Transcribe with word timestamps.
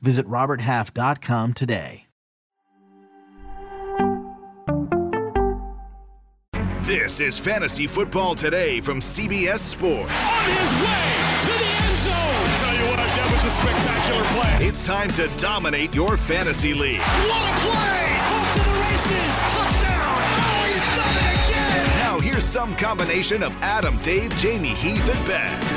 Visit 0.00 0.26
RobertHalf.com 0.28 1.54
today. 1.54 2.06
This 6.80 7.18
is 7.18 7.36
Fantasy 7.36 7.88
Football 7.88 8.36
Today 8.36 8.80
from 8.80 9.00
CBS 9.00 9.58
Sports. 9.58 10.28
On 10.28 10.44
his 10.44 10.70
way 10.78 11.04
to 11.42 11.50
the 11.58 11.66
end 11.66 11.98
zone. 11.98 12.46
Tell 12.62 12.74
you 12.78 12.86
what, 12.90 12.96
that 13.10 13.28
was 13.32 13.44
a 13.44 13.50
spectacular 13.50 14.24
play. 14.40 14.68
It's 14.68 14.86
time 14.86 15.08
to 15.14 15.28
dominate 15.36 15.92
your 15.96 16.16
fantasy 16.16 16.74
league. 16.74 17.00
What 17.00 17.42
a 17.42 17.54
play! 17.66 18.06
Off 18.30 18.52
to 18.54 18.60
the 18.60 18.76
races. 18.86 19.34
Touchdown. 19.50 20.22
Oh, 20.38 20.62
he's 20.70 20.86
done 20.94 21.16
it 21.18 21.50
again. 21.50 21.98
Now 21.98 22.20
here's 22.20 22.44
some 22.44 22.76
combination 22.76 23.42
of 23.42 23.56
Adam, 23.62 23.96
Dave, 24.02 24.30
Jamey, 24.34 24.74
Heath, 24.74 25.12
and 25.12 25.26
Ben. 25.26 25.75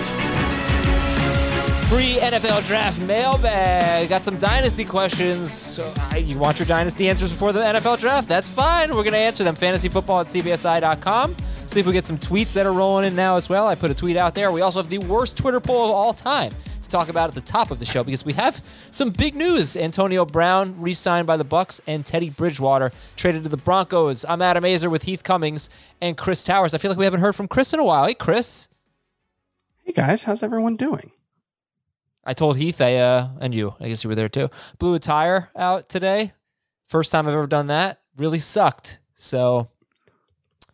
Pre 1.90 2.18
NFL 2.18 2.68
draft 2.68 3.02
mailbag. 3.02 4.10
Got 4.10 4.22
some 4.22 4.38
dynasty 4.38 4.86
questions. 4.86 5.52
So, 5.52 5.92
uh, 5.98 6.18
you 6.18 6.38
want 6.38 6.60
your 6.60 6.68
dynasty 6.68 7.10
answers 7.10 7.32
before 7.32 7.52
the 7.52 7.62
NFL 7.62 8.00
draft? 8.00 8.28
That's 8.28 8.48
fine. 8.48 8.90
We're 8.90 9.02
going 9.02 9.14
to 9.14 9.18
answer 9.18 9.44
them. 9.44 9.56
Fantasyfootball 9.56 10.20
at 10.22 10.28
CBSI.com. 10.28 11.36
See 11.66 11.80
if 11.80 11.88
we 11.88 11.92
get 11.94 12.06
some 12.06 12.20
tweets 12.20 12.54
that 12.54 12.68
are 12.68 12.74
rolling 12.74 13.06
in 13.06 13.16
now 13.16 13.38
as 13.38 13.50
well. 13.50 13.68
I 13.68 13.74
put 13.74 13.90
a 13.90 13.96
tweet 13.96 14.18
out 14.18 14.36
there. 14.36 14.52
We 14.52 14.62
also 14.62 14.80
have 14.80 14.92
the 14.92 15.00
worst 15.00 15.36
Twitter 15.36 15.60
poll 15.60 15.86
of 15.86 15.92
all 15.92 16.14
time 16.14 16.52
to 16.80 16.88
talk 16.88 17.10
about 17.10 17.30
at 17.30 17.34
the 17.34 17.42
top 17.42 17.72
of 17.72 17.80
the 17.80 17.86
show 17.86 18.04
because 18.04 18.24
we 18.24 18.34
have 18.34 18.64
some 18.92 19.10
big 19.10 19.34
news. 19.34 19.76
Antonio 19.76 20.26
Brown 20.26 20.78
re-signed 20.78 21.26
by 21.26 21.38
the 21.38 21.44
Bucs 21.44 21.82
and 21.88 22.06
Teddy 22.06 22.30
Bridgewater 22.30 22.92
traded 23.16 23.42
to 23.42 23.50
the 23.50 23.58
Broncos. 23.58 24.26
I'm 24.30 24.44
Adam 24.44 24.64
Aizer 24.64 24.92
with 24.92 25.04
Heath 25.04 25.24
Cummings 25.24 25.72
and 26.00 26.16
Chris 26.16 26.44
Towers. 26.44 26.76
I 26.76 26.78
feel 26.78 26.92
like 26.92 27.00
we 27.00 27.06
haven't 27.06 27.22
heard 27.22 27.36
from 27.36 27.48
Chris 27.48 27.74
in 27.74 27.80
a 27.80 27.84
while. 27.84 28.06
Hey, 28.06 28.14
Chris. 28.14 28.68
Hey 29.84 29.94
guys, 29.94 30.22
how's 30.22 30.44
everyone 30.44 30.76
doing? 30.76 31.14
I 32.24 32.34
told 32.34 32.58
Heath, 32.58 32.82
I 32.82 32.96
uh, 32.98 33.30
and 33.40 33.54
you, 33.54 33.76
I 33.80 33.88
guess 33.88 34.04
you 34.04 34.10
were 34.10 34.16
there 34.16 34.30
too. 34.30 34.50
Blew 34.78 34.94
a 34.94 35.00
tire 35.00 35.50
out 35.56 35.90
today. 35.90 36.34
First 36.88 37.12
time 37.12 37.28
I've 37.28 37.34
ever 37.34 37.48
done 37.48 37.68
that. 37.68 38.02
Really 38.18 38.40
sucked. 38.40 39.00
So, 39.16 39.70
I 40.68 40.72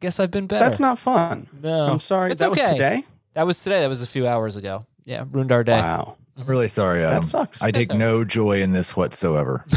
guess 0.00 0.20
I've 0.20 0.30
been 0.30 0.46
better. 0.46 0.64
That's 0.64 0.80
not 0.80 0.98
fun. 0.98 1.48
No, 1.62 1.86
I'm 1.86 2.00
sorry. 2.00 2.30
It's 2.32 2.40
that 2.40 2.50
okay. 2.50 2.62
was 2.62 2.70
today. 2.72 3.04
That 3.34 3.46
was 3.46 3.62
today. 3.62 3.80
That 3.80 3.88
was 3.88 4.02
a 4.02 4.06
few 4.06 4.26
hours 4.26 4.56
ago. 4.56 4.86
Yeah, 5.04 5.24
ruined 5.30 5.52
our 5.52 5.64
day. 5.64 5.78
Wow. 5.78 6.16
I'm 6.36 6.46
really 6.46 6.68
sorry. 6.68 7.04
Adam. 7.04 7.20
That 7.20 7.26
sucks. 7.26 7.62
I 7.62 7.70
take 7.70 7.88
That's 7.88 7.94
all 7.94 7.98
no 7.98 8.24
joy 8.24 8.60
in 8.60 8.72
this 8.72 8.96
whatsoever. 8.96 9.64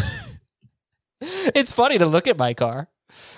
It's 1.19 1.71
funny 1.71 1.97
to 1.97 2.05
look 2.05 2.27
at 2.27 2.37
my 2.37 2.53
car. 2.53 2.89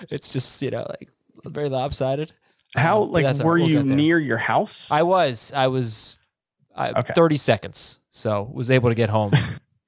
It's 0.09 0.34
just 0.34 0.62
you 0.62 0.72
know 0.72 0.86
like 0.90 1.09
very 1.45 1.70
lopsided. 1.70 2.34
How 2.75 3.03
Um, 3.03 3.12
like 3.12 3.23
were 3.38 3.53
right. 3.53 3.62
We'll 3.62 3.70
you 3.70 3.84
near 3.84 4.20
your 4.20 4.38
house? 4.38 4.92
I 4.92 5.03
was. 5.03 5.53
I 5.56 5.67
was. 5.67 6.17
I, 6.80 6.89
Okay. 6.91 7.13
Thirty 7.13 7.38
seconds. 7.38 7.99
So 8.09 8.49
was 8.53 8.72
able 8.72 8.89
to 8.89 8.95
get 8.95 9.09
home. 9.09 9.33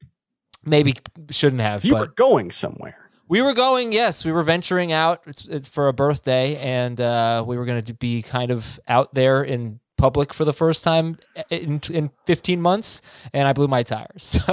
Maybe 0.64 0.95
shouldn't 1.31 1.61
have, 1.61 1.84
you 1.84 1.95
were 1.95 2.06
going 2.08 2.52
somewhere. 2.52 3.09
We 3.28 3.42
were 3.42 3.53
going, 3.53 3.94
yes, 3.94 4.23
we 4.25 4.31
were 4.31 4.44
venturing 4.44 4.92
out 4.92 5.23
it's, 5.25 5.47
it's 5.47 5.67
for 5.67 5.88
a 5.88 5.94
birthday, 5.94 6.58
and 6.58 7.00
uh, 7.02 7.44
we 7.47 7.58
were 7.58 7.66
going 7.66 7.81
to 7.81 7.94
be 7.94 8.22
kind 8.22 8.52
of 8.52 8.80
out 8.88 9.14
there 9.16 9.42
in 9.42 9.80
public 9.97 10.34
for 10.34 10.46
the 10.46 10.53
first 10.53 10.84
time 10.84 11.18
in, 11.50 11.80
in 11.90 12.12
15 12.25 12.62
months, 12.62 13.01
and 13.34 13.47
I 13.47 13.53
blew 13.53 13.68
my 13.68 13.84
tires. 13.84 14.40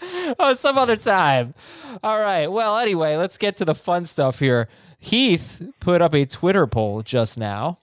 So, 0.00 0.34
oh, 0.38 0.52
some 0.54 0.76
other 0.76 0.96
time. 0.96 1.54
All 2.02 2.20
right. 2.20 2.46
Well, 2.46 2.76
anyway, 2.76 3.16
let's 3.16 3.38
get 3.38 3.56
to 3.56 3.64
the 3.64 3.74
fun 3.74 4.04
stuff 4.04 4.38
here. 4.38 4.68
Heath 4.98 5.62
put 5.80 6.02
up 6.02 6.14
a 6.14 6.26
Twitter 6.26 6.66
poll 6.66 7.02
just 7.02 7.38
now. 7.38 7.78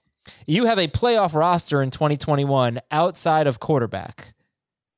You 0.45 0.65
have 0.65 0.77
a 0.77 0.87
playoff 0.87 1.33
roster 1.33 1.81
in 1.81 1.91
2021 1.91 2.81
outside 2.91 3.47
of 3.47 3.59
quarterback. 3.59 4.33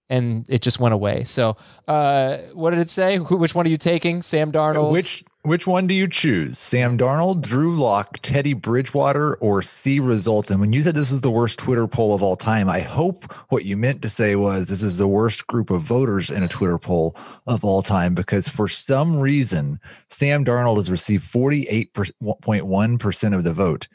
And 0.09 0.45
it 0.49 0.61
just 0.61 0.79
went 0.79 0.93
away. 0.93 1.23
So, 1.23 1.55
uh, 1.87 2.37
what 2.53 2.71
did 2.71 2.79
it 2.79 2.89
say? 2.89 3.17
Who, 3.17 3.37
which 3.37 3.55
one 3.55 3.65
are 3.65 3.69
you 3.69 3.77
taking? 3.77 4.21
Sam 4.21 4.51
Darnold? 4.51 4.91
which 4.91 5.23
which 5.45 5.65
one 5.65 5.87
do 5.87 5.93
you 5.93 6.07
choose? 6.07 6.57
Sam 6.57 6.97
Darnold, 6.97 7.41
Drew 7.41 7.75
Lock, 7.75 8.19
Teddy 8.21 8.53
Bridgewater, 8.53 9.35
or 9.35 9.61
C 9.61 9.99
results? 9.99 10.49
And 10.49 10.61
when 10.61 10.71
you 10.71 10.81
said 10.81 10.95
this 10.95 11.11
was 11.11 11.19
the 11.19 11.29
worst 11.29 11.59
Twitter 11.59 11.85
poll 11.87 12.13
of 12.13 12.23
all 12.23 12.37
time, 12.37 12.69
I 12.69 12.79
hope 12.79 13.29
what 13.49 13.65
you 13.65 13.75
meant 13.75 14.01
to 14.03 14.09
say 14.09 14.37
was 14.37 14.67
this 14.67 14.83
is 14.83 14.97
the 14.97 15.07
worst 15.07 15.47
group 15.47 15.69
of 15.69 15.81
voters 15.81 16.29
in 16.29 16.43
a 16.43 16.47
Twitter 16.47 16.77
poll 16.77 17.17
of 17.45 17.65
all 17.65 17.81
time 17.81 18.13
because 18.13 18.47
for 18.47 18.69
some 18.69 19.17
reason 19.17 19.81
Sam 20.09 20.45
Darnold 20.45 20.77
has 20.77 20.91
received 20.91 21.29
48.1% 21.29 23.35
of 23.35 23.43
the 23.43 23.53
vote. 23.53 23.89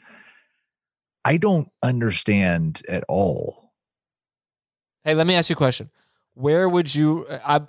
I 1.25 1.37
don't 1.37 1.69
understand 1.83 2.81
at 2.87 3.03
all. 3.07 3.73
Hey, 5.03 5.13
let 5.15 5.27
me 5.27 5.35
ask 5.35 5.49
you 5.49 5.53
a 5.53 5.57
question. 5.57 5.89
Where 6.33 6.67
would 6.69 6.93
you 6.93 7.25
I 7.29 7.61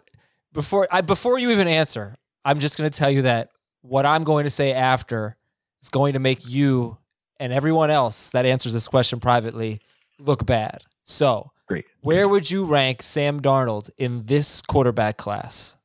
before 0.53 0.87
I 0.91 1.01
before 1.01 1.39
you 1.39 1.51
even 1.51 1.69
answer, 1.69 2.17
I'm 2.45 2.59
just 2.59 2.77
going 2.79 2.91
to 2.91 2.97
tell 2.99 3.11
you 3.11 3.23
that 3.23 3.51
what 3.83 4.07
I'm 4.07 4.25
going 4.25 4.45
to 4.45 4.51
say 4.51 4.73
after 4.73 5.37
is 5.83 5.89
going 5.89 6.13
to 6.13 6.19
make 6.19 6.47
you 6.47 6.99
and 7.39 7.53
everyone 7.53 7.91
else 7.91 8.31
that 8.31 8.45
answers 8.47 8.73
this 8.73 8.87
question 8.89 9.19
privately 9.21 9.81
look 10.19 10.45
bad. 10.45 10.83
So, 11.05 11.51
Great. 11.67 11.87
where 12.03 12.29
would 12.29 12.51
you 12.51 12.65
rank 12.65 13.03
Sam 13.03 13.41
Darnold 13.41 13.91
in 13.97 14.27
this 14.27 14.61
quarterback 14.63 15.17
class? 15.17 15.77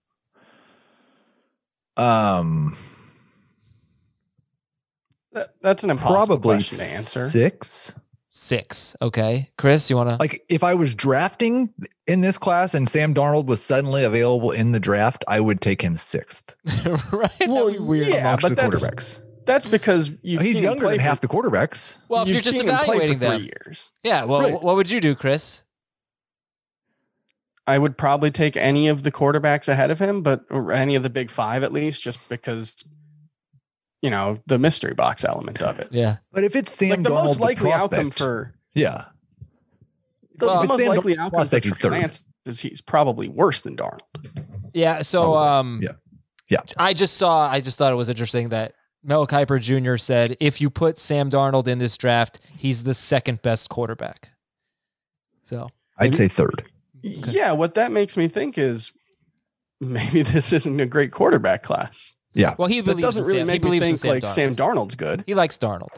Um 1.98 2.76
That, 5.36 5.54
that's 5.62 5.84
an 5.84 5.92
impossible 5.92 6.16
probably 6.40 6.56
question 6.58 6.80
to 6.80 6.84
answer. 6.86 7.30
six. 7.30 7.94
6. 8.38 8.98
Okay. 9.02 9.50
Chris, 9.58 9.90
you 9.90 9.96
want 9.96 10.10
to 10.10 10.18
Like 10.18 10.44
if 10.50 10.62
I 10.62 10.74
was 10.74 10.94
drafting 10.94 11.74
in 12.06 12.20
this 12.20 12.38
class 12.38 12.74
and 12.74 12.90
Sam 12.90 13.14
Darnold 13.14 13.46
was 13.46 13.64
suddenly 13.64 14.04
available 14.04 14.52
in 14.52 14.74
the 14.74 14.80
draft, 14.80 15.24
I 15.28 15.40
would 15.40 15.62
take 15.62 15.82
him 15.82 15.96
sixth 15.96 16.54
right? 17.14 17.30
Well, 17.48 17.68
That'd 17.68 17.74
be 17.74 17.80
weird. 17.80 18.08
yeah, 18.10 18.28
amongst 18.28 18.42
but 18.42 18.50
the 18.50 18.56
that's- 18.56 18.84
quarterbacks. 18.86 19.22
That's 19.46 19.66
because 19.68 20.12
you've 20.24 20.42
He's 20.42 20.54
seen 20.56 20.64
him 20.64 20.72
younger 20.72 20.86
play 20.86 20.94
than 20.96 21.02
half 21.02 21.22
the 21.22 21.28
quarterbacks. 21.28 21.98
Well, 22.10 22.24
if 22.24 22.30
you've 22.30 22.36
you're 22.38 22.42
just 22.42 22.58
seen 22.58 22.68
him 22.68 22.76
play 22.78 22.96
evaluating 22.96 23.18
for 23.20 23.24
them. 23.26 23.38
three 23.42 23.46
years. 23.66 23.92
Yeah, 24.04 24.24
well, 24.26 24.42
Right. 24.42 24.62
what 24.64 24.76
would 24.76 24.90
you 24.90 25.00
do, 25.00 25.14
Chris? 25.14 25.62
I 27.68 27.78
would 27.78 27.98
probably 27.98 28.32
take 28.32 28.58
any 28.58 28.88
of 28.88 29.04
the 29.04 29.12
quarterbacks 29.12 29.68
ahead 29.68 29.92
of 29.92 30.00
him, 30.00 30.22
but 30.24 30.42
or 30.50 30.72
any 30.72 30.96
of 30.96 31.04
the 31.04 31.10
big 31.10 31.32
five 31.32 31.64
at 31.64 31.72
least, 31.72 32.02
just 32.04 32.20
because 32.30 32.84
you 34.06 34.12
know 34.12 34.40
the 34.46 34.58
mystery 34.60 34.94
box 34.94 35.26
element 35.26 35.60
of 35.62 35.80
it. 35.80 35.88
Yeah. 35.92 36.18
But 36.32 36.44
if 36.44 36.56
it's 36.56 36.72
Sam 36.72 36.90
like 36.92 37.04
the 37.04 37.10
Darnold, 37.10 37.24
most 37.26 37.40
likely 37.40 37.72
outcome 37.74 38.12
for 38.12 38.54
yeah, 38.76 39.06
the, 40.38 40.46
Well, 40.46 40.62
the 40.62 40.68
most 40.68 40.80
Sam 40.80 40.90
likely 40.90 41.16
Darnold 41.16 41.18
outcome 41.20 41.30
for 41.32 41.36
prospect, 41.38 41.66
he's 41.66 41.78
Trey 41.80 41.90
third. 41.90 42.02
Lance 42.02 42.26
is 42.46 42.60
he's 42.60 42.82
probably 42.82 43.28
worse 43.28 43.62
than 43.62 43.76
Darnold. 43.76 44.02
Yeah. 44.74 45.02
So, 45.02 45.32
Probably. 45.34 45.48
um, 45.50 45.80
Yeah. 45.84 45.92
Yeah. 46.50 46.62
I 46.78 46.94
just 46.94 47.18
saw. 47.18 47.50
I 47.50 47.60
just 47.62 47.78
thought 47.80 47.92
it 47.92 47.96
was 47.96 48.10
interesting 48.10 48.50
that 48.50 48.74
Mel 49.04 49.26
Kiper 49.26 49.60
Jr. 49.60 49.98
said 49.98 50.38
if 50.40 50.62
you 50.62 50.70
put 50.70 51.00
Sam 51.00 51.30
Darnold 51.32 51.68
in 51.68 51.80
this 51.80 51.98
draft, 51.98 52.40
he's 52.56 52.84
the 52.84 52.94
second 52.94 53.42
best 53.42 53.70
quarterback. 53.70 54.30
So 55.44 55.70
I'd 55.98 56.06
Maybe- 56.12 56.18
say 56.18 56.28
third. 56.28 56.64
Yeah, 57.02 57.52
what 57.52 57.76
that 57.76 57.92
makes 57.92 58.18
me 58.18 58.28
think 58.28 58.58
is 58.58 58.92
maybe 59.80 60.22
this 60.24 60.52
isn't 60.54 60.80
a 60.80 60.86
great 60.88 61.12
quarterback 61.12 61.62
class. 61.64 62.14
Yeah. 62.36 62.54
well, 62.58 62.68
he 62.68 62.82
That 62.82 62.86
believes 62.92 63.02
doesn't 63.02 63.24
in 63.24 63.28
really 63.28 63.40
Sam. 63.40 63.48
He 63.48 63.54
make 63.54 63.64
me 63.64 63.68
believes 63.70 63.86
in 63.86 63.90
think 63.90 64.00
Sam 64.00 64.10
like 64.12 64.24
Darnold. 64.24 64.36
Sam 64.36 64.56
Darnold's 64.56 64.96
good. 64.96 65.24
He 65.26 65.34
likes 65.34 65.58
Darnold. 65.58 65.90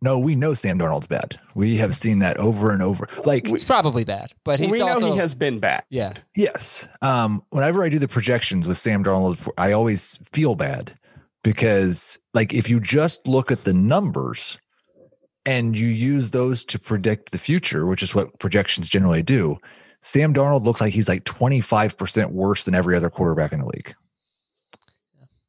No, 0.00 0.18
we 0.18 0.34
know 0.34 0.52
Sam 0.52 0.80
Darnold's 0.80 1.06
bad. 1.06 1.38
We 1.54 1.76
have 1.76 1.94
seen 1.94 2.18
that 2.18 2.36
over 2.38 2.72
and 2.72 2.82
over. 2.82 3.06
Like, 3.24 3.46
He's 3.46 3.62
probably 3.62 4.02
bad, 4.02 4.32
but 4.42 4.58
he's 4.58 4.68
we 4.72 4.80
know 4.80 4.88
also 4.88 5.12
he 5.12 5.18
has 5.18 5.32
been 5.34 5.60
bad. 5.60 5.84
yeah. 5.90 6.14
yes. 6.34 6.88
Um, 7.02 7.44
whenever 7.50 7.84
I 7.84 7.88
do 7.88 8.00
the 8.00 8.08
projections 8.08 8.66
with 8.66 8.78
Sam 8.78 9.04
Darnold, 9.04 9.48
I 9.56 9.70
always 9.70 10.18
feel 10.32 10.56
bad 10.56 10.98
because, 11.44 12.18
like, 12.34 12.52
if 12.52 12.68
you 12.68 12.80
just 12.80 13.28
look 13.28 13.52
at 13.52 13.62
the 13.62 13.72
numbers 13.72 14.58
and 15.46 15.78
you 15.78 15.86
use 15.86 16.30
those 16.32 16.64
to 16.64 16.80
predict 16.80 17.30
the 17.30 17.38
future, 17.38 17.86
which 17.86 18.02
is 18.02 18.12
what 18.12 18.40
projections 18.40 18.88
generally 18.88 19.22
do, 19.22 19.56
Sam 20.00 20.34
Darnold 20.34 20.64
looks 20.64 20.80
like 20.80 20.92
he's 20.92 21.08
like 21.08 21.22
25% 21.24 22.32
worse 22.32 22.64
than 22.64 22.74
every 22.74 22.96
other 22.96 23.08
quarterback 23.10 23.52
in 23.52 23.60
the 23.60 23.66
league. 23.66 23.94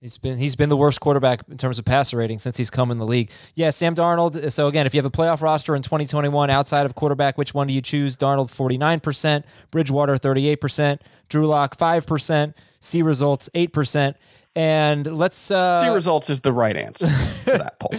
He's 0.04 0.18
been 0.18 0.38
he's 0.38 0.58
been 0.58 0.68
the 0.68 0.76
worst 0.76 1.00
quarterback 1.00 1.44
in 1.50 1.56
terms 1.56 1.80
of 1.80 1.86
passer 1.86 2.18
rating 2.18 2.38
since 2.40 2.58
he's 2.58 2.70
come 2.70 2.92
in 2.92 2.98
the 2.98 3.06
league. 3.06 3.32
Yeah, 3.56 3.70
Sam 3.70 3.96
Darnold. 3.96 4.52
So 4.52 4.68
again, 4.68 4.86
if 4.86 4.94
you 4.94 4.98
have 4.98 5.06
a 5.06 5.10
playoff 5.10 5.42
roster 5.42 5.78
in 5.78 5.82
2021 5.82 6.50
outside 6.50 6.86
of 6.86 6.94
quarterback, 6.94 7.38
which 7.38 7.54
one 7.54 7.68
do 7.68 7.74
you 7.74 7.82
choose? 7.82 8.18
Darnold 8.18 8.52
49%, 8.52 9.46
Bridgewater 9.72 10.18
38%, 10.18 11.00
Drew 11.30 11.48
Lock 11.48 11.78
5%, 11.78 12.54
C 12.82 13.02
results 13.02 13.50
8%. 13.56 14.16
And 14.58 15.08
let's 15.08 15.50
uh 15.50 15.78
See 15.80 15.88
results 15.88 16.30
is 16.30 16.42
the 16.42 16.52
right 16.52 16.76
answer 16.76 17.08
for 17.46 17.58
that 17.58 17.80
poll. 17.80 17.98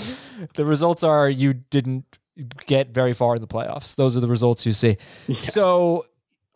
the 0.56 0.66
results 0.66 1.02
are 1.02 1.30
you 1.30 1.54
didn't 1.54 2.04
get 2.66 2.90
very 2.90 3.14
far 3.14 3.34
in 3.36 3.40
the 3.40 3.48
playoffs. 3.48 3.96
Those 3.96 4.14
are 4.14 4.20
the 4.20 4.28
results 4.28 4.66
you 4.66 4.72
see. 4.72 4.98
So, 5.32 6.04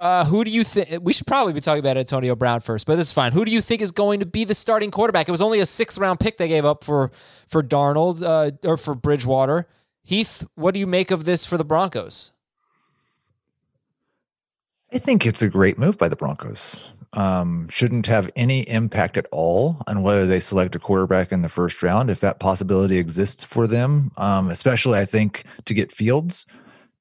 uh, 0.00 0.24
who 0.24 0.44
do 0.44 0.50
you 0.50 0.64
think? 0.64 1.02
We 1.02 1.12
should 1.12 1.26
probably 1.26 1.52
be 1.52 1.60
talking 1.60 1.80
about 1.80 1.96
Antonio 1.96 2.36
Brown 2.36 2.60
first, 2.60 2.86
but 2.86 2.96
this 2.96 3.08
is 3.08 3.12
fine. 3.12 3.32
Who 3.32 3.44
do 3.44 3.50
you 3.50 3.60
think 3.60 3.82
is 3.82 3.90
going 3.90 4.20
to 4.20 4.26
be 4.26 4.44
the 4.44 4.54
starting 4.54 4.90
quarterback? 4.90 5.28
It 5.28 5.32
was 5.32 5.42
only 5.42 5.60
a 5.60 5.66
sixth 5.66 5.98
round 5.98 6.20
pick 6.20 6.36
they 6.36 6.48
gave 6.48 6.64
up 6.64 6.84
for 6.84 7.10
for 7.46 7.62
Darnold 7.62 8.22
uh, 8.22 8.52
or 8.68 8.76
for 8.76 8.94
Bridgewater. 8.94 9.66
Heath, 10.02 10.46
what 10.54 10.72
do 10.72 10.80
you 10.80 10.86
make 10.86 11.10
of 11.10 11.24
this 11.24 11.44
for 11.44 11.58
the 11.58 11.64
Broncos? 11.64 12.32
I 14.92 14.98
think 14.98 15.26
it's 15.26 15.42
a 15.42 15.48
great 15.48 15.78
move 15.78 15.98
by 15.98 16.08
the 16.08 16.16
Broncos. 16.16 16.92
Um, 17.12 17.68
shouldn't 17.68 18.06
have 18.06 18.30
any 18.36 18.68
impact 18.68 19.16
at 19.16 19.26
all 19.32 19.82
on 19.86 20.02
whether 20.02 20.26
they 20.26 20.40
select 20.40 20.74
a 20.74 20.78
quarterback 20.78 21.32
in 21.32 21.42
the 21.42 21.48
first 21.48 21.82
round. 21.82 22.08
If 22.08 22.20
that 22.20 22.38
possibility 22.38 22.98
exists 22.98 23.44
for 23.44 23.66
them, 23.66 24.12
um, 24.16 24.50
especially 24.50 24.98
I 24.98 25.04
think 25.04 25.44
to 25.66 25.74
get 25.74 25.92
Fields, 25.92 26.46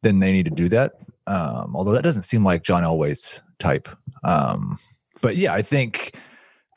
then 0.02 0.20
they 0.20 0.32
need 0.32 0.46
to 0.46 0.52
do 0.52 0.68
that. 0.70 0.94
Um, 1.28 1.76
although 1.76 1.92
that 1.92 2.04
doesn't 2.04 2.24
seem 2.24 2.44
like 2.44 2.64
John 2.64 2.84
Elway's 2.84 3.42
type. 3.60 3.90
Um, 4.24 4.80
but 5.22 5.36
yeah, 5.36 5.54
I 5.54 5.62
think 5.62 6.16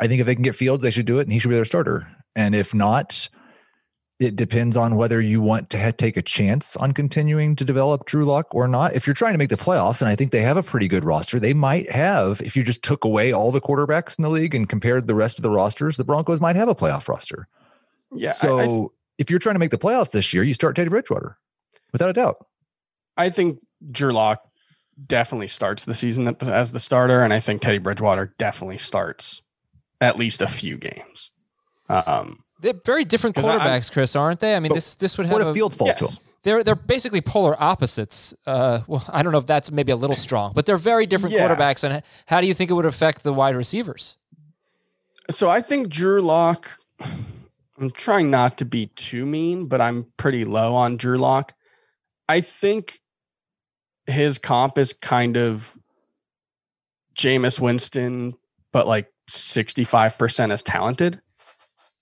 I 0.00 0.06
think 0.08 0.20
if 0.20 0.26
they 0.26 0.35
can 0.35 0.43
get 0.43 0.55
Fields, 0.56 0.82
they 0.82 0.91
should 0.91 1.06
do 1.06 1.19
it, 1.19 1.23
and 1.23 1.32
he 1.32 1.38
should 1.38 1.49
be 1.50 1.55
their 1.55 1.64
starter. 1.64 2.08
And 2.35 2.55
if 2.55 2.75
not, 2.75 3.29
it 4.19 4.37
depends 4.37 4.76
on 4.76 4.97
whether 4.97 5.20
you 5.20 5.41
want 5.41 5.70
to 5.70 5.93
take 5.93 6.17
a 6.17 6.23
chance 6.23 6.76
on 6.76 6.93
continuing 6.93 7.56
to 7.56 7.64
develop 7.64 8.06
Drew 8.06 8.25
Lock 8.25 8.55
or 8.55 8.67
not. 8.69 8.94
If 8.94 9.06
you're 9.06 9.14
trying 9.14 9.32
to 9.35 9.38
make 9.38 9.49
the 9.50 9.56
playoffs, 9.56 10.00
and 10.02 10.08
I 10.08 10.17
think 10.17 10.31
they 10.31 10.43
have 10.43 10.56
a 10.56 10.62
pretty 10.62 10.88
good 10.88 11.05
roster, 11.05 11.41
they 11.41 11.55
might 11.55 11.91
have, 11.91 12.41
if 12.43 12.56
you 12.56 12.62
just 12.62 12.82
took 12.82 13.05
away 13.05 13.32
all 13.32 13.50
the 13.50 13.61
quarterbacks 13.61 14.19
in 14.19 14.23
the 14.23 14.31
league 14.31 14.55
and 14.55 14.69
compared 14.69 15.06
the 15.06 15.14
rest 15.14 15.38
of 15.38 15.43
the 15.43 15.50
rosters, 15.50 15.97
the 15.97 16.05
Broncos 16.05 16.41
might 16.41 16.56
have 16.56 16.69
a 16.69 16.75
playoff 16.75 17.08
roster. 17.08 17.47
Yeah. 18.14 18.31
I- 18.31 18.32
so 18.32 18.85
I, 18.85 18.87
if 19.19 19.31
you're 19.31 19.38
trying 19.38 19.55
to 19.55 19.61
make 19.61 19.70
the 19.70 19.79
playoffs 19.79 20.11
this 20.11 20.32
year, 20.35 20.43
you 20.43 20.55
start 20.55 20.76
Teddy 20.76 20.91
Bridgewater 20.91 21.38
without 21.93 22.11
a 22.11 22.14
doubt. 22.14 22.47
I 23.17 23.31
think 23.31 23.58
Drew 23.91 24.12
Lock 24.12 24.43
definitely 25.06 25.47
starts 25.49 25.85
the 25.85 25.94
season 25.94 26.37
as 26.43 26.73
the 26.73 26.81
starter, 26.81 27.23
and 27.23 27.32
I 27.32 27.41
think 27.41 27.62
Teddy 27.62 27.79
Bridgewater 27.79 28.35
definitely 28.38 28.79
starts 28.79 29.41
at 30.00 30.19
least 30.19 30.43
a 30.43 30.47
few 30.49 30.77
games. 30.77 31.31
Um, 31.88 32.38
They're 32.61 32.75
very 32.85 33.05
different 33.05 33.37
I- 33.38 33.43
I'm- 33.43 33.61
quarterbacks, 33.61 33.91
Chris, 33.93 34.15
aren't 34.17 34.41
they? 34.41 34.55
I 34.55 34.61
mean, 34.61 34.73
this 34.75 34.94
this 34.94 35.17
would 35.19 35.27
have 35.27 35.32
What 35.38 35.47
a, 35.47 35.55
field 35.55 35.75
falls 35.75 35.88
yes. 35.88 35.99
to 35.99 36.05
him? 36.06 36.27
they're 36.43 36.62
they're 36.65 36.75
basically 36.75 37.21
polar 37.21 37.61
opposites. 37.62 38.32
Uh, 38.47 38.81
well, 38.87 39.05
I 39.11 39.23
don't 39.23 39.32
know 39.32 39.38
if 39.38 39.47
that's 39.47 39.71
maybe 39.71 39.93
a 39.93 39.97
little 39.97 40.17
strong, 40.17 40.53
but 40.55 40.67
they're 40.67 40.76
very 40.76 41.06
different 41.06 41.35
Yeah. 41.35 41.49
quarterbacks. 41.49 41.83
And 41.85 42.03
how 42.26 42.41
do 42.41 42.47
you 42.47 42.55
think 42.55 42.71
it 42.71 42.75
would 42.75 42.87
affect 42.87 43.23
the 43.23 43.33
wide 43.33 43.56
receivers? 43.56 44.17
so 45.31 45.49
I 45.49 45.61
think 45.61 45.88
Drew 45.88 46.21
Lock. 46.23 46.71
I'm 47.79 47.91
trying 47.93 48.31
not 48.31 48.59
to 48.59 48.65
be 48.67 48.87
too 48.88 49.25
mean, 49.25 49.67
but 49.67 49.81
I'm 49.81 50.06
pretty 50.19 50.44
low 50.44 50.75
on 50.75 50.97
Drew 50.99 51.17
Lock. 51.19 51.55
I 52.29 52.41
think 52.43 53.00
his 54.11 54.39
comp 54.39 54.79
is 54.79 54.93
kind 54.93 55.37
of 55.37 55.79
Jameis 57.15 57.61
Winston, 57.61 58.35
but 58.73 58.87
like 58.87 59.12
65% 59.31 60.53
as 60.53 60.62
talented 60.62 61.21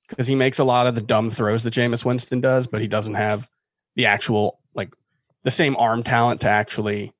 because 0.08 0.26
he 0.26 0.34
makes 0.34 0.58
a 0.58 0.64
lot 0.64 0.86
of 0.86 0.94
the 0.94 1.02
dumb 1.02 1.30
throws 1.30 1.62
that 1.62 1.74
Jameis 1.74 2.04
Winston 2.04 2.40
does, 2.40 2.66
but 2.66 2.80
he 2.80 2.88
doesn't 2.88 3.14
have 3.14 3.48
the 3.94 4.06
actual, 4.06 4.58
like, 4.74 4.94
the 5.42 5.50
same 5.50 5.76
arm 5.76 6.02
talent 6.02 6.40
to 6.40 6.48
actually 6.48 7.12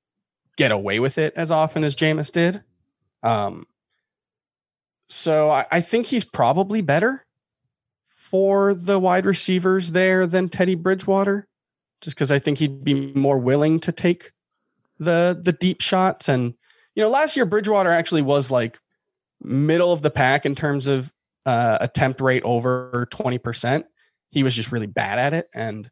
get 0.57 0.73
away 0.73 0.99
with 0.99 1.19
it 1.19 1.35
as 1.37 1.51
often 1.51 1.85
as 1.85 1.95
Jameis 1.95 2.33
did. 2.33 2.63
Um, 3.23 3.67
so 5.09 5.51
I, 5.51 5.67
I 5.71 5.81
think 5.81 6.07
he's 6.07 6.25
probably 6.25 6.81
better 6.81 7.25
for 8.09 8.75
the 8.75 8.99
wide 8.99 9.27
receivers 9.27 9.93
there 9.93 10.27
than 10.27 10.49
Teddy 10.49 10.75
Bridgewater, 10.75 11.47
just 12.01 12.17
because 12.17 12.33
I 12.33 12.39
think 12.39 12.59
he'd 12.59 12.85
be 12.85 13.13
more 13.15 13.39
willing 13.39 13.81
to 13.81 13.93
take 13.93 14.33
the 14.99 15.39
the 15.43 15.53
deep 15.53 15.81
shots. 15.81 16.29
And 16.29 16.55
you 16.95 17.03
know, 17.03 17.11
last 17.11 17.37
year 17.37 17.47
Bridgewater 17.47 17.91
actually 17.91 18.23
was 18.23 18.51
like 18.51 18.79
middle 19.41 19.93
of 19.93 20.03
the 20.03 20.11
pack 20.11 20.45
in 20.47 20.55
terms 20.55 20.87
of 20.87 21.13
uh, 21.47 21.79
attempt 21.81 22.21
rate 22.21 22.43
over 22.45 23.07
twenty 23.11 23.39
percent. 23.39 23.87
He 24.31 24.43
was 24.43 24.55
just 24.55 24.73
really 24.73 24.87
bad 24.87 25.19
at 25.19 25.33
it. 25.33 25.49
And 25.55 25.91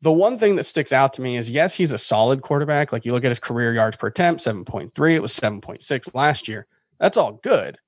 the 0.00 0.12
one 0.12 0.38
thing 0.38 0.56
that 0.56 0.64
sticks 0.64 0.92
out 0.92 1.12
to 1.14 1.22
me 1.22 1.36
is 1.36 1.50
yes, 1.50 1.74
he's 1.74 1.92
a 1.92 1.98
solid 1.98 2.42
quarterback. 2.42 2.92
Like 2.92 3.04
you 3.04 3.12
look 3.12 3.24
at 3.24 3.30
his 3.30 3.38
career 3.38 3.74
yards 3.74 3.96
per 3.96 4.08
attempt, 4.08 4.40
seven 4.40 4.64
point 4.64 4.94
three. 4.94 5.14
It 5.14 5.22
was 5.22 5.32
seven 5.32 5.60
point 5.60 5.82
six 5.82 6.08
last 6.14 6.48
year. 6.48 6.66
That's 6.98 7.16
all 7.16 7.32
good. 7.42 7.78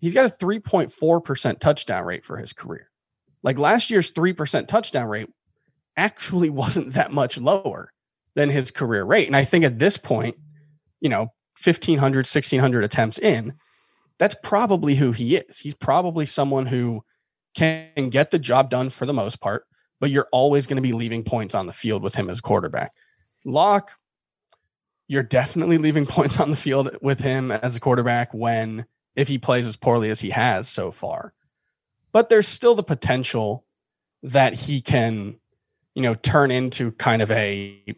He's 0.00 0.12
got 0.12 0.26
a 0.26 0.44
3.4% 0.44 1.60
touchdown 1.60 2.04
rate 2.04 2.26
for 2.26 2.36
his 2.36 2.52
career. 2.52 2.90
Like 3.42 3.58
last 3.58 3.88
year's 3.88 4.12
3% 4.12 4.68
touchdown 4.68 5.08
rate 5.08 5.30
actually 5.96 6.50
wasn't 6.50 6.92
that 6.92 7.10
much 7.10 7.38
lower 7.38 7.90
than 8.34 8.50
his 8.50 8.70
career 8.70 9.04
rate. 9.04 9.26
And 9.26 9.36
I 9.36 9.44
think 9.44 9.64
at 9.64 9.78
this 9.78 9.96
point, 9.96 10.36
you 11.00 11.08
know, 11.08 11.32
1500, 11.62 12.18
1600 12.18 12.84
attempts 12.84 13.18
in, 13.18 13.54
that's 14.18 14.34
probably 14.42 14.94
who 14.94 15.12
he 15.12 15.36
is. 15.36 15.58
He's 15.58 15.74
probably 15.74 16.26
someone 16.26 16.66
who 16.66 17.04
can 17.54 18.10
get 18.10 18.30
the 18.30 18.38
job 18.38 18.70
done 18.70 18.90
for 18.90 19.06
the 19.06 19.12
most 19.12 19.40
part, 19.40 19.64
but 20.00 20.10
you're 20.10 20.28
always 20.32 20.66
going 20.66 20.76
to 20.76 20.82
be 20.82 20.92
leaving 20.92 21.24
points 21.24 21.54
on 21.54 21.66
the 21.66 21.72
field 21.72 22.02
with 22.02 22.14
him 22.14 22.28
as 22.28 22.40
quarterback. 22.40 22.92
Lock, 23.44 23.92
you're 25.08 25.22
definitely 25.22 25.78
leaving 25.78 26.06
points 26.06 26.40
on 26.40 26.50
the 26.50 26.56
field 26.56 26.96
with 27.00 27.20
him 27.20 27.50
as 27.50 27.76
a 27.76 27.80
quarterback 27.80 28.32
when 28.34 28.86
if 29.16 29.28
he 29.28 29.38
plays 29.38 29.66
as 29.66 29.76
poorly 29.76 30.10
as 30.10 30.20
he 30.20 30.30
has 30.30 30.68
so 30.68 30.90
far. 30.90 31.32
But 32.12 32.28
there's 32.28 32.48
still 32.48 32.74
the 32.74 32.82
potential 32.82 33.64
that 34.22 34.54
he 34.54 34.80
can, 34.80 35.36
you 35.94 36.02
know, 36.02 36.14
turn 36.14 36.50
into 36.50 36.92
kind 36.92 37.22
of 37.22 37.30
a 37.30 37.96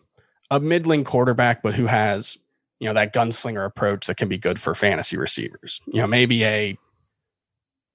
a 0.50 0.60
middling 0.60 1.04
quarterback, 1.04 1.62
but 1.62 1.74
who 1.74 1.86
has, 1.86 2.38
you 2.80 2.88
know, 2.88 2.94
that 2.94 3.12
gunslinger 3.12 3.64
approach 3.64 4.06
that 4.06 4.16
can 4.16 4.28
be 4.28 4.38
good 4.38 4.60
for 4.60 4.74
fantasy 4.74 5.16
receivers. 5.16 5.80
You 5.86 6.00
know, 6.00 6.06
maybe 6.06 6.44
a 6.44 6.76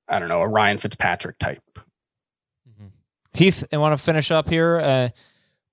I 0.07 0.19
don't 0.19 0.29
know, 0.29 0.41
a 0.41 0.47
Ryan 0.47 0.77
Fitzpatrick 0.77 1.39
type. 1.39 1.63
Heath, 3.33 3.63
I 3.71 3.77
want 3.77 3.97
to 3.97 4.03
finish 4.03 4.29
up 4.29 4.49
here. 4.49 4.77
Uh, 4.79 5.09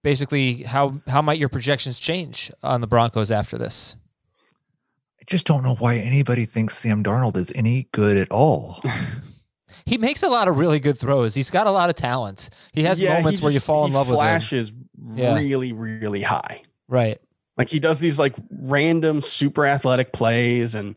basically, 0.05 0.63
how 0.63 1.01
how 1.09 1.21
might 1.23 1.39
your 1.41 1.49
projections 1.49 1.99
change 1.99 2.53
on 2.63 2.81
the 2.81 2.87
Broncos 2.87 3.33
after 3.33 3.59
this? 3.59 3.97
I 5.21 5.25
just 5.27 5.45
don't 5.45 5.65
know 5.65 5.75
why 5.75 5.97
anybody 5.97 6.45
thinks 6.45 6.79
Sam 6.79 7.03
Darnold 7.03 7.37
is 7.37 7.51
any 7.55 7.89
good 7.93 8.17
at 8.17 8.31
all. 8.31 8.81
He 9.89 9.97
makes 9.97 10.23
a 10.23 10.29
lot 10.29 10.49
of 10.49 10.59
really 10.59 10.81
good 10.81 10.99
throws. 10.99 11.35
He's 11.35 11.51
got 11.51 11.67
a 11.67 11.71
lot 11.71 11.89
of 11.89 11.97
talent. 11.97 12.51
He 12.75 12.83
has 12.83 13.01
Yeah, 13.01 13.17
he 13.17 13.23
moments 13.23 13.41
where 13.43 13.51
you 13.51 13.61
fall 13.61 13.87
in 13.87 13.93
love 13.95 14.09
with 14.09 14.17
him. 14.17 14.23
flashes 14.23 14.71
Yeah. 15.15 15.35
really, 15.35 15.73
really 15.73 16.21
high. 16.21 16.63
Right. 16.89 17.21
Like 17.57 17.69
he 17.69 17.79
does 17.79 18.01
these 18.01 18.19
like 18.19 18.35
random 18.51 19.21
super 19.21 19.67
athletic 19.67 20.13
plays 20.13 20.75
and 20.75 20.97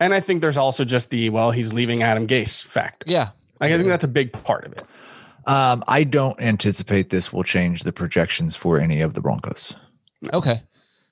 and 0.00 0.12
I 0.12 0.20
think 0.20 0.40
there's 0.40 0.56
also 0.56 0.84
just 0.84 1.10
the 1.10 1.30
well, 1.30 1.50
he's 1.50 1.72
leaving 1.72 2.02
Adam 2.02 2.26
Gase 2.26 2.62
factor. 2.64 3.10
Yeah. 3.10 3.30
Like 3.60 3.72
I 3.72 3.78
think 3.78 3.88
that's 3.88 4.04
a 4.04 4.08
big 4.08 4.32
part 4.32 4.64
of 4.64 4.72
it. 4.72 4.82
Um, 5.46 5.84
I 5.88 6.04
don't 6.04 6.40
anticipate 6.40 7.10
this 7.10 7.32
will 7.32 7.44
change 7.44 7.82
the 7.82 7.92
projections 7.92 8.56
for 8.56 8.78
any 8.78 9.00
of 9.00 9.14
the 9.14 9.20
Broncos. 9.20 9.76
Okay. 10.32 10.62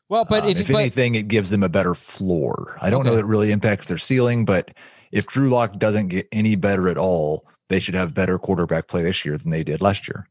Well, 0.08 0.24
but 0.24 0.44
Um, 0.44 0.50
if, 0.50 0.60
if 0.60 0.68
but, 0.68 0.76
anything, 0.76 1.14
it 1.14 1.28
gives 1.28 1.50
them 1.50 1.62
a 1.62 1.68
better 1.68 1.94
floor. 1.94 2.76
I 2.80 2.90
don't 2.90 3.04
know 3.04 3.10
Okay. 3.12 3.16
that 3.16 3.26
it 3.26 3.28
really 3.28 3.50
impacts 3.52 3.88
their 3.88 3.98
ceiling, 3.98 4.44
but 4.44 4.72
if 5.10 5.26
Drew 5.26 5.48
Lock 5.48 5.78
doesn't 5.78 6.08
get 6.08 6.28
any 6.32 6.56
better 6.56 6.88
at 6.88 6.96
all, 6.98 7.46
they 7.68 7.78
should 7.78 7.94
have 7.94 8.14
better 8.14 8.38
quarterback 8.38 8.88
play 8.88 9.02
this 9.02 9.24
year 9.24 9.38
than 9.38 9.50
they 9.50 9.62
did 9.62 9.80
last 9.80 10.08
year. 10.08 10.26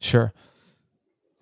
Sure. 0.00 0.32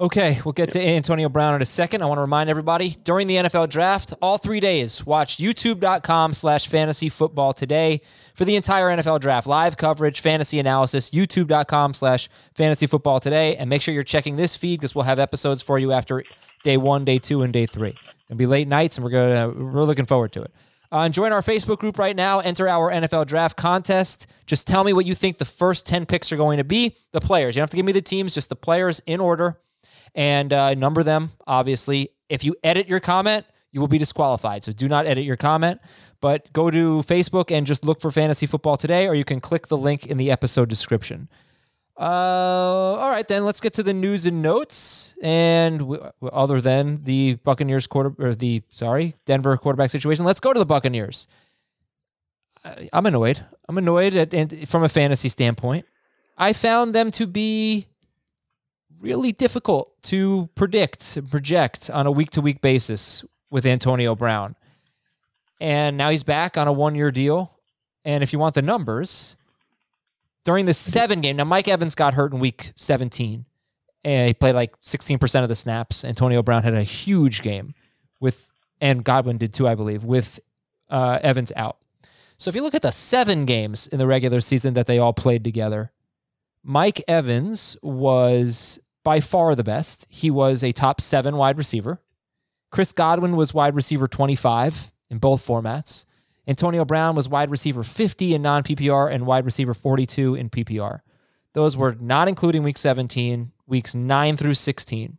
Okay, 0.01 0.41
we'll 0.45 0.53
get 0.53 0.73
to 0.73 0.85
Antonio 0.85 1.29
Brown 1.29 1.55
in 1.55 1.63
a 1.63 1.65
second. 1.65 2.03
I 2.03 2.07
want 2.07 2.19
to 2.19 2.23
remind 2.23 2.51
everybody 2.51 2.97
during 3.05 3.29
the 3.29 3.37
NFL 3.37 3.69
draft, 3.69 4.13
all 4.21 4.39
three 4.39 4.59
days, 4.59 5.07
watch 5.07 5.37
youtube.com 5.37 6.35
slash 6.35 6.67
fantasy 6.67 7.09
football 7.09 7.53
today 7.53 8.01
for 8.35 8.45
the 8.45 8.57
entire 8.57 8.89
NFL 8.89 9.21
draft. 9.21 9.47
Live 9.47 9.77
coverage, 9.77 10.19
fantasy 10.19 10.59
analysis, 10.59 11.11
youtube.com 11.11 11.95
slash 11.95 12.29
fantasy 12.57 12.89
football 12.89 13.21
today. 13.21 13.55
And 13.55 13.71
make 13.71 13.83
sure 13.83 13.95
you're 13.95 14.03
checking 14.03 14.35
this 14.35 14.57
feed 14.57 14.81
because 14.81 14.97
we'll 14.97 15.05
have 15.05 15.21
episodes 15.21 15.63
for 15.63 15.79
you 15.79 15.93
after 15.93 16.25
day 16.65 16.77
one, 16.77 17.05
day 17.05 17.21
two, 17.21 17.43
and 17.43 17.53
day 17.53 17.67
three. 17.67 17.95
It'll 18.29 18.37
be 18.37 18.47
late 18.47 18.67
nights, 18.67 18.97
and 18.99 19.05
we're 19.05 19.11
gonna 19.11 19.49
we're 19.51 19.85
looking 19.85 20.07
forward 20.07 20.33
to 20.33 20.43
it. 20.43 20.53
Uh, 20.91 21.03
and 21.03 21.15
join 21.15 21.33
our 21.33 21.41
Facebook 21.41 21.79
group 21.79 22.01
right 22.01 22.17
now. 22.17 22.41
Enter 22.41 22.69
our 22.69 22.91
NFL 22.91 23.29
draft 23.29 23.57
contest. 23.57 24.27
Just 24.47 24.67
tell 24.67 24.83
me 24.83 24.93
what 24.93 25.07
you 25.07 25.15
think 25.15 25.39
the 25.39 25.45
first 25.45 25.87
10 25.87 26.05
picks 26.07 26.33
are 26.33 26.37
going 26.37 26.59
to 26.59 26.65
be. 26.65 26.97
The 27.13 27.21
players. 27.21 27.55
You 27.55 27.61
don't 27.61 27.65
have 27.65 27.71
to 27.71 27.77
give 27.77 27.87
me 27.87 27.93
the 27.93 28.03
teams, 28.03 28.35
just 28.35 28.49
the 28.49 28.57
players 28.57 29.01
in 29.07 29.21
order 29.21 29.61
and 30.15 30.53
uh, 30.53 30.75
number 30.75 31.03
them, 31.03 31.33
obviously. 31.47 32.11
If 32.29 32.45
you 32.45 32.55
edit 32.65 32.89
your 32.89 33.01
comment, 33.01 33.47
you 33.73 33.81
will 33.81 33.89
be 33.89 33.99
disqualified. 33.99 34.65
So 34.65 34.73
do 34.73 34.89
not 34.89 35.07
edit 35.07 35.25
your 35.25 35.37
comment, 35.37 35.81
but 36.21 36.53
go 36.53 36.71
to 36.71 37.03
Facebook 37.03 37.51
and 37.51 37.67
just 37.67 37.85
look 37.85 38.01
for 38.01 38.11
Fantasy 38.11 38.47
Football 38.47 38.77
Today, 38.77 39.07
or 39.09 39.15
you 39.15 39.25
can 39.25 39.41
click 39.41 39.67
the 39.69 39.77
link 39.77 40.07
in 40.07 40.17
the 40.17 40.31
episode 40.31 40.69
description. 40.69 41.29
Uh, 41.99 42.03
all 42.99 43.11
right, 43.11 43.29
then 43.29 43.45
let's 43.45 43.61
get 43.61 43.73
to 43.75 43.83
the 43.83 43.95
news 43.95 44.27
and 44.27 44.43
notes. 44.43 45.15
And 45.23 45.79
w- 45.81 46.11
other 46.33 46.61
than 46.61 47.05
the 47.05 47.35
Buccaneers 47.45 47.87
quarter 47.87 48.13
or 48.19 48.35
the 48.35 48.63
sorry 48.71 49.15
Denver 49.27 49.57
quarterback 49.57 49.91
situation, 49.91 50.25
let's 50.25 50.41
go 50.41 50.53
to 50.53 50.59
the 50.59 50.67
Buccaneers. 50.67 51.29
I- 52.65 52.89
I'm 52.93 53.07
annoyed. 53.07 53.45
I'm 53.69 53.79
annoyed 53.79 54.15
at, 54.15 54.35
and 54.35 54.69
from 54.69 54.83
a 54.83 54.89
fantasy 54.89 55.29
standpoint. 55.29 55.87
I 56.37 56.53
found 56.53 56.95
them 56.97 57.13
to 57.13 57.27
be 57.29 57.87
really 59.05 59.33
difficult 59.33 60.03
to 60.03 60.49
predict 60.55 61.19
and 61.19 61.31
project 61.31 61.91
on 61.91 62.07
a 62.07 62.11
week 62.11 62.31
to 62.31 62.41
week 62.41 62.63
basis 62.63 63.23
with 63.51 63.67
Antonio 63.67 64.15
Brown. 64.15 64.57
And 65.61 65.99
now 65.99 66.09
he's 66.09 66.23
back 66.23 66.57
on 66.57 66.67
a 66.67 66.73
one 66.73 66.95
year 66.95 67.11
deal. 67.11 67.59
And 68.07 68.23
if 68.23 68.33
you 68.33 68.39
want 68.39 68.55
the 68.55 68.63
numbers, 68.63 69.37
during 70.45 70.65
the 70.65 70.73
seven 70.73 71.21
game, 71.21 71.37
now 71.37 71.45
Mike 71.45 71.69
Evans 71.69 71.95
got 71.95 72.15
hurt 72.15 72.33
in 72.33 72.39
week 72.41 72.73
17. 72.77 73.45
And 74.05 74.27
he 74.27 74.35
played 74.35 74.55
like 74.55 74.79
16% 74.81 75.43
of 75.43 75.49
the 75.49 75.55
snaps. 75.55 76.03
Antonio 76.03 76.43
Brown 76.43 76.63
had 76.63 76.75
a 76.75 76.83
huge 76.83 77.43
game 77.43 77.75
with, 78.21 78.51
and 78.81 79.05
Godwin 79.05 79.37
did 79.37 79.53
too, 79.53 79.69
I 79.69 79.75
believe, 79.75 80.03
with 80.03 80.41
uh, 80.89 81.19
Evans 81.23 81.53
out. 81.57 81.77
So 82.39 82.49
if 82.49 82.55
you 82.55 82.63
look 82.63 82.75
at 82.75 82.83
the 82.83 82.91
seven 82.91 83.45
games 83.45 83.87
in 83.87 83.99
the 83.99 84.07
regular 84.07 84.41
season 84.41 84.75
that 84.75 84.87
they 84.87 84.99
all 84.99 85.13
played 85.13 85.45
together, 85.45 85.93
Mike 86.63 87.03
Evans 87.07 87.77
was 87.83 88.81
by 89.05 89.21
far 89.21 89.55
the 89.55 89.65
best. 89.65 90.07
He 90.09 90.31
was 90.31 90.65
a 90.65 90.73
top 90.73 91.01
seven 91.01 91.37
wide 91.37 91.59
receiver. 91.59 92.01
Chris 92.71 92.93
Godwin 92.93 93.37
was 93.37 93.55
wide 93.55 93.77
receiver 93.77 94.09
25 94.09 94.91
in 95.11 95.19
both 95.19 95.47
formats. 95.47 96.07
Antonio 96.47 96.85
Brown 96.85 97.15
was 97.15 97.29
wide 97.29 97.51
receiver 97.51 97.83
50 97.83 98.35
in 98.35 98.43
non 98.43 98.63
PPR 98.63 99.11
and 99.13 99.27
wide 99.27 99.45
receiver 99.45 99.75
42 99.75 100.35
in 100.35 100.51
PPR. 100.51 101.01
Those 101.53 101.77
were 101.77 101.97
not 102.01 102.27
including 102.29 102.63
week 102.63 102.79
17, 102.79 103.53
weeks 103.67 103.95
9 103.95 104.37
through 104.37 104.55
16. 104.55 105.19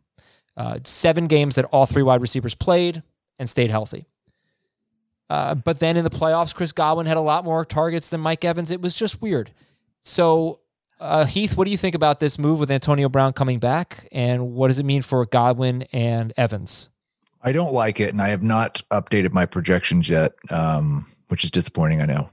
Uh, 0.56 0.78
seven 0.84 1.26
games 1.26 1.54
that 1.54 1.66
all 1.66 1.86
three 1.86 2.02
wide 2.02 2.20
receivers 2.20 2.54
played 2.54 3.02
and 3.38 3.48
stayed 3.48 3.70
healthy. 3.70 4.06
Uh, 5.28 5.54
but 5.54 5.80
then 5.80 5.96
in 5.96 6.04
the 6.04 6.10
playoffs, 6.10 6.54
Chris 6.54 6.72
Godwin 6.72 7.06
had 7.06 7.16
a 7.16 7.22
lot 7.22 7.44
more 7.44 7.64
targets 7.64 8.10
than 8.10 8.20
Mike 8.20 8.44
Evans. 8.44 8.70
It 8.70 8.80
was 8.80 8.94
just 8.94 9.20
weird. 9.20 9.50
So, 10.02 10.60
uh, 10.98 11.26
Heath, 11.26 11.56
what 11.56 11.64
do 11.64 11.70
you 11.70 11.76
think 11.76 11.94
about 11.94 12.20
this 12.20 12.38
move 12.38 12.58
with 12.58 12.70
Antonio 12.70 13.08
Brown 13.08 13.32
coming 13.32 13.58
back? 13.58 14.08
And 14.12 14.54
what 14.54 14.68
does 14.68 14.78
it 14.78 14.84
mean 14.84 15.02
for 15.02 15.24
Godwin 15.26 15.82
and 15.92 16.32
Evans? 16.36 16.88
I 17.42 17.52
don't 17.52 17.72
like 17.72 18.00
it, 18.00 18.10
and 18.10 18.20
I 18.20 18.30
have 18.30 18.42
not 18.42 18.82
updated 18.90 19.32
my 19.32 19.46
projections 19.46 20.08
yet, 20.08 20.32
um, 20.50 21.06
which 21.28 21.44
is 21.44 21.50
disappointing. 21.50 22.00
I 22.00 22.06
know. 22.06 22.30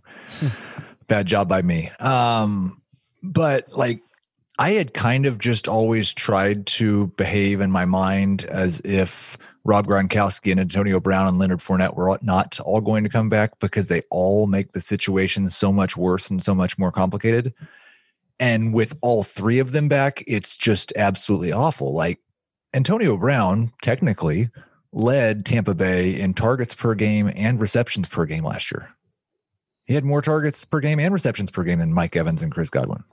Bad 1.08 1.27
job 1.27 1.48
by 1.48 1.62
me. 1.62 1.89
Um, 2.00 2.82
but 3.22 3.72
like, 3.72 4.01
I 4.58 4.72
had 4.72 4.93
kind 4.93 5.25
of 5.25 5.39
just 5.39 5.67
always 5.67 6.13
tried 6.13 6.65
to 6.67 7.08
behave 7.17 7.60
in 7.60 7.70
my 7.70 7.86
mind 7.86 8.43
as 8.46 8.82
if 8.86 9.38
Rob 9.65 9.88
Gronkowski 9.88 10.51
and 10.51 10.60
Antonio 10.60 11.00
Brown 11.00 11.27
and 11.27 11.38
Leonard 11.38 11.60
Fournette 11.60 11.96
were 11.96 12.17
not 12.22 12.60
all 12.62 12.82
going 12.82 13.03
to 13.03 13.10
come 13.10 13.29
back 13.29 13.60
because 13.60 13.88
they 13.88 14.01
all 14.10 14.48
make 14.48 14.72
the 14.72 14.82
situation 14.82 15.50
so 15.50 15.72
much 15.72 15.98
worse 15.98 16.29
and 16.29 16.41
so 16.41 16.53
much 16.53 16.77
more 16.77 16.91
complicated. 16.91 17.53
And 18.43 18.73
with 18.73 18.97
all 19.00 19.23
three 19.23 19.59
of 19.59 19.71
them 19.71 19.88
back, 19.88 20.21
it's 20.27 20.57
just 20.57 20.91
absolutely 20.97 21.53
awful. 21.53 21.93
Like 21.93 22.19
Antonio 22.73 23.15
Brown, 23.15 23.71
technically, 23.81 24.50
led 24.91 25.45
Tampa 25.45 25.73
Bay 25.73 26.13
in 26.13 26.33
targets 26.33 26.75
per 26.75 26.93
game 26.93 27.31
and 27.38 27.62
receptions 27.62 28.09
per 28.09 28.25
game 28.25 28.43
last 28.43 28.69
year. 28.69 28.89
He 29.85 29.93
had 29.93 30.03
more 30.03 30.21
targets 30.21 30.65
per 30.65 30.81
game 30.81 31.00
and 31.00 31.13
receptions 31.13 31.51
per 31.51 31.63
game 31.63 31.79
than 31.79 31.93
Mike 31.93 32.17
Evans 32.17 32.43
and 32.43 32.51
Chris 32.51 32.69
Godwin. 32.69 33.05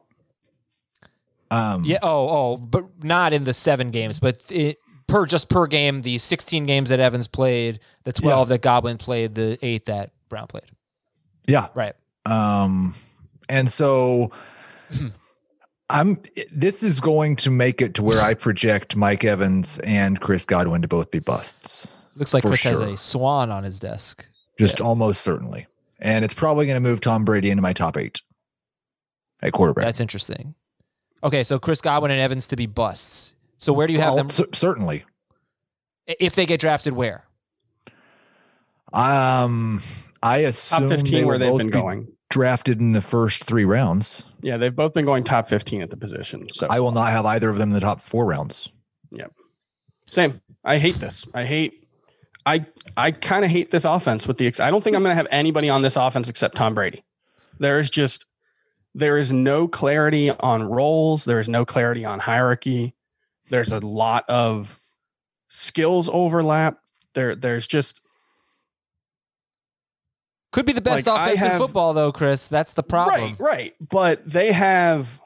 Um, 1.53 1.85
Yeah. 1.85 2.01
Oh, 2.03 2.29
oh, 2.29 2.57
but 2.57 3.05
not 3.05 3.33
in 3.33 3.45
the 3.45 3.55
seven 3.55 3.93
games, 3.93 4.19
but 4.19 4.43
it, 4.51 4.79
per 5.07 5.27
just 5.27 5.49
per 5.49 5.69
game, 5.69 6.03
the 6.03 6.19
16 6.19 6.67
games 6.67 6.91
that 6.91 6.99
Evans 6.99 7.29
played, 7.29 7.79
the 8.03 8.13
12 8.13 8.49
that 8.49 8.63
Godwin 8.63 8.99
played, 8.99 9.37
the 9.37 9.61
eight 9.63 9.85
that 9.85 10.11
Brown 10.29 10.49
played. 10.49 10.65
yeah. 11.47 11.69
Right. 11.73 11.95
Um, 12.27 12.97
and 13.49 13.71
so 13.71 14.33
I'm 15.91 16.23
this 16.53 16.83
is 16.83 17.01
going 17.01 17.37
to 17.37 17.51
make 17.51 17.83
it 17.83 17.95
to 17.95 18.03
where 18.03 18.21
I 18.21 18.35
project 18.35 18.97
Mike 18.97 19.25
Evans 19.25 19.79
and 19.81 20.21
Chris 20.21 20.45
Godwin 20.45 20.83
to 20.83 20.89
both 20.89 21.11
be 21.11 21.19
busts. 21.19 21.89
Looks 22.17 22.33
like 22.33 22.43
For 22.43 22.49
Chris 22.49 22.63
has 22.63 22.81
a 22.81 22.97
swan 22.97 23.51
on 23.51 23.65
his 23.65 23.79
desk. 23.81 24.27
Just 24.59 24.81
almost 24.81 25.21
certainly. 25.23 25.67
And 25.99 26.25
it's 26.25 26.35
probably 26.35 26.67
going 26.67 26.77
to 26.83 26.89
move 26.89 27.01
Tom 27.01 27.25
Brady 27.25 27.51
into 27.51 27.63
my 27.63 27.73
top 27.73 27.97
eight 27.97 28.21
at 29.43 29.53
quarterback. 29.53 29.85
That's 29.85 30.01
interesting. 30.01 30.55
Okay, 31.23 31.43
so 31.43 31.59
Chris 31.59 31.81
Godwin 31.81 32.11
and 32.11 32.21
Evans 32.21 32.47
to 32.49 32.57
be 32.57 32.67
busts. 32.67 33.35
So 33.59 33.73
where 33.73 33.87
do 33.87 33.93
you 33.93 33.99
have 34.01 34.11
Well, 34.15 34.17
them? 34.17 34.29
cer- 34.31 34.49
certainly. 34.55 35.05
If 36.07 36.35
they 36.35 36.47
get 36.47 36.61
drafted, 36.61 36.95
where? 36.95 37.25
Um, 38.93 39.83
I 40.23 40.39
assume 40.39 40.89
Top 40.89 40.89
15 40.89 41.13
they 41.13 41.25
where 41.25 41.39
they've 41.39 41.57
been 41.57 41.67
be 41.69 41.73
going. 41.73 42.09
Drafted 42.31 42.81
in 42.81 42.93
the 42.93 43.01
first 43.03 43.45
three 43.45 43.65
rounds. 43.65 44.25
Yeah, 44.41 44.57
they've 44.57 44.75
both 44.75 44.95
been 44.95 45.05
going 45.05 45.25
top 45.25 45.49
15 45.49 45.83
at 45.83 45.91
the 45.91 45.97
position. 45.97 46.47
So 46.53 46.67
I 46.71 46.81
will 46.81 46.93
not 46.93 47.11
have 47.11 47.27
either 47.27 47.51
of 47.51 47.59
them 47.59 47.71
in 47.71 47.75
the 47.75 47.81
top 47.81 48.01
four 48.01 48.25
rounds. 48.25 48.71
Yep. 49.11 49.33
Same. 50.11 50.41
I 50.65 50.79
hate 50.79 50.97
this. 50.97 51.27
I 51.35 51.45
hate. 51.45 51.87
I 52.47 52.65
I 52.97 53.11
kind 53.11 53.45
of 53.45 53.51
hate 53.51 53.71
this 53.71 53.85
offense. 53.85 54.27
With 54.27 54.39
the 54.39 54.47
ex- 54.47 54.61
I 54.61 54.71
don't 54.71 54.83
think 54.83 54.97
I'm 54.97 55.03
going 55.03 55.13
to 55.13 55.17
have 55.17 55.29
anybody 55.31 55.69
on 55.69 55.83
this 55.83 55.97
offense 55.97 56.29
except 56.29 56.57
Tom 56.57 56.75
Brady. 56.75 57.05
There 57.59 57.79
is 57.79 57.91
just 57.91 58.27
there 58.95 59.19
is 59.19 59.33
no 59.33 59.69
clarity 59.69 60.31
on 60.31 60.63
roles. 60.63 61.25
There 61.25 61.39
is 61.39 61.49
no 61.49 61.65
clarity 61.65 62.05
on 62.05 62.19
hierarchy. 62.19 62.95
There's 63.51 63.73
a 63.73 63.81
lot 63.81 64.25
of 64.29 64.81
skills 65.49 66.09
overlap. 66.13 66.79
There 67.15 67.35
there's 67.35 67.67
just 67.67 68.01
Could 70.53 70.67
be 70.67 70.73
the 70.73 70.81
best 70.81 71.07
Like, 71.07 71.19
I 71.21 71.31
offense 71.31 71.53
in 71.53 71.59
football, 71.59 71.93
though, 71.95 72.11
Chris. 72.13 72.49
That's 72.49 72.73
the 72.73 72.83
problem. 72.83 73.37
right 73.39 73.41
right. 73.41 73.75
But 73.91 74.29
they 74.29 74.51
have 74.53 75.21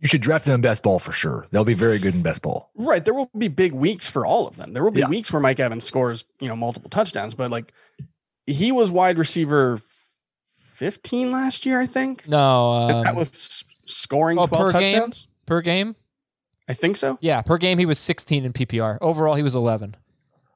You 0.00 0.08
should 0.08 0.20
draft 0.20 0.44
them 0.46 0.56
in 0.56 0.60
best 0.60 0.82
ball 0.82 0.98
for 0.98 1.12
sure. 1.12 1.46
They'll 1.50 1.64
be 1.64 1.74
very 1.74 1.98
good 1.98 2.14
in 2.14 2.22
best 2.22 2.42
ball. 2.42 2.70
Right. 2.76 3.04
There 3.04 3.14
will 3.14 3.30
be 3.36 3.48
big 3.48 3.72
weeks 3.72 4.08
for 4.08 4.24
all 4.26 4.46
of 4.46 4.56
them. 4.56 4.72
There 4.72 4.82
will 4.84 4.90
be 4.90 5.00
Yeah. 5.00 5.08
weeks 5.08 5.32
where 5.32 5.40
Mike 5.40 5.60
Evans 5.60 5.84
scores, 5.84 6.24
you 6.40 6.48
know, 6.48 6.56
multiple 6.56 6.90
touchdowns, 6.90 7.34
but 7.34 7.50
like 7.50 7.72
he 8.46 8.70
was 8.72 8.90
wide 8.90 9.18
receiver 9.18 9.80
15 10.74 11.30
last 11.30 11.64
year, 11.66 11.80
I 11.80 11.86
think. 11.86 12.26
No, 12.28 12.70
um, 12.72 13.02
that 13.04 13.14
was 13.14 13.64
scoring 13.86 14.38
oh, 14.38 14.46
12 14.46 14.72
per 14.72 14.78
game? 14.80 14.92
touchdowns. 14.94 15.26
per 15.46 15.60
game. 15.60 15.96
I 16.68 16.74
think 16.74 16.96
so. 16.96 17.18
Yeah, 17.20 17.42
per 17.42 17.58
game 17.58 17.78
he 17.78 17.86
was 17.86 17.98
16 17.98 18.44
in 18.44 18.52
PPR. 18.52 18.98
Overall, 19.00 19.34
he 19.34 19.42
was 19.42 19.54
11. 19.54 19.96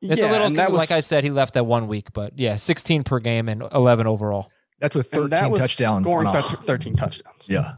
It's 0.02 0.20
yeah, 0.20 0.30
a 0.30 0.32
little 0.32 0.50
that 0.50 0.70
was, 0.70 0.78
like 0.78 0.90
I 0.90 1.00
said, 1.00 1.24
he 1.24 1.30
left 1.30 1.54
that 1.54 1.64
one 1.64 1.88
week, 1.88 2.12
but 2.12 2.38
yeah, 2.38 2.56
16 2.56 3.04
per 3.04 3.18
game 3.18 3.48
and 3.48 3.62
11 3.62 4.06
overall. 4.06 4.50
That's 4.78 4.94
with 4.94 5.12
and 5.12 5.22
13 5.22 5.30
that 5.30 5.50
was 5.50 5.60
touchdowns. 5.60 6.06
Scoring 6.06 6.28
on 6.28 6.36
a- 6.36 6.42
13 6.42 6.96
touchdowns. 6.96 7.46
yeah. 7.48 7.74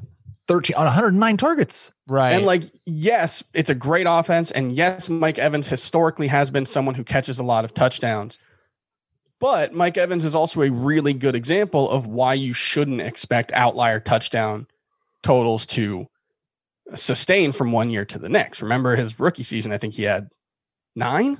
13 0.48 0.76
on 0.76 0.84
109 0.84 1.36
targets. 1.36 1.92
Right. 2.06 2.32
And 2.32 2.46
like, 2.46 2.62
yes, 2.86 3.44
it's 3.52 3.70
a 3.70 3.74
great 3.74 4.06
offense. 4.08 4.50
And 4.50 4.72
yes, 4.72 5.10
Mike 5.10 5.38
Evans 5.38 5.68
historically 5.68 6.26
has 6.28 6.50
been 6.50 6.64
someone 6.64 6.94
who 6.94 7.04
catches 7.04 7.38
a 7.38 7.44
lot 7.44 7.64
of 7.64 7.74
touchdowns. 7.74 8.38
But 9.40 9.72
Mike 9.72 9.98
Evans 9.98 10.24
is 10.24 10.34
also 10.34 10.62
a 10.62 10.70
really 10.70 11.12
good 11.12 11.36
example 11.36 11.88
of 11.90 12.06
why 12.06 12.34
you 12.34 12.52
shouldn't 12.52 13.02
expect 13.02 13.52
outlier 13.52 14.00
touchdown 14.00 14.66
totals 15.22 15.66
to 15.66 16.06
sustain 16.94 17.52
from 17.52 17.70
one 17.70 17.90
year 17.90 18.04
to 18.06 18.18
the 18.18 18.28
next. 18.28 18.62
Remember 18.62 18.96
his 18.96 19.20
rookie 19.20 19.42
season, 19.42 19.70
I 19.70 19.78
think 19.78 19.94
he 19.94 20.02
had 20.04 20.28
nine. 20.96 21.38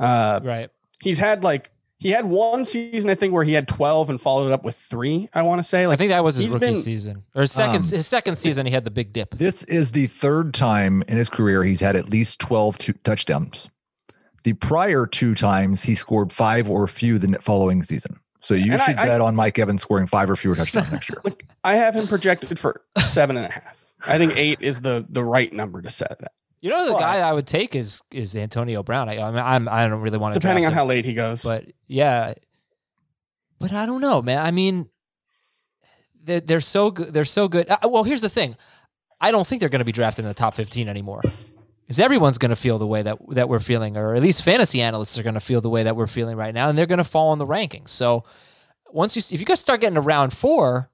Uh, 0.00 0.40
right. 0.42 0.70
he's 1.00 1.18
had 1.18 1.44
like, 1.44 1.70
he 1.98 2.10
had 2.10 2.24
one 2.24 2.64
season, 2.64 3.10
I 3.10 3.14
think, 3.14 3.32
where 3.32 3.44
he 3.44 3.52
had 3.52 3.68
12 3.68 4.10
and 4.10 4.20
followed 4.20 4.48
it 4.48 4.52
up 4.52 4.64
with 4.64 4.74
three, 4.76 5.28
I 5.32 5.42
want 5.42 5.60
to 5.60 5.62
say. 5.62 5.86
like 5.86 5.94
I 5.94 5.96
think 5.98 6.10
that 6.10 6.24
was 6.24 6.34
his 6.34 6.44
he's 6.46 6.52
rookie 6.54 6.66
been- 6.66 6.74
season. 6.74 7.22
Or 7.34 7.42
his 7.42 7.52
second 7.52 7.76
Um, 7.84 7.90
his 7.90 8.06
second 8.08 8.36
season 8.36 8.66
he 8.66 8.72
had 8.72 8.84
the 8.84 8.90
big 8.90 9.12
dip. 9.12 9.36
This 9.38 9.62
is 9.64 9.92
the 9.92 10.06
third 10.08 10.52
time 10.52 11.04
in 11.06 11.16
his 11.16 11.28
career 11.28 11.62
he's 11.62 11.80
had 11.80 11.94
at 11.94 12.08
least 12.08 12.40
12 12.40 12.76
two 12.78 12.92
touchdowns. 13.04 13.68
The 14.42 14.54
prior 14.54 15.06
two 15.06 15.36
times 15.36 15.84
he 15.84 15.94
scored 15.94 16.32
five 16.32 16.68
or 16.68 16.88
few 16.88 17.18
the 17.20 17.38
following 17.40 17.84
season. 17.84 18.18
So 18.40 18.54
you 18.54 18.72
And 18.72 18.82
should 18.82 18.96
I- 18.96 19.06
bet 19.06 19.20
on 19.20 19.36
Mike 19.36 19.56
Evans 19.60 19.82
scoring 19.82 20.08
five 20.08 20.28
or 20.28 20.34
fewer 20.34 20.56
touchdowns 20.56 20.90
next 20.90 21.08
year. 21.08 21.20
Like 21.24 21.46
I 21.62 21.76
have 21.76 21.94
him 21.94 22.08
projected 22.08 22.58
for 22.58 22.80
seven 23.06 23.36
and 23.36 23.46
a 23.46 23.50
half. 23.52 23.76
I 24.08 24.18
think 24.18 24.36
eight 24.36 24.58
is 24.60 24.80
the 24.80 25.06
the 25.08 25.22
right 25.22 25.52
number 25.52 25.80
to 25.80 25.88
set 25.88 26.10
it 26.10 26.18
at, 26.22 26.32
You 26.62 26.70
know 26.70 26.92
the 26.92 26.98
guy 26.98 27.18
I 27.18 27.32
would 27.32 27.46
take 27.46 27.74
is 27.74 28.00
is 28.10 28.34
Antonio 28.36 28.82
Brown. 28.82 29.08
I, 29.08 29.18
I 29.18 29.30
mean 29.30 29.40
I'm 29.40 29.68
I 29.68 29.88
don't 29.88 30.00
really 30.00 30.16
want 30.18 30.34
to 30.34 30.40
depending 30.40 30.64
on 30.64 30.70
draft 30.70 30.78
how 30.80 30.86
late 30.86 31.04
he 31.04 31.12
goes. 31.12 31.42
but 31.42 31.64
yeah. 31.88 32.34
But 33.58 33.72
I 33.72 33.84
don't 33.84 34.00
know, 34.00 34.22
man. 34.22 34.38
I 34.38 34.52
mean 34.52 34.88
they're, 36.24 36.40
they're 36.40 36.60
so 36.60 36.90
good. 36.90 37.12
They're 37.12 37.24
so 37.24 37.48
good. 37.48 37.68
Uh, 37.68 37.78
well, 37.88 38.04
here's 38.04 38.20
the 38.20 38.28
thing. 38.28 38.56
I 39.20 39.30
don't 39.32 39.46
think 39.46 39.60
they're 39.60 39.68
going 39.68 39.80
to 39.80 39.84
be 39.84 39.92
drafted 39.92 40.24
in 40.24 40.28
the 40.28 40.34
top 40.34 40.54
15 40.54 40.88
anymore. 40.88 41.20
Because 41.82 42.00
everyone's 42.00 42.38
going 42.38 42.50
to 42.50 42.56
feel 42.56 42.78
the 42.78 42.86
way 42.86 43.02
that 43.02 43.18
that 43.30 43.48
we're 43.48 43.60
feeling, 43.60 43.96
or 43.96 44.14
at 44.14 44.22
least 44.22 44.42
fantasy 44.44 44.80
analysts 44.80 45.18
are 45.18 45.22
going 45.22 45.34
to 45.34 45.40
feel 45.40 45.60
the 45.60 45.68
way 45.68 45.82
that 45.82 45.96
we're 45.96 46.06
feeling 46.06 46.36
right 46.36 46.54
now, 46.54 46.68
and 46.68 46.78
they're 46.78 46.86
going 46.86 46.98
to 46.98 47.04
fall 47.04 47.32
in 47.32 47.38
the 47.38 47.46
rankings. 47.46 47.88
So 47.88 48.24
once 48.90 49.16
you, 49.16 49.22
if 49.30 49.40
you 49.40 49.44
guys 49.44 49.60
start 49.60 49.80
getting 49.80 49.96
to 49.96 50.00
round 50.00 50.32
four, 50.32 50.90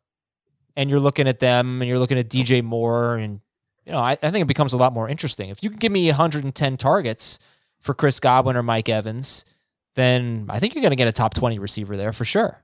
and 0.76 0.88
you're 0.90 0.98
looking 0.98 1.28
at 1.28 1.40
them, 1.40 1.82
and 1.82 1.88
you're 1.88 1.98
looking 1.98 2.18
at 2.18 2.28
DJ 2.28 2.64
Moore, 2.64 3.16
and 3.16 3.40
you 3.88 3.94
know, 3.94 4.00
I, 4.00 4.12
I 4.12 4.30
think 4.30 4.42
it 4.42 4.48
becomes 4.48 4.74
a 4.74 4.76
lot 4.76 4.92
more 4.92 5.08
interesting. 5.08 5.48
If 5.48 5.62
you 5.62 5.70
can 5.70 5.78
give 5.78 5.90
me 5.90 6.06
110 6.08 6.76
targets 6.76 7.38
for 7.80 7.94
Chris 7.94 8.20
Godwin 8.20 8.54
or 8.54 8.62
Mike 8.62 8.90
Evans, 8.90 9.46
then 9.94 10.44
I 10.50 10.58
think 10.58 10.74
you're 10.74 10.82
going 10.82 10.90
to 10.90 10.96
get 10.96 11.08
a 11.08 11.12
top 11.12 11.32
20 11.32 11.58
receiver 11.58 11.96
there 11.96 12.12
for 12.12 12.26
sure. 12.26 12.62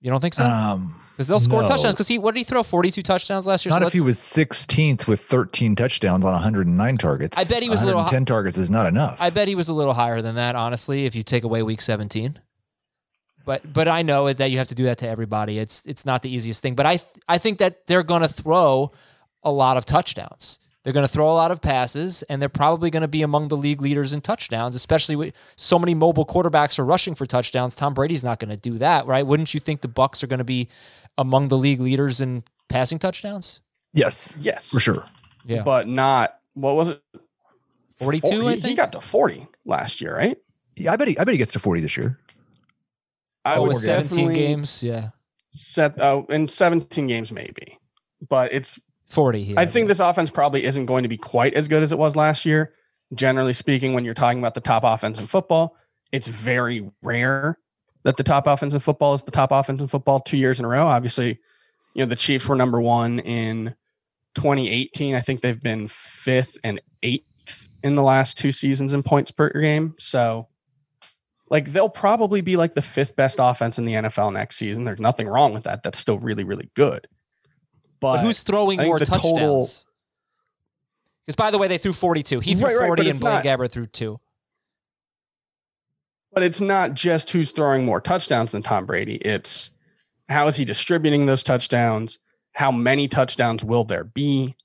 You 0.00 0.10
don't 0.10 0.20
think 0.20 0.32
so? 0.32 0.46
Um, 0.46 0.98
Because 1.12 1.28
they'll 1.28 1.38
score 1.38 1.60
no. 1.60 1.68
touchdowns. 1.68 1.96
Because 1.96 2.08
he, 2.08 2.16
what 2.16 2.32
did 2.32 2.40
he 2.40 2.44
throw? 2.44 2.62
42 2.62 3.02
touchdowns 3.02 3.46
last 3.46 3.66
year. 3.66 3.70
Not 3.70 3.82
So 3.82 3.88
if 3.88 3.92
he 3.92 4.00
was 4.00 4.18
16th 4.18 5.06
with 5.06 5.20
13 5.20 5.76
touchdowns 5.76 6.24
on 6.24 6.32
109 6.32 6.96
targets. 6.96 7.36
I 7.36 7.44
bet 7.44 7.62
he 7.62 7.68
was 7.68 7.82
a 7.82 7.84
little 7.84 7.98
110 7.98 8.24
targets 8.24 8.56
is 8.56 8.70
not 8.70 8.86
enough. 8.86 9.20
I 9.20 9.28
bet 9.28 9.48
he 9.48 9.54
was 9.54 9.68
a 9.68 9.74
little 9.74 9.92
higher 9.92 10.22
than 10.22 10.36
that, 10.36 10.56
honestly, 10.56 11.04
if 11.04 11.14
you 11.14 11.22
take 11.22 11.44
away 11.44 11.62
week 11.62 11.82
17. 11.82 12.40
But 13.44 13.70
but 13.70 13.86
I 13.86 14.00
know 14.00 14.32
that 14.32 14.50
you 14.50 14.58
have 14.58 14.68
to 14.68 14.74
do 14.74 14.84
that 14.84 14.98
to 14.98 15.08
everybody. 15.08 15.58
It's 15.58 15.82
it's 15.86 16.06
not 16.06 16.22
the 16.22 16.30
easiest 16.30 16.62
thing. 16.62 16.74
But 16.74 16.86
I 16.86 17.00
I 17.26 17.38
think 17.38 17.58
that 17.58 17.86
they're 17.86 18.02
going 18.02 18.22
to 18.22 18.28
throw 18.28 18.92
a 19.42 19.50
lot 19.50 19.76
of 19.76 19.84
touchdowns. 19.84 20.58
They're 20.82 20.94
going 20.94 21.04
to 21.04 21.12
throw 21.12 21.30
a 21.30 21.34
lot 21.34 21.50
of 21.50 21.60
passes, 21.60 22.22
and 22.22 22.40
they're 22.40 22.48
probably 22.48 22.88
going 22.88 23.02
to 23.02 23.08
be 23.08 23.20
among 23.20 23.48
the 23.48 23.56
league 23.56 23.82
leaders 23.82 24.14
in 24.14 24.22
touchdowns, 24.22 24.74
especially 24.74 25.14
with 25.14 25.34
so 25.56 25.78
many 25.78 25.94
mobile 25.94 26.24
quarterbacks 26.24 26.78
are 26.78 26.84
rushing 26.84 27.14
for 27.14 27.26
touchdowns. 27.26 27.74
Tom 27.74 27.92
Brady's 27.92 28.24
not 28.24 28.38
going 28.38 28.48
to 28.48 28.56
do 28.56 28.78
that, 28.78 29.06
right? 29.06 29.26
Wouldn't 29.26 29.52
you 29.52 29.60
think 29.60 29.82
the 29.82 29.88
Bucs 29.88 30.22
are 30.22 30.26
going 30.26 30.38
to 30.38 30.44
be 30.44 30.68
among 31.18 31.48
the 31.48 31.58
league 31.58 31.80
leaders 31.80 32.20
in 32.20 32.44
passing 32.68 32.98
touchdowns? 32.98 33.60
yes, 33.92 34.36
Yes, 34.40 34.70
for 34.70 34.80
sure. 34.80 35.04
Yeah, 35.44 35.62
but 35.62 35.88
not 35.88 36.38
what 36.54 36.76
was 36.76 36.90
it? 36.90 37.02
42, 37.98 38.26
Four- 38.26 38.50
I 38.50 38.54
he, 38.54 38.60
think. 38.60 38.70
he 38.70 38.74
got 38.74 38.92
to 38.92 39.00
40 39.00 39.46
last 39.64 40.00
year, 40.00 40.14
right? 40.14 40.38
Yeah, 40.76 40.92
I 40.92 40.96
bet 40.96 41.08
he, 41.08 41.18
I 41.18 41.24
bet 41.24 41.32
he 41.32 41.38
gets 41.38 41.52
to 41.52 41.58
40 41.58 41.80
this 41.80 41.96
year. 41.96 42.18
I 43.44 43.56
oh, 43.56 43.64
would 43.64 43.76
17 43.76 44.32
games, 44.32 44.82
yeah, 44.82 45.10
set 45.52 46.00
oh 46.00 46.26
in 46.28 46.48
17 46.48 47.06
games 47.06 47.32
maybe. 47.32 47.78
But 48.26 48.52
it's 48.52 48.78
40. 49.10 49.40
yeah. 49.40 49.60
I 49.60 49.66
think 49.66 49.88
this 49.88 50.00
offense 50.00 50.30
probably 50.30 50.64
isn't 50.64 50.86
going 50.86 51.02
to 51.02 51.08
be 51.08 51.16
quite 51.16 51.54
as 51.54 51.68
good 51.68 51.82
as 51.82 51.92
it 51.92 51.98
was 51.98 52.16
last 52.16 52.46
year. 52.46 52.72
Generally 53.14 53.54
speaking, 53.54 53.92
when 53.92 54.04
you're 54.04 54.14
talking 54.14 54.38
about 54.38 54.54
the 54.54 54.60
top 54.60 54.84
offense 54.84 55.18
in 55.18 55.26
football, 55.26 55.76
it's 56.12 56.28
very 56.28 56.88
rare 57.02 57.58
that 58.04 58.16
the 58.16 58.22
top 58.22 58.46
offense 58.46 58.72
in 58.72 58.80
football 58.80 59.14
is 59.14 59.22
the 59.22 59.30
top 59.30 59.52
offense 59.52 59.82
in 59.82 59.88
football 59.88 60.20
two 60.20 60.38
years 60.38 60.58
in 60.58 60.64
a 60.64 60.68
row. 60.68 60.86
Obviously, 60.86 61.38
you 61.94 62.04
know, 62.04 62.06
the 62.06 62.16
Chiefs 62.16 62.48
were 62.48 62.56
number 62.56 62.80
one 62.80 63.18
in 63.18 63.74
2018. 64.36 65.14
I 65.14 65.20
think 65.20 65.40
they've 65.40 65.60
been 65.60 65.88
fifth 65.88 66.56
and 66.64 66.80
eighth 67.02 67.68
in 67.82 67.94
the 67.94 68.02
last 68.02 68.38
two 68.38 68.52
seasons 68.52 68.92
in 68.92 69.02
points 69.02 69.30
per 69.30 69.50
game. 69.50 69.94
So, 69.98 70.48
like, 71.50 71.72
they'll 71.72 71.88
probably 71.88 72.42
be 72.42 72.56
like 72.56 72.74
the 72.74 72.82
fifth 72.82 73.16
best 73.16 73.38
offense 73.40 73.78
in 73.78 73.84
the 73.84 73.94
NFL 73.94 74.32
next 74.32 74.56
season. 74.56 74.84
There's 74.84 75.00
nothing 75.00 75.26
wrong 75.26 75.52
with 75.52 75.64
that. 75.64 75.82
That's 75.82 75.98
still 75.98 76.18
really, 76.18 76.44
really 76.44 76.70
good. 76.74 77.08
But, 78.00 78.16
But 78.16 78.20
who's 78.24 78.42
throwing 78.42 78.80
more 78.82 78.98
touchdowns? 78.98 79.22
total- 79.22 79.68
Because 81.26 81.36
by 81.36 81.50
the 81.50 81.58
way, 81.58 81.68
they 81.68 81.78
threw 81.78 81.92
42. 81.92 82.40
He 82.40 82.54
threw 82.54 82.66
Right, 82.66 82.76
right, 82.76 82.86
40 82.86 83.02
and 83.02 83.10
it's 83.10 83.20
Blaine 83.20 83.34
not- 83.34 83.44
Gabbert 83.44 83.70
threw 83.70 83.86
two. 83.86 84.20
But 86.32 86.42
it's 86.42 86.60
not 86.60 86.94
just 86.94 87.30
who's 87.30 87.50
throwing 87.52 87.84
more 87.84 88.00
touchdowns 88.00 88.52
than 88.52 88.62
Tom 88.62 88.86
Brady. 88.86 89.16
It's 89.16 89.70
how 90.28 90.46
is 90.46 90.56
he 90.56 90.64
distributing 90.64 91.26
those 91.26 91.42
touchdowns? 91.42 92.18
How 92.52 92.70
many 92.70 93.08
touchdowns 93.08 93.64
will 93.64 93.84
there 93.84 94.04
be? 94.04 94.56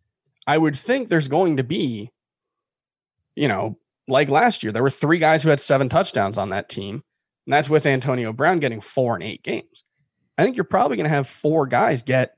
I 0.47 0.57
would 0.59 0.75
think 0.75 1.07
there's 1.09 1.27
going 1.27 1.57
to 1.57 1.63
be, 1.63 2.11
you 3.35 3.47
know, 3.47 3.79
like 4.07 4.29
last 4.29 4.61
year, 4.61 4.71
there 4.71 4.83
were 4.83 4.91
three 4.91 5.17
guys 5.17 5.41
who 5.41 5.49
had 5.49 5.59
seven 5.59 5.89
touchdowns 5.89 6.37
on 6.37 6.49
that 6.49 6.69
team. 6.69 7.03
And 7.47 7.53
that's 7.53 7.69
with 7.69 7.85
Antonio 7.87 8.31
Brown 8.31 8.59
getting 8.59 8.79
four 8.81 9.15
and 9.15 9.23
eight 9.23 9.41
games. 9.43 9.83
I 10.37 10.43
think 10.43 10.55
you're 10.57 10.63
probably 10.65 10.97
going 10.97 11.05
to 11.05 11.15
have 11.15 11.27
four 11.27 11.65
guys 11.65 12.03
get, 12.03 12.34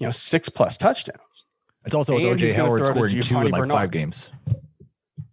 you 0.00 0.06
know, 0.06 0.10
six 0.10 0.48
plus 0.48 0.76
touchdowns. 0.76 1.44
It's 1.84 1.94
also 1.94 2.14
with 2.14 2.24
And 2.24 2.40
OJ 2.40 2.54
Howard 2.54 2.84
scoring 2.84 3.20
two 3.20 3.38
in 3.38 3.50
like 3.50 3.62
Bernard. 3.62 3.76
five 3.76 3.90
games. 3.90 4.30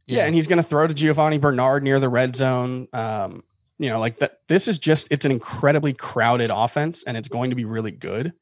Yeah, 0.06 0.26
and 0.26 0.36
he's 0.36 0.48
going 0.48 0.58
to 0.58 0.64
throw 0.64 0.88
to 0.88 0.94
Giovani 0.94 1.38
Bernard 1.40 1.84
near 1.84 2.00
the 2.00 2.10
red 2.10 2.36
zone. 2.36 2.88
Um, 2.94 3.44
you 3.80 3.90
know, 3.90 4.00
like 4.00 4.20
that. 4.20 4.40
This 4.48 4.68
is 4.68 4.78
just 4.78 5.08
it's 5.10 5.26
an 5.26 5.32
incredibly 5.32 5.94
crowded 5.94 6.52
offense, 6.54 7.04
and 7.04 7.18
it's 7.18 7.28
going 7.28 7.50
to 7.50 7.56
be 7.56 7.66
really 7.66 7.92
good. 7.92 8.34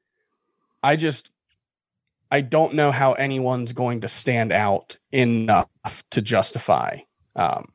I 0.83 0.95
just, 0.95 1.31
I 2.31 2.41
don't 2.41 2.75
know 2.75 2.91
how 2.91 3.13
anyone's 3.13 3.73
going 3.73 4.01
to 4.01 4.07
stand 4.07 4.51
out 4.51 4.97
enough 5.11 5.67
to 6.11 6.21
justify, 6.21 6.99
um, 7.35 7.69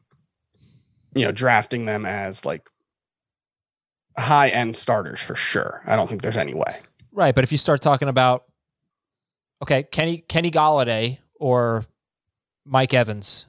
you 1.15 1.25
know, 1.25 1.33
drafting 1.33 1.87
them 1.87 2.07
as 2.07 2.45
like 2.45 2.69
high 4.17 4.51
end 4.51 4.77
starters 4.77 5.21
for 5.21 5.35
sure. 5.35 5.83
I 5.87 5.97
don't 5.97 6.09
think 6.09 6.23
there's 6.23 6.37
any 6.37 6.55
way. 6.55 6.77
Right, 7.13 7.35
but 7.35 7.45
if 7.45 7.53
you 7.53 7.59
start 7.59 7.81
talking 7.81 8.09
about 8.09 8.45
okay, 9.63 9.83
Kenny 9.85 10.19
Kenny 10.29 10.51
Golladay 10.51 11.19
or 11.39 11.85
Mike 12.65 12.95
Evans, 12.95 13.47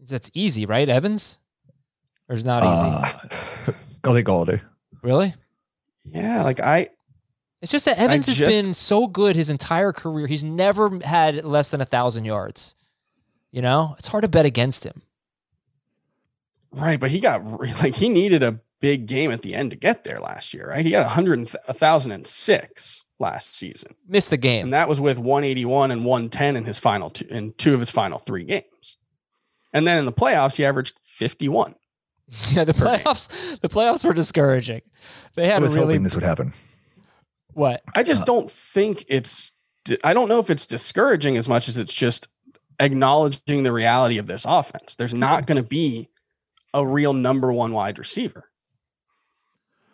that's 0.00 0.30
easy, 0.34 0.66
right? 0.66 0.88
Evans, 0.88 1.38
or 2.28 2.34
is 2.36 2.44
not 2.44 2.62
easy? 2.62 2.86
Uh, 2.86 3.72
I'll 4.04 4.14
take 4.14 4.26
Golladay. 4.26 4.60
really? 5.02 5.34
Yeah, 6.04 6.42
like 6.42 6.60
I, 6.60 6.88
It's 7.62 7.70
just 7.72 7.84
that 7.84 7.98
Evans 7.98 8.26
has 8.26 8.36
just- 8.36 8.50
been 8.50 8.74
so 8.74 9.06
good 9.06 9.36
his 9.36 9.48
entire 9.50 9.92
career. 9.92 10.26
He's 10.26 10.42
never 10.44 10.98
had 11.04 11.44
less 11.44 11.70
than 11.70 11.80
a 11.80 11.84
thousand 11.84 12.24
yards. 12.24 12.74
You 13.52 13.62
know, 13.62 13.94
it's 13.98 14.08
hard 14.08 14.22
to 14.22 14.28
bet 14.28 14.46
against 14.46 14.84
him. 14.84 15.02
Right, 16.72 17.00
but 17.00 17.10
he 17.10 17.20
got 17.20 17.44
like 17.82 17.94
he 17.96 18.08
needed 18.08 18.42
a 18.42 18.60
big 18.80 19.06
game 19.06 19.30
at 19.30 19.42
the 19.42 19.54
end 19.54 19.70
to 19.70 19.76
get 19.76 20.04
there 20.04 20.18
last 20.20 20.54
year, 20.54 20.68
right? 20.68 20.84
He 20.84 20.90
got 20.90 21.06
100 21.06 21.38
and- 21.38 21.48
1006 21.66 23.04
last 23.18 23.54
season. 23.54 23.94
Missed 24.08 24.30
the 24.30 24.36
game. 24.36 24.66
And 24.66 24.74
that 24.74 24.88
was 24.88 25.00
with 25.00 25.18
181 25.18 25.90
and 25.90 26.04
110 26.04 26.56
in 26.56 26.64
his 26.64 26.78
final 26.78 27.10
two 27.10 27.26
in 27.26 27.52
two 27.52 27.74
of 27.74 27.80
his 27.80 27.90
final 27.90 28.18
3 28.18 28.44
games. 28.44 28.96
And 29.72 29.86
then 29.86 29.98
in 29.98 30.06
the 30.06 30.12
playoffs 30.12 30.56
he 30.56 30.64
averaged 30.64 30.98
51. 31.04 31.74
yeah, 32.52 32.64
the 32.64 32.74
per 32.74 32.96
game. 32.96 33.04
playoffs. 33.04 33.60
The 33.60 33.68
playoffs 33.68 34.04
were 34.04 34.14
discouraging. 34.14 34.82
They 35.34 35.44
I 35.44 35.54
had 35.54 35.58
a 35.58 35.62
was 35.62 35.74
really 35.74 35.94
hoping 35.94 36.02
this 36.02 36.14
would 36.14 36.24
happen. 36.24 36.52
what? 37.52 37.82
I 37.94 38.02
just 38.02 38.22
uh, 38.22 38.26
don't 38.26 38.50
think 38.50 39.04
it's 39.08 39.52
I 40.04 40.14
don't 40.14 40.28
know 40.28 40.38
if 40.38 40.50
it's 40.50 40.66
discouraging 40.66 41.36
as 41.36 41.48
much 41.48 41.68
as 41.68 41.76
it's 41.76 41.94
just 41.94 42.28
acknowledging 42.78 43.62
the 43.62 43.72
reality 43.72 44.18
of 44.18 44.26
this 44.26 44.44
offense. 44.44 44.94
There's 44.94 45.14
not 45.14 45.40
mm-hmm. 45.40 45.46
going 45.46 45.62
to 45.62 45.68
be 45.68 46.08
a 46.72 46.86
real 46.86 47.12
number 47.12 47.52
1 47.52 47.72
wide 47.72 47.98
receiver 47.98 48.49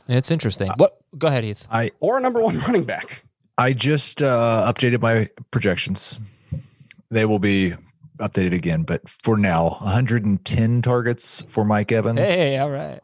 It's 0.09 0.31
interesting. 0.31 0.71
What? 0.77 0.99
Go 1.19 1.29
ahead, 1.29 1.45
Heath. 1.45 1.67
I 1.71 1.91
or 2.01 2.19
a 2.19 2.21
number 2.21 2.41
1 2.41 2.59
running 2.61 2.85
back. 2.85 3.25
I 3.59 3.73
just 3.73 4.23
uh, 4.23 4.71
updated 4.73 5.01
my 5.01 5.29
projections. 5.51 6.19
They 7.11 7.25
will 7.25 7.39
be 7.39 7.75
updated 8.19 8.53
again, 8.55 8.83
but 8.83 9.09
for 9.09 9.37
now, 9.37 9.71
110 9.81 10.83
targets 10.83 11.43
for 11.49 11.65
Mike 11.65 11.93
Evans, 11.93 12.19
Hey, 12.21 12.59
all 12.59 12.71
right. 12.71 13.01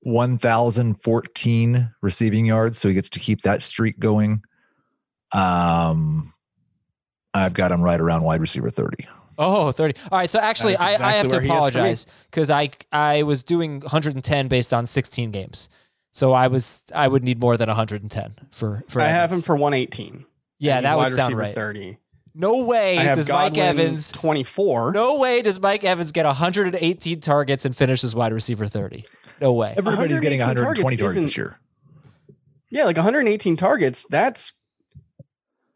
1,014 0.00 1.90
receiving 2.00 2.46
yards, 2.46 2.78
so 2.78 2.88
he 2.88 2.94
gets 2.94 3.08
to 3.10 3.20
keep 3.20 3.42
that 3.42 3.62
streak 3.62 3.98
going. 3.98 4.42
Um, 5.32 6.32
I've 7.34 7.54
got 7.54 7.72
him 7.72 7.80
right 7.82 8.00
around 8.00 8.22
wide 8.22 8.40
receiver 8.40 8.70
30. 8.70 9.06
Oh, 9.38 9.72
30. 9.72 9.94
All 10.10 10.18
right. 10.18 10.28
So 10.28 10.38
actually, 10.38 10.74
That's 10.74 11.00
I, 11.00 11.10
I 11.10 11.12
have 11.12 11.28
to 11.28 11.36
where 11.36 11.40
he 11.40 11.46
is 11.46 11.50
for 11.50 11.54
me. 11.54 11.56
apologize 11.56 12.06
because 12.30 12.50
I 12.50 12.70
I 12.92 13.22
was 13.22 13.42
doing 13.42 13.80
110 13.80 14.48
based 14.48 14.72
on 14.74 14.84
16 14.86 15.30
games. 15.30 15.70
So 16.12 16.32
I 16.32 16.46
was 16.48 16.82
I 16.94 17.08
would 17.08 17.24
need 17.24 17.40
more 17.40 17.56
than 17.56 17.68
110 17.68 18.34
for 18.50 18.84
for. 18.88 19.00
I 19.00 19.08
have 19.08 19.32
him 19.32 19.40
for 19.40 19.56
118. 19.56 20.24
yeah, 20.58 20.80
that 20.82 20.96
would 20.96 21.10
sound 21.10 21.36
right. 21.36 21.54
30. 21.54 21.98
No 22.34 22.64
way 22.64 22.96
I 22.96 23.02
have 23.02 23.18
does 23.18 23.28
Mike 23.28 23.58
Evans. 23.58 24.10
24. 24.12 24.92
No 24.92 25.18
way 25.18 25.42
does 25.42 25.60
Mike 25.60 25.84
Evans 25.84 26.12
get 26.12 26.24
118 26.24 27.20
targets 27.20 27.64
and 27.64 27.76
finish 27.76 28.02
as 28.04 28.14
wide 28.14 28.32
receiver 28.32 28.66
30. 28.66 29.04
No 29.40 29.52
way. 29.52 29.74
Everybody's 29.76 30.20
getting 30.20 30.38
120 30.38 30.96
targets 30.96 31.00
targets, 31.02 31.24
this 31.26 31.36
year. 31.36 31.58
Yeah, 32.70 32.84
like 32.84 32.96
118 32.96 33.56
targets. 33.56 34.06
That's 34.08 34.52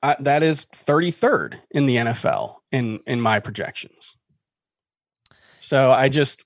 uh, 0.02 0.14
that 0.20 0.42
is 0.42 0.66
33rd 0.66 1.58
in 1.72 1.86
the 1.86 1.96
NFL 1.96 2.56
in 2.72 3.00
in 3.06 3.20
my 3.20 3.40
projections. 3.40 4.16
So 5.60 5.90
I 5.92 6.08
just 6.08 6.44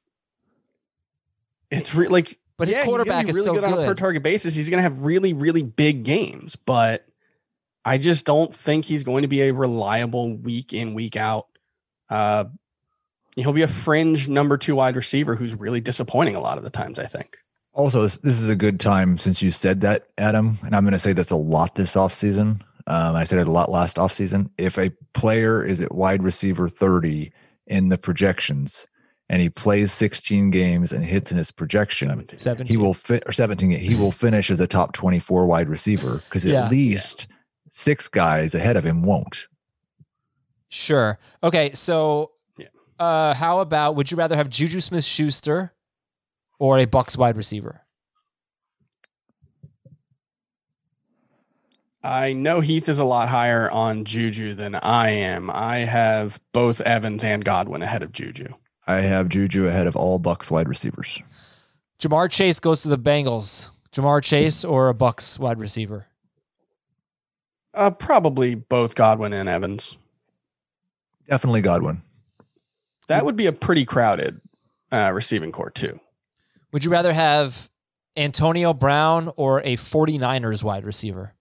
it's 1.70 1.94
re- 1.94 2.08
like 2.08 2.39
But 2.60 2.68
his 2.68 2.76
yeah, 2.76 2.84
he's 2.84 2.90
gonna 2.90 3.04
quarterback 3.04 3.24
be 3.24 3.30
is 3.30 3.36
really 3.36 3.46
so 3.46 3.54
good, 3.54 3.64
on 3.64 3.72
a 3.72 3.86
per 3.86 3.94
target 3.94 4.22
basis. 4.22 4.54
He's 4.54 4.68
going 4.68 4.78
to 4.78 4.82
have 4.82 5.00
really 5.00 5.32
really 5.32 5.62
big 5.62 6.04
games, 6.04 6.56
but 6.56 7.06
I 7.86 7.96
just 7.96 8.26
don't 8.26 8.54
think 8.54 8.84
he's 8.84 9.02
going 9.02 9.22
to 9.22 9.28
be 9.28 9.40
a 9.40 9.52
reliable 9.54 10.36
week 10.36 10.74
in 10.74 10.92
week 10.92 11.16
out. 11.16 11.46
Uh, 12.10 12.44
he'll 13.34 13.54
be 13.54 13.62
a 13.62 13.68
fringe 13.68 14.28
number 14.28 14.58
two 14.58 14.74
wide 14.74 14.94
receiver 14.94 15.34
who's 15.34 15.54
really 15.54 15.80
disappointing 15.80 16.36
a 16.36 16.40
lot 16.40 16.58
of 16.58 16.64
the 16.64 16.68
times. 16.68 16.98
I 16.98 17.06
think. 17.06 17.38
Also, 17.72 18.02
this, 18.02 18.18
this 18.18 18.38
is 18.38 18.50
a 18.50 18.56
good 18.56 18.78
time 18.78 19.16
since 19.16 19.40
you 19.40 19.50
said 19.50 19.80
that, 19.80 20.08
Adam, 20.18 20.58
and 20.62 20.76
I'm 20.76 20.84
going 20.84 20.92
to 20.92 20.98
say 20.98 21.14
that's 21.14 21.30
a 21.30 21.36
lot 21.36 21.76
this 21.76 21.94
offseason. 21.94 22.60
Um, 22.86 23.16
I 23.16 23.24
said 23.24 23.38
it 23.38 23.48
a 23.48 23.50
lot 23.50 23.70
last 23.70 23.96
offseason. 23.96 24.50
If 24.58 24.76
a 24.76 24.90
player 25.14 25.64
is 25.64 25.80
at 25.80 25.94
wide 25.94 26.22
receiver 26.22 26.68
30 26.68 27.32
in 27.66 27.88
the 27.88 27.96
projections 27.96 28.86
and 29.30 29.40
he 29.40 29.48
plays 29.48 29.92
16 29.92 30.50
games 30.50 30.90
and 30.90 31.04
hits 31.04 31.30
in 31.30 31.38
his 31.38 31.52
projection, 31.52 32.08
17. 32.08 32.40
Seven. 32.40 32.66
he 32.66 32.76
will 32.76 32.92
fit 32.92 33.22
or 33.26 33.32
17 33.32 33.70
he 33.70 33.94
will 33.94 34.10
finish 34.10 34.50
as 34.50 34.58
a 34.58 34.66
top 34.66 34.92
24 34.92 35.46
wide 35.46 35.68
receiver 35.68 36.22
because 36.28 36.44
Yeah. 36.44 36.64
at 36.64 36.70
least 36.70 37.28
six 37.70 38.08
guys 38.08 38.56
ahead 38.56 38.76
of 38.76 38.84
him 38.84 39.02
won't. 39.02 39.46
Sure. 40.68 41.18
Okay. 41.44 41.70
So, 41.74 42.32
Yeah. 42.58 42.66
uh, 42.98 43.34
how 43.34 43.60
about 43.60 43.94
would 43.94 44.10
you 44.10 44.16
rather 44.16 44.34
have 44.36 44.50
Juju 44.50 44.80
Smith 44.80 45.04
Schuster 45.04 45.74
or 46.58 46.78
a 46.80 46.86
Bucs 46.86 47.16
wide 47.16 47.36
receiver? 47.36 47.82
I 52.02 52.32
know 52.32 52.60
Heath 52.60 52.88
is 52.88 52.98
a 52.98 53.04
lot 53.04 53.28
higher 53.28 53.70
on 53.70 54.04
Juju 54.04 54.54
than 54.54 54.74
I 54.74 55.10
am. 55.10 55.50
I 55.50 55.78
have 55.80 56.40
both 56.52 56.80
Evans 56.80 57.22
and 57.22 57.44
Godwin 57.44 57.82
ahead 57.82 58.02
of 58.02 58.10
Juju. 58.12 58.46
I 58.90 59.02
have 59.02 59.28
Juju 59.28 59.66
ahead 59.66 59.86
of 59.86 59.94
all 59.94 60.18
Bucs 60.18 60.50
wide 60.50 60.68
receivers. 60.68 61.22
Ja'Marr 62.00 62.28
Chase 62.28 62.58
goes 62.58 62.82
to 62.82 62.88
the 62.88 62.98
Bengals. 62.98 63.70
Ja'Marr 63.92 64.20
Chase 64.20 64.64
or 64.64 64.88
a 64.88 64.94
Bucs 64.94 65.38
wide 65.38 65.60
receiver? 65.60 66.06
Uh, 67.72 67.90
probably 67.90 68.56
both 68.56 68.96
Godwin 68.96 69.32
and 69.32 69.48
Evans. 69.48 69.96
Definitely 71.28 71.60
Godwin. 71.60 72.02
That 73.06 73.24
would 73.24 73.36
be 73.36 73.46
a 73.46 73.52
pretty 73.52 73.84
crowded 73.84 74.40
uh, 74.90 75.12
receiving 75.14 75.52
corps 75.52 75.70
too. 75.70 76.00
Would 76.72 76.84
you 76.84 76.90
rather 76.90 77.12
have 77.12 77.70
Antonio 78.16 78.74
Brown 78.74 79.32
or 79.36 79.60
a 79.60 79.76
49ers 79.76 80.64
wide 80.64 80.84
receiver? 80.84 81.34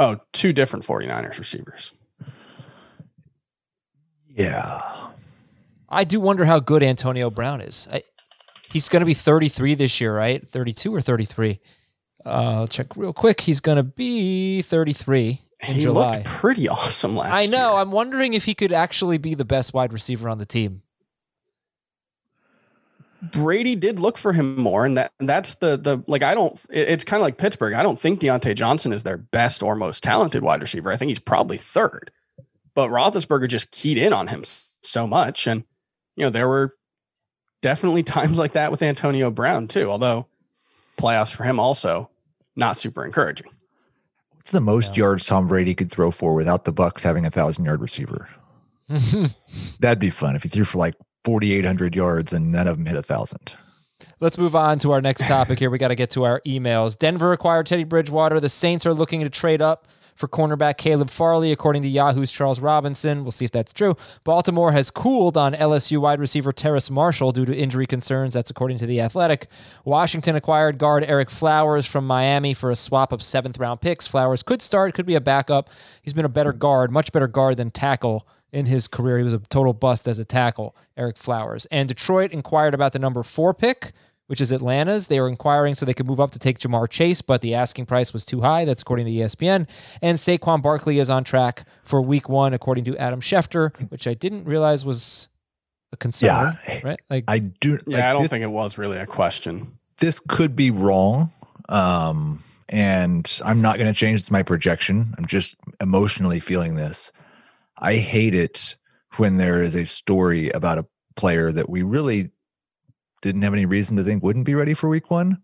Oh, 0.00 0.18
two 0.32 0.52
different 0.52 0.84
49ers 0.84 1.38
receivers. 1.38 1.92
Yeah. 4.26 5.11
I 5.92 6.04
do 6.04 6.20
wonder 6.20 6.44
how 6.46 6.58
good 6.58 6.82
Antonio 6.82 7.30
Brown 7.30 7.60
is. 7.60 7.86
I, 7.92 8.02
he's 8.72 8.88
going 8.88 9.00
to 9.00 9.06
be 9.06 9.14
33 9.14 9.74
this 9.74 10.00
year, 10.00 10.16
right? 10.16 10.46
32 10.48 10.94
or 10.94 11.00
33? 11.00 11.60
Uh, 12.24 12.28
I'll 12.28 12.68
check 12.68 12.96
real 12.96 13.12
quick. 13.12 13.42
He's 13.42 13.60
going 13.60 13.76
to 13.76 13.82
be 13.82 14.62
33 14.62 15.40
in 15.68 15.74
he 15.74 15.80
July. 15.80 16.12
looked 16.16 16.24
pretty 16.26 16.68
awesome 16.68 17.16
last 17.16 17.28
year. 17.28 17.34
I 17.34 17.46
know. 17.46 17.72
year. 17.72 17.80
I'm 17.80 17.90
wondering 17.90 18.34
if 18.34 18.44
he 18.46 18.54
could 18.54 18.72
actually 18.72 19.18
be 19.18 19.34
the 19.34 19.44
best 19.44 19.74
wide 19.74 19.92
receiver 19.92 20.28
on 20.28 20.38
the 20.38 20.46
team. 20.46 20.82
Brady 23.22 23.76
did 23.76 24.00
look 24.00 24.18
for 24.18 24.32
him 24.32 24.60
more, 24.60 24.84
and 24.84 24.96
that 24.98 25.12
that's 25.20 25.54
the 25.54 25.76
the 25.76 26.02
like 26.08 26.24
I 26.24 26.34
don't. 26.34 26.54
it- 26.70 26.88
it's 26.88 27.04
kind 27.04 27.20
of 27.20 27.24
like 27.24 27.38
Pittsburgh. 27.38 27.74
I 27.74 27.82
don't 27.84 28.00
think 28.00 28.18
Diontae 28.20 28.56
Johnson 28.56 28.92
is 28.92 29.04
their 29.04 29.16
best 29.18 29.62
or 29.62 29.76
most 29.76 30.02
talented 30.02 30.42
wide 30.42 30.60
receiver. 30.60 30.90
I 30.90 30.96
think 30.96 31.08
he's 31.08 31.20
probably 31.20 31.56
third, 31.56 32.10
but 32.74 32.90
Roethlisberger 32.90 33.46
just 33.46 33.70
keyed 33.70 33.96
in 33.96 34.12
on 34.12 34.26
him 34.26 34.42
so 34.82 35.06
much, 35.06 35.46
and 35.46 35.62
you 36.16 36.24
know 36.24 36.30
there 36.30 36.48
were 36.48 36.74
definitely 37.62 38.02
times 38.02 38.38
like 38.38 38.52
that 38.52 38.70
with 38.70 38.82
Antonio 38.82 39.30
Brown 39.30 39.68
too. 39.68 39.90
Although 39.90 40.26
playoffs 40.98 41.34
for 41.34 41.44
him 41.44 41.58
also 41.60 42.10
not 42.56 42.76
super 42.76 43.04
encouraging. 43.04 43.48
What's 44.34 44.50
the 44.50 44.60
most 44.60 44.96
Yeah. 44.96 45.04
yards 45.04 45.26
Tom 45.26 45.48
Brady 45.48 45.74
could 45.74 45.90
throw 45.90 46.10
for 46.10 46.34
without 46.34 46.64
the 46.64 46.72
Bucs 46.72 47.02
having 47.02 47.24
a 47.24 47.30
thousand 47.30 47.64
yard 47.64 47.80
receiver? 47.80 48.28
That'd 49.80 49.98
be 49.98 50.10
fun 50.10 50.36
if 50.36 50.42
he 50.42 50.48
threw 50.48 50.64
for 50.64 50.78
like 50.78 50.94
4,800 51.24 51.94
yards 51.94 52.32
and 52.32 52.50
none 52.52 52.66
of 52.66 52.76
them 52.76 52.86
hit 52.86 52.96
a 52.96 53.02
thousand. 53.02 53.56
Let's 54.20 54.36
move 54.36 54.56
on 54.56 54.78
to 54.80 54.90
our 54.92 55.00
next 55.00 55.22
topic 55.26 55.58
here. 55.60 55.70
We 55.70 55.78
got 55.78 55.88
to 55.88 55.94
get 55.94 56.10
to 56.10 56.24
our 56.24 56.40
emails. 56.46 56.98
Denver 56.98 57.32
acquired 57.32 57.66
Teddy 57.66 57.84
Bridgewater. 57.84 58.40
The 58.40 58.48
Saints 58.48 58.84
are 58.84 58.92
looking 58.94 59.20
to 59.20 59.30
trade 59.30 59.62
up 59.62 59.86
for 60.22 60.28
cornerback 60.28 60.76
Caleb 60.76 61.10
Farley, 61.10 61.50
according 61.50 61.82
to 61.82 61.88
Yahoo's 61.88 62.30
Charles 62.30 62.60
Robinson. 62.60 63.24
We'll 63.24 63.32
see 63.32 63.44
if 63.44 63.50
that's 63.50 63.72
true. 63.72 63.96
Baltimore 64.22 64.70
has 64.70 64.88
cooled 64.88 65.36
on 65.36 65.52
LSU 65.52 65.98
wide 65.98 66.20
receiver 66.20 66.52
Terrace 66.52 66.92
Marshall 66.92 67.32
due 67.32 67.44
to 67.44 67.52
injury 67.52 67.88
concerns. 67.88 68.34
That's 68.34 68.48
according 68.48 68.78
to 68.78 68.86
The 68.86 69.00
Athletic. 69.00 69.48
Washington 69.84 70.36
acquired 70.36 70.78
guard 70.78 71.02
Ereck 71.02 71.28
Flowers 71.28 71.86
from 71.86 72.06
Miami 72.06 72.54
for 72.54 72.70
a 72.70 72.76
swap 72.76 73.10
of 73.10 73.20
seventh 73.20 73.58
round 73.58 73.80
picks. 73.80 74.06
Flowers 74.06 74.44
could 74.44 74.62
start, 74.62 74.94
could 74.94 75.06
be 75.06 75.16
a 75.16 75.20
backup. 75.20 75.68
He's 76.00 76.12
been 76.12 76.24
a 76.24 76.28
better 76.28 76.52
guard, 76.52 76.92
much 76.92 77.10
better 77.10 77.26
guard 77.26 77.56
than 77.56 77.72
tackle 77.72 78.24
in 78.52 78.66
his 78.66 78.86
career. 78.86 79.18
He 79.18 79.24
was 79.24 79.32
a 79.32 79.40
total 79.40 79.72
bust 79.72 80.06
as 80.06 80.20
a 80.20 80.24
tackle, 80.24 80.76
Ereck 80.96 81.18
Flowers. 81.18 81.66
And 81.72 81.88
Detroit 81.88 82.30
inquired 82.30 82.74
about 82.74 82.92
the 82.92 83.00
number 83.00 83.24
four 83.24 83.54
pick, 83.54 83.90
which 84.32 84.40
is 84.40 84.50
Atlanta's. 84.50 85.08
They 85.08 85.20
were 85.20 85.28
inquiring 85.28 85.74
so 85.74 85.84
they 85.84 85.92
could 85.92 86.06
move 86.06 86.18
up 86.18 86.30
to 86.30 86.38
take 86.38 86.58
Ja'Marr 86.58 86.88
Chase, 86.88 87.20
but 87.20 87.42
the 87.42 87.54
asking 87.54 87.84
price 87.84 88.14
was 88.14 88.24
too 88.24 88.40
high. 88.40 88.64
That's 88.64 88.80
according 88.80 89.04
to 89.04 89.12
ESPN. 89.12 89.68
And 90.00 90.16
Saquon 90.16 90.62
Barkley 90.62 90.98
is 90.98 91.10
on 91.10 91.22
track 91.22 91.66
for 91.84 92.00
week 92.00 92.30
one, 92.30 92.54
according 92.54 92.84
to 92.84 92.96
Adam 92.96 93.20
Schefter, 93.20 93.78
which 93.90 94.06
I 94.06 94.14
didn't 94.14 94.44
realize 94.44 94.86
was 94.86 95.28
a 95.92 95.98
concern. 95.98 96.56
Yeah. 96.66 96.80
Right? 96.82 97.00
Like, 97.10 97.24
I 97.28 97.40
do. 97.40 97.72
Yeah, 97.86 97.96
like, 97.96 98.04
I 98.04 98.12
don't 98.14 98.22
this, 98.22 98.30
think 98.30 98.42
it 98.42 98.46
was 98.46 98.78
really 98.78 98.96
a 98.96 99.04
question. 99.04 99.68
this 99.98 100.18
could 100.18 100.56
be 100.56 100.70
wrong. 100.70 101.30
Um, 101.68 102.42
and 102.70 103.38
I'm 103.44 103.60
not 103.60 103.76
going 103.76 103.92
to 103.92 103.98
change 103.98 104.30
my 104.30 104.42
projection. 104.42 105.14
I'm 105.18 105.26
just 105.26 105.56
emotionally 105.78 106.40
feeling 106.40 106.76
this. 106.76 107.12
I 107.76 107.96
hate 107.96 108.34
it 108.34 108.76
when 109.18 109.36
there 109.36 109.60
is 109.60 109.76
a 109.76 109.84
story 109.84 110.48
about 110.52 110.78
a 110.78 110.86
player 111.16 111.52
that 111.52 111.68
we 111.68 111.82
really 111.82 112.30
didn't 113.22 113.42
have 113.42 113.54
any 113.54 113.64
reason 113.64 113.96
to 113.96 114.04
think 114.04 114.22
wouldn't 114.22 114.44
be 114.44 114.54
ready 114.54 114.74
for 114.74 114.88
week 114.88 115.10
one, 115.10 115.40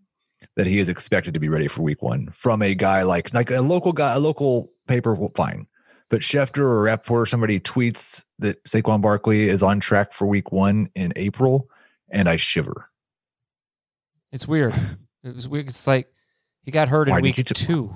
that 0.55 0.67
he 0.67 0.79
is 0.79 0.85
mm-hmm. 0.85 0.91
expected 0.91 1.33
to 1.33 1.39
be 1.39 1.49
ready 1.49 1.67
for 1.67 1.81
week 1.81 2.01
one 2.01 2.29
from 2.31 2.61
a 2.61 2.75
guy 2.75 3.01
like 3.03 3.33
like 3.33 3.49
a 3.49 3.61
local 3.61 3.93
guy, 3.93 4.13
a 4.13 4.19
local 4.19 4.71
paper, 4.87 5.17
fine. 5.35 5.65
But 6.09 6.21
Schefter 6.21 6.59
or 6.59 6.81
Rapoport 6.83 7.21
or 7.21 7.25
somebody 7.27 7.59
tweets 7.59 8.23
that 8.39 8.63
Saquon 8.63 9.01
Barkley 9.01 9.47
is 9.47 9.61
on 9.61 9.79
track 9.79 10.11
for 10.11 10.25
week 10.25 10.51
one 10.51 10.89
in 10.95 11.13
April, 11.15 11.69
and 12.09 12.27
I 12.27 12.35
shiver. 12.35 12.89
it's 14.31 14.47
weird. 14.47 14.73
It 15.21 15.35
was 15.35 15.49
weird. 15.49 15.67
It's 15.67 15.85
like 15.85 16.07
he 16.63 16.71
got 16.71 16.87
hurt 16.87 17.09
in 17.09 17.15
Why 17.15 17.19
week 17.19 17.35
t- 17.35 17.43
two. 17.43 17.95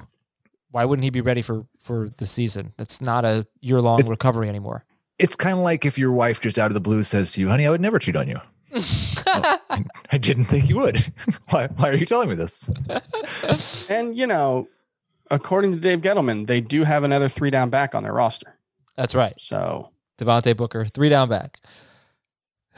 Why 0.71 0.85
wouldn't 0.85 1.03
he 1.03 1.09
be 1.09 1.21
ready 1.21 1.41
for 1.41 1.65
for 1.79 2.09
the 2.17 2.25
season? 2.25 2.73
That's 2.77 2.99
not 2.99 3.23
a 3.23 3.47
year 3.61 3.79
long 3.79 4.05
recovery 4.05 4.49
anymore. 4.49 4.85
It's 5.19 5.35
kind 5.35 5.57
of 5.57 5.63
like 5.63 5.85
if 5.85 5.97
your 5.97 6.11
wife 6.11 6.41
just 6.41 6.59
out 6.59 6.67
of 6.67 6.73
the 6.73 6.81
blue 6.81 7.03
says 7.03 7.31
to 7.33 7.41
you, 7.41 7.47
honey, 7.47 7.65
I 7.65 7.69
would 7.69 7.79
never 7.79 7.97
cheat 7.99 8.15
on 8.15 8.27
you. 8.27 8.41
Oh, 8.75 9.83
I 10.11 10.17
didn't 10.17 10.45
think 10.45 10.69
you 10.69 10.77
would. 10.77 11.13
why, 11.49 11.67
why 11.67 11.89
are 11.89 11.95
you 11.95 12.05
telling 12.05 12.29
me 12.29 12.35
this? 12.35 12.69
And 13.89 14.17
you 14.17 14.27
know, 14.27 14.67
according 15.31 15.73
to 15.73 15.79
Dave 15.79 16.01
Gettleman, 16.01 16.47
they 16.47 16.61
do 16.61 16.83
have 16.83 17.03
another 17.03 17.29
three 17.29 17.49
down 17.49 17.69
back 17.69 17.95
on 17.95 18.03
their 18.03 18.13
roster. 18.13 18.57
That's 18.95 19.15
right. 19.15 19.33
So 19.39 19.89
Devontae 20.17 20.55
Booker, 20.55 20.85
three 20.85 21.09
down 21.09 21.29
back. 21.29 21.59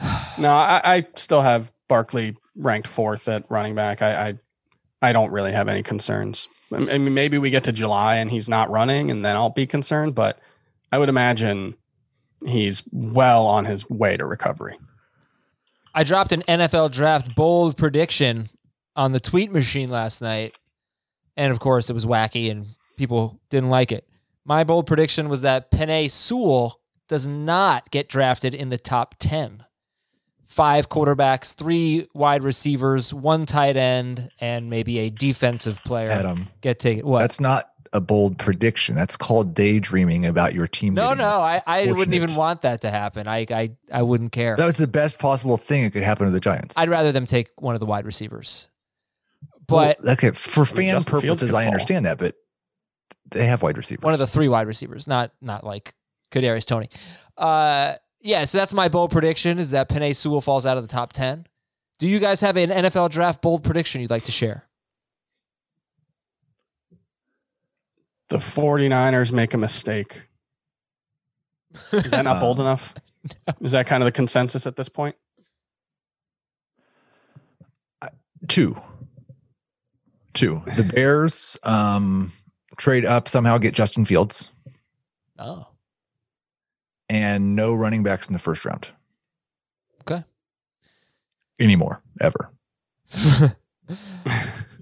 no, 0.38 0.50
I, 0.50 0.80
I 0.84 1.06
still 1.14 1.42
have 1.42 1.72
Barkley 1.88 2.36
ranked 2.56 2.88
fourth 2.88 3.28
at 3.28 3.44
running 3.50 3.74
back. 3.74 4.02
I, 4.02 4.28
I 4.28 4.34
I 5.02 5.12
don't 5.12 5.30
really 5.30 5.52
have 5.52 5.68
any 5.68 5.82
concerns. 5.82 6.48
I 6.72 6.98
mean, 6.98 7.14
maybe 7.14 7.38
we 7.38 7.50
get 7.50 7.64
to 7.64 7.72
July 7.72 8.16
and 8.16 8.30
he's 8.30 8.48
not 8.48 8.70
running, 8.70 9.10
and 9.10 9.24
then 9.24 9.36
I'll 9.36 9.50
be 9.50 9.66
concerned. 9.66 10.14
But 10.14 10.38
I 10.90 10.98
would 10.98 11.08
imagine 11.08 11.76
he's 12.44 12.82
well 12.92 13.46
on 13.46 13.64
his 13.64 13.88
way 13.88 14.16
to 14.16 14.24
recovery. 14.24 14.78
I 15.96 16.04
dropped 16.04 16.32
an 16.32 16.42
NFL 16.42 16.90
draft 16.90 17.34
bold 17.34 17.78
prediction 17.78 18.50
on 18.94 19.12
the 19.12 19.20
tweet 19.20 19.50
machine 19.50 19.88
last 19.88 20.20
night. 20.20 20.54
And 21.38 21.50
of 21.50 21.58
course, 21.58 21.88
it 21.88 21.94
was 21.94 22.04
wacky 22.04 22.50
and 22.50 22.66
people 22.98 23.40
didn't 23.48 23.70
like 23.70 23.90
it. 23.90 24.06
My 24.44 24.62
bold 24.62 24.86
prediction 24.86 25.30
was 25.30 25.40
that 25.40 25.70
Penei 25.70 26.10
Sewell 26.10 26.82
does 27.08 27.26
not 27.26 27.90
get 27.90 28.10
drafted 28.10 28.54
in 28.54 28.68
the 28.68 28.76
top 28.76 29.14
10. 29.18 29.64
Five 30.46 30.90
quarterbacks, 30.90 31.54
three 31.54 32.06
wide 32.14 32.44
receivers, 32.44 33.14
one 33.14 33.46
tight 33.46 33.78
end, 33.78 34.30
and 34.38 34.68
maybe 34.68 34.98
a 34.98 35.08
defensive 35.08 35.82
player 35.82 36.10
Adam, 36.10 36.48
get 36.60 36.78
taken. 36.78 37.06
What? 37.06 37.20
that's 37.20 37.40
not 37.40 37.64
a 37.92 38.00
bold 38.00 38.38
prediction. 38.38 38.94
That's 38.94 39.16
called 39.16 39.54
daydreaming 39.54 40.26
about 40.26 40.54
your 40.54 40.66
team. 40.66 40.94
no, 40.94 41.14
no, 41.14 41.40
I, 41.40 41.62
I 41.66 41.90
wouldn't 41.92 42.14
even 42.14 42.34
want 42.34 42.62
that 42.62 42.80
to 42.82 42.90
happen. 42.90 43.26
I, 43.28 43.46
I, 43.50 43.70
I 43.92 44.02
wouldn't 44.02 44.32
care. 44.32 44.56
That 44.56 44.66
was 44.66 44.76
the 44.76 44.86
best 44.86 45.18
possible 45.18 45.56
thing 45.56 45.84
that 45.84 45.92
could 45.92 46.02
happen 46.02 46.26
to 46.26 46.32
the 46.32 46.40
Giants. 46.40 46.74
I'd 46.76 46.88
rather 46.88 47.12
them 47.12 47.26
take 47.26 47.50
one 47.56 47.74
of 47.74 47.80
the 47.80 47.86
wide 47.86 48.06
receivers. 48.06 48.68
Well, 49.68 49.94
But 49.98 50.08
okay, 50.08 50.30
for 50.30 50.64
fan 50.64 50.94
Justin 50.94 51.20
Fields 51.20 51.40
purposes, 51.40 51.50
could 51.50 51.56
I 51.56 51.62
fall. 51.64 51.72
understand 51.72 52.06
that, 52.06 52.18
but 52.18 52.34
they 53.30 53.46
have 53.46 53.62
wide 53.62 53.76
receivers. 53.76 54.02
one 54.04 54.12
of 54.12 54.18
the 54.20 54.26
three 54.26 54.48
wide 54.48 54.66
receivers, 54.66 55.06
not 55.08 55.32
not 55.40 55.64
like 55.64 55.94
Kadarius 56.30 56.64
Toney. 56.64 56.88
Uh, 57.36 57.94
yeah, 58.20 58.44
so 58.44 58.58
that's 58.58 58.72
my 58.72 58.88
bold 58.88 59.10
prediction: 59.10 59.58
is 59.58 59.72
that 59.72 59.88
Penei 59.88 60.14
Sewell 60.14 60.40
falls 60.40 60.66
out 60.66 60.76
of 60.76 60.84
the 60.84 60.88
top 60.88 61.12
ten. 61.12 61.46
Do 61.98 62.06
you 62.06 62.18
guys 62.20 62.40
have 62.42 62.56
an 62.56 62.70
NFL 62.70 63.10
draft 63.10 63.42
bold 63.42 63.64
prediction 63.64 64.00
you'd 64.00 64.10
like 64.10 64.24
to 64.24 64.32
share? 64.32 64.64
The 68.28 68.38
49ers 68.38 69.30
make 69.32 69.54
a 69.54 69.58
mistake. 69.58 70.26
Is 71.92 72.10
that 72.10 72.24
not 72.24 72.40
bold 72.40 72.58
Uh, 72.58 72.62
enough? 72.64 72.94
Is 73.60 73.72
that 73.72 73.86
kind 73.86 74.02
of 74.02 74.06
the 74.06 74.12
consensus 74.12 74.66
at 74.66 74.76
this 74.76 74.88
point? 74.88 75.16
two. 78.48 78.76
Two. 80.34 80.62
The 80.76 80.82
Bears, 80.94 81.56
um, 81.64 82.32
trade 82.76 83.04
up 83.04 83.28
somehow, 83.28 83.58
get 83.58 83.74
Justin 83.74 84.04
Fields, 84.04 84.50
Oh, 85.38 85.66
and 87.08 87.54
no 87.56 87.74
running 87.74 88.02
backs 88.02 88.26
in 88.28 88.32
the 88.32 88.38
first 88.38 88.64
round 88.64 88.88
okay. 90.02 90.24
anymore, 91.58 92.02
ever. 92.20 92.50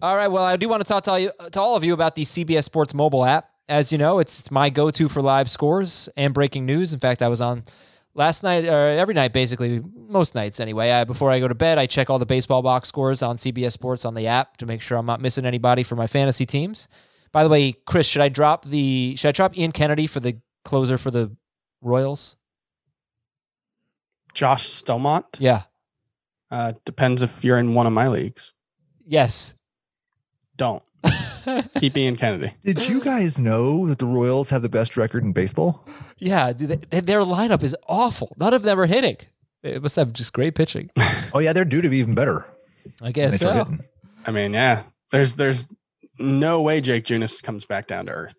All 0.05 0.17
right. 0.17 0.29
Well, 0.29 0.45
I 0.45 0.57
do 0.57 0.69
want 0.69 0.83
to 0.83 0.87
talk 0.87 1.05
to 1.05 1.13
all, 1.13 1.19
you, 1.19 1.31
to 1.53 1.59
all 1.59 1.77
of 1.77 1.83
you 1.83 1.95
about 1.95 2.15
the 2.15 2.25
CBS 2.25 2.65
Sports 2.65 2.93
mobile 2.93 3.25
app. 3.25 3.49
As 3.71 3.91
you 3.91 3.97
know, 3.97 4.19
it's 4.19 4.51
my 4.51 4.69
go-to 4.69 5.09
for 5.09 5.23
live 5.23 5.51
scores 5.51 6.11
and 6.15 6.35
breaking 6.35 6.67
news. 6.67 6.93
In 6.93 7.01
fact, 7.01 7.23
I 7.23 7.29
was 7.29 7.41
on 7.41 7.65
last 8.13 8.43
night, 8.43 8.67
or 8.67 8.89
every 8.89 9.15
night, 9.15 9.33
basically, 9.33 9.83
most 9.97 10.35
nights 10.35 10.61
anyway. 10.61 10.91
I, 10.91 11.05
before 11.05 11.31
I 11.31 11.41
go 11.41 11.49
to 11.49 11.55
bed, 11.55 11.79
I 11.79 11.87
check 11.87 12.11
all 12.11 12.19
the 12.19 12.27
baseball 12.27 12.61
box 12.61 12.87
scores 12.87 13.23
on 13.23 13.37
CBS 13.37 13.73
Sports 13.73 14.05
on 14.05 14.13
the 14.13 14.27
app 14.27 14.59
to 14.59 14.67
make 14.67 14.83
sure 14.83 14.99
I'm 14.99 15.07
not 15.07 15.23
missing 15.23 15.47
anybody 15.47 15.83
for 15.83 15.97
my 15.97 16.07
fantasy 16.07 16.45
teams. 16.45 16.87
By 17.33 17.43
the 17.43 17.49
way, 17.49 17.73
Chris, 17.73 18.07
should 18.07 18.21
I 18.21 18.29
drop 18.29 18.67
the 18.67 19.17
should 19.17 19.29
I 19.29 19.33
drop 19.33 19.57
Ian 19.57 19.73
Kennedy 19.73 20.07
for 20.07 20.21
the 20.21 20.37
closer 20.67 20.99
for 20.99 21.13
the 21.13 21.35
Royals? 21.81 22.37
Josh 24.35 24.69
Staumont. 24.69 25.25
Yeah. 25.39 25.63
Uh, 26.51 26.75
depends 26.85 27.23
if 27.23 27.43
you're 27.43 27.59
in 27.59 27.73
one 27.73 27.87
of 27.87 27.95
my 27.95 28.09
leagues. 28.09 28.53
Yes. 29.07 29.55
Don't 30.57 30.83
keep 31.79 31.97
Ian 31.97 32.17
Kennedy. 32.17 32.53
Did 32.65 32.89
you 32.89 33.01
guys 33.01 33.39
know 33.39 33.87
that 33.87 33.99
the 33.99 34.07
Royals 34.07 34.51
have 34.51 34.63
the 34.63 34.69
best 34.69 34.97
record 34.97 35.25
in 35.25 35.33
baseball? 35.33 35.87
Yeah. 36.19 36.53
Dude, 36.53 36.87
they, 36.91 37.01
their 37.01 37.21
lineup 37.21 37.63
is 37.63 37.77
awful. 37.89 38.35
None 38.39 38.55
of 38.55 38.63
them 38.63 38.79
are 38.81 38.87
hitting. 38.87 39.17
It 39.63 39.83
must 39.83 39.97
have 39.97 40.13
just 40.13 40.33
great 40.33 40.55
pitching. 40.55 40.91
Oh 41.37 41.41
yeah, 41.41 41.53
they're 41.53 41.65
due 41.65 41.81
to 41.83 41.89
be 41.89 41.99
even 41.99 42.15
better. 42.15 42.47
I 43.03 43.11
guess 43.11 43.41
so. 43.41 43.67
I 44.25 44.31
mean, 44.31 44.55
yeah. 44.55 44.85
There's 45.11 45.35
there's 45.35 45.67
no 46.17 46.63
way 46.63 46.81
Jake 46.81 47.05
Junis 47.05 47.43
comes 47.43 47.65
back 47.65 47.89
down 47.89 48.07
to 48.07 48.13
earth. 48.13 48.37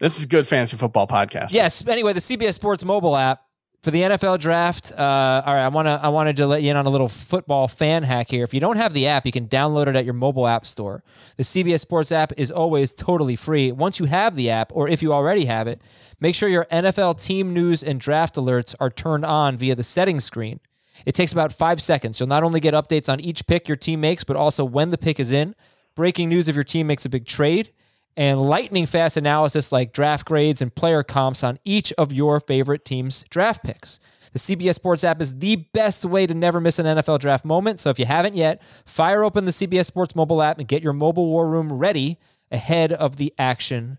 This 0.00 0.18
is 0.18 0.24
good 0.24 0.48
fantasy 0.48 0.78
football 0.78 1.06
podcast. 1.06 1.52
Yes. 1.52 1.86
Anyway, 1.86 2.14
the 2.14 2.20
CBS 2.20 2.54
Sports 2.54 2.82
mobile 2.82 3.14
app 3.14 3.42
for 3.82 3.90
the 3.90 4.02
NFL 4.02 4.38
draft. 4.38 4.92
Uh, 4.92 5.42
all 5.44 5.54
right, 5.54 5.64
I 5.64 5.68
want 5.68 5.86
to 5.86 6.00
I 6.02 6.08
wanted 6.08 6.36
to 6.36 6.46
let 6.46 6.62
you 6.62 6.70
in 6.70 6.76
on 6.76 6.86
a 6.86 6.90
little 6.90 7.08
football 7.08 7.66
fan 7.66 8.04
hack 8.04 8.30
here. 8.30 8.44
If 8.44 8.54
you 8.54 8.60
don't 8.60 8.76
have 8.76 8.92
the 8.92 9.06
app, 9.08 9.26
you 9.26 9.32
can 9.32 9.48
download 9.48 9.88
it 9.88 9.96
at 9.96 10.04
your 10.04 10.14
mobile 10.14 10.46
app 10.46 10.64
store. 10.64 11.02
The 11.36 11.42
CBS 11.42 11.80
Sports 11.80 12.12
app 12.12 12.32
is 12.36 12.50
always 12.50 12.94
totally 12.94 13.36
free. 13.36 13.72
Once 13.72 13.98
you 13.98 14.06
have 14.06 14.36
the 14.36 14.50
app, 14.50 14.70
or 14.74 14.88
if 14.88 15.02
you 15.02 15.12
already 15.12 15.46
have 15.46 15.66
it, 15.66 15.82
make 16.20 16.34
sure 16.34 16.48
your 16.48 16.66
NFL 16.66 17.22
team 17.22 17.52
news 17.52 17.82
and 17.82 18.00
draft 18.00 18.36
alerts 18.36 18.74
are 18.78 18.90
turned 18.90 19.24
on 19.24 19.56
via 19.56 19.74
the 19.74 19.82
settings 19.82 20.24
screen. 20.24 20.60
It 21.04 21.14
takes 21.14 21.32
about 21.32 21.52
five 21.52 21.82
seconds. 21.82 22.20
You'll 22.20 22.28
not 22.28 22.44
only 22.44 22.60
get 22.60 22.74
updates 22.74 23.12
on 23.12 23.18
each 23.18 23.46
pick 23.46 23.66
your 23.66 23.76
team 23.76 24.00
makes, 24.00 24.22
but 24.22 24.36
also 24.36 24.64
when 24.64 24.90
the 24.90 24.98
pick 24.98 25.18
is 25.18 25.32
in, 25.32 25.56
breaking 25.96 26.28
news 26.28 26.48
if 26.48 26.54
your 26.54 26.64
team 26.64 26.86
makes 26.86 27.04
a 27.04 27.08
big 27.08 27.26
trade, 27.26 27.72
and 28.16 28.40
lightning 28.40 28.86
fast 28.86 29.16
analysis 29.16 29.72
like 29.72 29.92
draft 29.92 30.26
grades 30.26 30.60
and 30.60 30.74
player 30.74 31.02
comps 31.02 31.42
on 31.42 31.58
each 31.64 31.92
of 31.94 32.12
your 32.12 32.40
favorite 32.40 32.84
team's 32.84 33.24
draft 33.30 33.62
picks. 33.62 33.98
The 34.32 34.38
CBS 34.38 34.74
Sports 34.74 35.04
app 35.04 35.20
is 35.20 35.38
the 35.38 35.56
best 35.56 36.04
way 36.04 36.26
to 36.26 36.34
never 36.34 36.60
miss 36.60 36.78
an 36.78 36.86
NFL 36.86 37.18
draft 37.20 37.44
moment. 37.44 37.78
So 37.78 37.90
if 37.90 37.98
you 37.98 38.06
haven't 38.06 38.34
yet, 38.34 38.62
fire 38.86 39.22
open 39.22 39.44
the 39.44 39.50
CBS 39.50 39.86
Sports 39.86 40.16
mobile 40.16 40.42
app 40.42 40.58
and 40.58 40.66
get 40.66 40.82
your 40.82 40.94
mobile 40.94 41.26
war 41.26 41.48
room 41.48 41.72
ready 41.72 42.18
ahead 42.50 42.92
of 42.92 43.16
the 43.16 43.34
action 43.38 43.98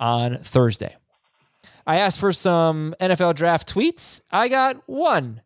on 0.00 0.38
Thursday. 0.38 0.96
I 1.86 1.98
asked 1.98 2.20
for 2.20 2.32
some 2.32 2.94
NFL 3.00 3.34
draft 3.36 3.72
tweets. 3.72 4.20
I 4.30 4.48
got 4.48 4.82
one. 4.86 5.42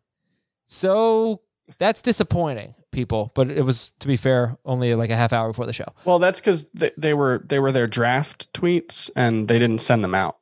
So 0.65 1.41
that's 1.77 2.01
disappointing, 2.01 2.73
people. 2.93 3.31
But 3.35 3.51
it 3.51 3.63
was, 3.63 3.89
to 3.99 4.07
be 4.07 4.15
fair, 4.15 4.57
only 4.63 4.95
like 4.95 5.09
a 5.09 5.15
half 5.15 5.33
hour 5.33 5.49
before 5.49 5.65
the 5.65 5.73
show. 5.73 5.93
Well, 6.05 6.19
that's 6.19 6.39
because 6.39 6.65
they, 6.69 6.91
they 6.97 7.13
were 7.13 7.43
they 7.45 7.59
were 7.59 7.71
their 7.71 7.87
draft 7.87 8.51
tweets 8.53 9.09
and 9.15 9.47
they 9.47 9.59
didn't 9.59 9.79
send 9.79 10.03
them 10.03 10.15
out. 10.15 10.37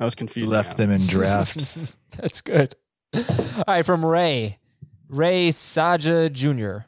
I 0.00 0.04
was 0.04 0.14
confused. 0.14 0.48
Left 0.48 0.76
them 0.76 0.90
in 0.90 1.06
drafts. 1.06 1.94
That's 2.16 2.40
good. 2.40 2.74
All 3.14 3.64
right, 3.68 3.86
from 3.86 4.04
Ray, 4.04 4.58
Ray 5.08 5.50
Saja 5.50 6.30
Jr. 6.32 6.86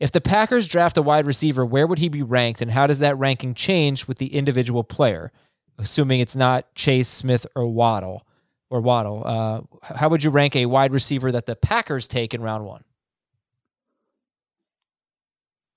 If 0.00 0.12
the 0.12 0.20
Packers 0.20 0.66
draft 0.66 0.96
a 0.96 1.02
wide 1.02 1.26
receiver, 1.26 1.64
where 1.64 1.86
would 1.86 1.98
he 1.98 2.08
be 2.08 2.22
ranked, 2.22 2.60
and 2.60 2.70
how 2.70 2.86
does 2.86 3.00
that 3.00 3.18
ranking 3.18 3.54
change 3.54 4.08
with 4.08 4.18
the 4.18 4.34
individual 4.34 4.84
player? 4.84 5.32
Assuming 5.78 6.20
it's 6.20 6.36
not 6.36 6.74
Chase 6.74 7.08
Smith 7.08 7.46
or 7.54 7.66
Waddle 7.66 8.26
or 8.70 8.80
Waddle, 8.80 9.22
uh, 9.24 9.60
how 9.94 10.08
would 10.08 10.24
you 10.24 10.30
rank 10.30 10.56
a 10.56 10.66
wide 10.66 10.92
receiver 10.92 11.30
that 11.32 11.46
the 11.46 11.56
Packers 11.56 12.08
take 12.08 12.34
in 12.34 12.42
round 12.42 12.64
one? 12.64 12.84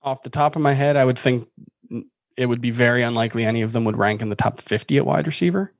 Off 0.02 0.22
the 0.22 0.30
top 0.30 0.56
of 0.56 0.62
my 0.62 0.72
head, 0.72 0.96
I 0.96 1.04
would 1.04 1.18
think 1.18 1.48
it 2.36 2.46
would 2.46 2.60
be 2.60 2.70
very 2.70 3.02
unlikely 3.02 3.44
any 3.44 3.62
of 3.62 3.72
them 3.72 3.84
would 3.84 3.96
rank 3.96 4.20
in 4.22 4.30
the 4.30 4.34
top 4.36 4.60
50 4.60 4.96
at 4.96 5.06
wide 5.06 5.26
receiver. 5.26 5.72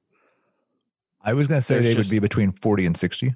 I 1.25 1.33
was 1.35 1.47
going 1.49 1.61
to 1.61 1.65
say 1.65 1.75
There's 1.75 1.87
they 1.87 1.95
just- 1.95 2.11
would 2.11 2.15
be 2.17 2.19
between 2.21 2.53
40 2.53 2.87
and 2.87 2.97
60. 2.97 3.35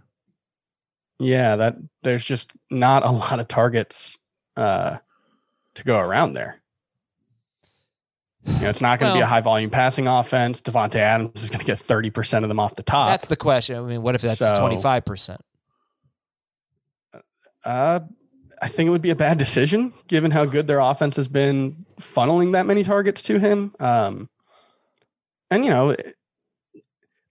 Yeah, 1.18 1.56
that 1.56 1.76
there's 2.02 2.22
just 2.24 2.52
not 2.70 3.04
a 3.04 3.10
lot 3.10 3.40
of 3.40 3.48
targets 3.48 4.18
uh, 4.56 4.98
to 5.74 5.84
go 5.84 5.98
around 5.98 6.32
there. 6.34 6.60
You 8.44 8.52
know, 8.60 8.68
it's 8.68 8.80
not 8.82 9.00
going 9.00 9.10
to 9.12 9.16
be 9.18 9.22
a 9.22 9.26
high 9.26 9.40
volume 9.40 9.70
passing 9.70 10.06
offense. 10.06 10.62
Davante 10.62 10.96
Adams 10.96 11.42
is 11.42 11.50
going 11.50 11.58
to 11.60 11.64
get 11.66 11.78
30% 11.78 12.42
of 12.44 12.48
them 12.48 12.60
off 12.60 12.76
the 12.76 12.82
top. 12.84 13.08
That's 13.08 13.26
the 13.26 13.36
question. 13.36 13.76
I 13.76 13.80
mean, 13.80 14.02
what 14.02 14.14
if 14.14 14.20
that's 14.20 14.38
So- 14.38 14.60
twenty 14.60 14.80
five 14.80 15.04
percent? 15.04 15.40
Uh, 17.64 18.00
I 18.62 18.68
think 18.68 18.88
it 18.88 18.90
would 18.90 19.02
be 19.02 19.10
a 19.10 19.16
bad 19.16 19.38
decision 19.38 19.92
given 20.08 20.30
how 20.30 20.44
good 20.44 20.66
their 20.66 20.80
offense 20.80 21.16
has 21.16 21.28
been 21.28 21.84
funneling 22.00 22.52
that 22.52 22.66
many 22.66 22.84
targets 22.84 23.22
to 23.24 23.38
him. 23.38 23.74
Um, 23.80 24.28
and 25.50 25.64
you 25.64 25.70
know, 25.70 25.94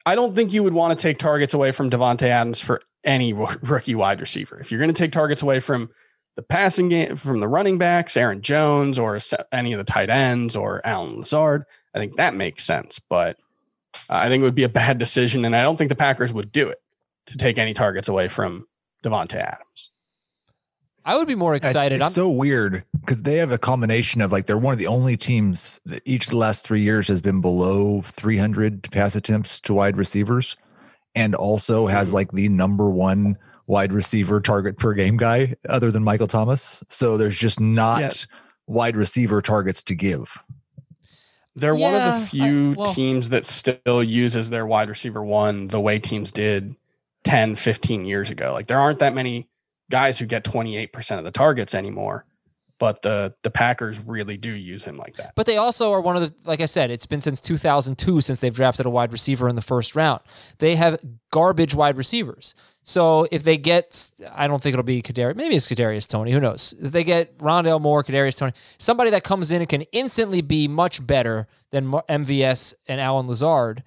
I 0.05 0.15
don't 0.15 0.35
think 0.35 0.53
you 0.53 0.63
would 0.63 0.73
want 0.73 0.97
to 0.97 1.01
take 1.01 1.17
targets 1.17 1.53
away 1.53 1.71
from 1.71 1.89
Davante 1.89 2.27
Adams 2.27 2.59
for 2.59 2.81
any 3.03 3.33
rookie 3.61 3.95
wide 3.95 4.21
receiver. 4.21 4.59
If 4.59 4.71
you're 4.71 4.79
going 4.79 4.93
to 4.93 4.99
take 4.99 5.11
targets 5.11 5.41
away 5.41 5.59
from 5.59 5.89
the 6.35 6.43
passing 6.43 6.89
game, 6.89 7.15
from 7.15 7.39
the 7.39 7.47
running 7.47 7.77
backs, 7.77 8.17
Aaron 8.17 8.41
Jones, 8.41 8.99
or 8.99 9.19
any 9.51 9.73
of 9.73 9.77
the 9.77 9.83
tight 9.83 10.09
ends, 10.09 10.55
or 10.55 10.81
Allen 10.85 11.17
Lazard, 11.17 11.63
I 11.93 11.99
think 11.99 12.17
that 12.17 12.35
makes 12.35 12.63
sense. 12.63 12.99
But 12.99 13.39
I 14.09 14.27
think 14.27 14.41
it 14.41 14.43
would 14.43 14.55
be 14.55 14.63
a 14.63 14.69
bad 14.69 14.97
decision, 14.97 15.45
and 15.45 15.55
I 15.55 15.61
don't 15.61 15.77
think 15.77 15.89
the 15.89 15.95
Packers 15.95 16.33
would 16.33 16.51
do 16.51 16.67
it 16.67 16.77
to 17.27 17.37
take 17.37 17.57
any 17.57 17.73
targets 17.73 18.09
away 18.09 18.27
from 18.27 18.67
Davante 19.03 19.35
Adams. 19.35 19.91
I 21.07 21.15
would 21.15 21.27
be 21.27 21.35
more 21.35 21.53
excited. 21.53 21.97
It's, 22.01 22.09
I'm, 22.09 22.11
so 22.11 22.29
weird 22.29 22.83
because 22.99 23.21
they 23.21 23.35
have 23.35 23.51
a 23.51 23.59
combination 23.59 24.21
of 24.21 24.31
like 24.31 24.47
they're 24.47 24.57
one 24.57 24.73
of 24.73 24.79
the 24.79 24.87
only 24.87 25.15
teams 25.15 25.79
that 25.85 26.01
each 26.05 26.25
of 26.25 26.31
the 26.31 26.37
last 26.37 26.65
three 26.65 26.81
years 26.81 27.07
has 27.07 27.21
been 27.21 27.41
below 27.41 28.01
300 28.07 28.89
pass 28.91 29.15
attempts 29.15 29.59
to 29.61 29.73
wide 29.75 29.97
receivers, 29.97 30.57
and 31.13 31.35
also 31.35 31.85
has 31.87 32.11
like 32.11 32.31
the 32.31 32.49
number 32.49 32.89
one 32.89 33.37
wide 33.67 33.93
receiver 33.93 34.41
target 34.41 34.77
per 34.77 34.93
game 34.93 35.17
guy 35.17 35.55
other 35.69 35.91
than 35.91 36.03
Michael 36.03 36.27
Thomas. 36.27 36.83
So 36.89 37.17
there's 37.17 37.37
just 37.37 37.59
not 37.59 38.01
Yeah. 38.01 38.09
wide 38.67 38.97
receiver 38.97 39.41
targets 39.41 39.83
to 39.83 39.95
give. 39.95 40.37
They're 41.55 41.75
one 41.75 41.93
of 41.95 42.19
the 42.19 42.27
few 42.27 42.75
well- 42.77 42.93
teams 42.93 43.29
that 43.29 43.45
still 43.45 44.03
uses 44.03 44.49
their 44.49 44.65
wide 44.65 44.89
receiver 44.89 45.23
one 45.23 45.67
the 45.67 45.79
way 45.79 45.99
teams 45.99 46.31
did 46.31 46.75
10, 47.23 47.55
15 47.55 48.05
years 48.05 48.29
ago. 48.29 48.53
Like 48.53 48.67
there 48.67 48.79
aren't 48.79 48.99
that 48.99 49.13
many 49.15 49.47
guys 49.89 50.19
who 50.19 50.25
get 50.25 50.43
28% 50.43 51.17
of 51.17 51.23
the 51.23 51.31
targets 51.31 51.75
anymore, 51.75 52.25
but 52.77 53.01
the 53.01 53.33
the 53.43 53.49
Packers 53.49 53.99
really 53.99 54.37
do 54.37 54.51
use 54.51 54.83
him 54.83 54.97
like 54.97 55.15
that. 55.15 55.33
But 55.35 55.45
they 55.45 55.57
also 55.57 55.91
are 55.91 56.01
one 56.01 56.17
of 56.17 56.21
the, 56.21 56.33
like 56.47 56.59
I 56.59 56.65
said, 56.65 56.91
it's 56.91 57.05
been 57.05 57.21
since 57.21 57.39
2002 57.39 58.21
since 58.21 58.41
they've 58.41 58.53
drafted 58.53 58.85
a 58.85 58.89
wide 58.89 59.11
receiver 59.11 59.47
in 59.47 59.55
the 59.55 59.61
first 59.61 59.95
round. 59.95 60.21
They 60.59 60.75
have 60.75 60.99
garbage 61.31 61.73
wide 61.73 61.97
receivers. 61.97 62.53
So 62.83 63.27
if 63.31 63.43
they 63.43 63.57
get, 63.57 64.11
I 64.31 64.47
don't 64.47 64.61
think 64.61 64.73
it'll 64.73 64.83
be 64.83 65.01
Kadarius. 65.01 65.35
Maybe 65.35 65.55
it's 65.55 65.67
Kadarius 65.67 66.07
Toney. 66.07 66.31
Who 66.31 66.39
knows? 66.39 66.73
If 66.79 66.91
they 66.91 67.03
get 67.03 67.37
Rondale 67.39 67.81
Moore, 67.81 68.03
Kadarius 68.03 68.37
Toney, 68.37 68.53
somebody 68.77 69.09
that 69.09 69.23
comes 69.23 69.51
in 69.51 69.61
and 69.61 69.69
can 69.69 69.81
instantly 69.91 70.41
be 70.41 70.67
much 70.67 71.05
better 71.05 71.47
than 71.71 71.91
MVS 71.91 72.73
and 72.87 73.01
Allen 73.01 73.27
Lazard, 73.27 73.83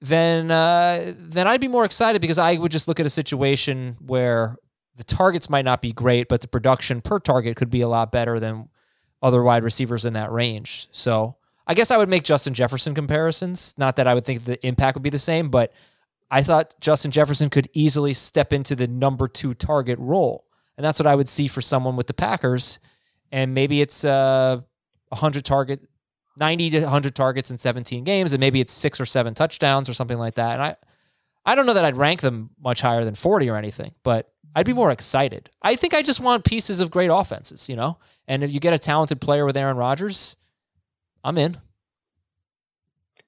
then 0.00 0.50
uh, 0.50 1.12
then 1.16 1.46
I'd 1.46 1.60
be 1.60 1.68
more 1.68 1.84
excited 1.84 2.20
because 2.20 2.38
I 2.38 2.56
would 2.56 2.72
just 2.72 2.86
look 2.86 3.00
at 3.00 3.06
a 3.06 3.10
situation 3.10 3.96
where 4.00 4.56
the 5.00 5.04
targets 5.04 5.48
might 5.48 5.64
not 5.64 5.80
be 5.80 5.94
great, 5.94 6.28
but 6.28 6.42
the 6.42 6.46
production 6.46 7.00
per 7.00 7.18
target 7.18 7.56
could 7.56 7.70
be 7.70 7.80
a 7.80 7.88
lot 7.88 8.12
better 8.12 8.38
than 8.38 8.68
other 9.22 9.42
wide 9.42 9.64
receivers 9.64 10.04
in 10.04 10.12
that 10.12 10.30
range. 10.30 10.88
So 10.92 11.36
I 11.66 11.72
guess 11.72 11.90
I 11.90 11.96
would 11.96 12.10
make 12.10 12.22
Justin 12.22 12.52
Jefferson 12.52 12.94
comparisons. 12.94 13.74
Not 13.78 13.96
that 13.96 14.06
I 14.06 14.12
would 14.12 14.26
think 14.26 14.44
the 14.44 14.64
impact 14.64 14.96
would 14.96 15.02
be 15.02 15.08
the 15.08 15.18
same, 15.18 15.48
but 15.48 15.72
I 16.30 16.42
thought 16.42 16.74
Justin 16.82 17.12
Jefferson 17.12 17.48
could 17.48 17.70
easily 17.72 18.12
step 18.12 18.52
into 18.52 18.76
the 18.76 18.86
number 18.86 19.26
two 19.26 19.54
target 19.54 19.98
role. 19.98 20.44
And 20.76 20.84
that's 20.84 21.00
what 21.00 21.06
I 21.06 21.14
would 21.14 21.30
see 21.30 21.48
for 21.48 21.62
someone 21.62 21.96
with 21.96 22.06
the 22.06 22.12
Packers. 22.12 22.78
And 23.32 23.54
maybe 23.54 23.80
it's 23.80 24.04
uh, 24.04 24.60
100 25.08 25.46
target, 25.46 25.80
90 26.36 26.70
to 26.70 26.80
100 26.82 27.14
targets 27.14 27.50
in 27.50 27.56
17 27.56 28.04
games, 28.04 28.34
and 28.34 28.40
maybe 28.40 28.60
it's 28.60 28.72
six 28.72 29.00
or 29.00 29.06
seven 29.06 29.32
touchdowns 29.32 29.88
or 29.88 29.94
something 29.94 30.18
like 30.18 30.34
that. 30.34 30.52
And 30.52 30.62
I, 30.62 30.76
I 31.46 31.54
don't 31.54 31.64
know 31.64 31.72
that 31.72 31.86
I'd 31.86 31.96
rank 31.96 32.20
them 32.20 32.50
much 32.62 32.82
higher 32.82 33.02
than 33.02 33.14
40 33.14 33.48
or 33.48 33.56
anything, 33.56 33.94
but 34.02 34.30
I'd 34.54 34.66
be 34.66 34.72
more 34.72 34.90
excited. 34.90 35.50
I 35.62 35.76
think 35.76 35.94
I 35.94 36.02
just 36.02 36.20
want 36.20 36.44
pieces 36.44 36.80
of 36.80 36.90
great 36.90 37.10
offenses, 37.10 37.68
you 37.68 37.76
know? 37.76 37.98
And 38.26 38.42
if 38.42 38.50
you 38.50 38.60
get 38.60 38.72
a 38.72 38.78
talented 38.78 39.20
player 39.20 39.44
with 39.44 39.56
Aaron 39.56 39.76
Rodgers, 39.76 40.36
I'm 41.24 41.38
in. 41.38 41.58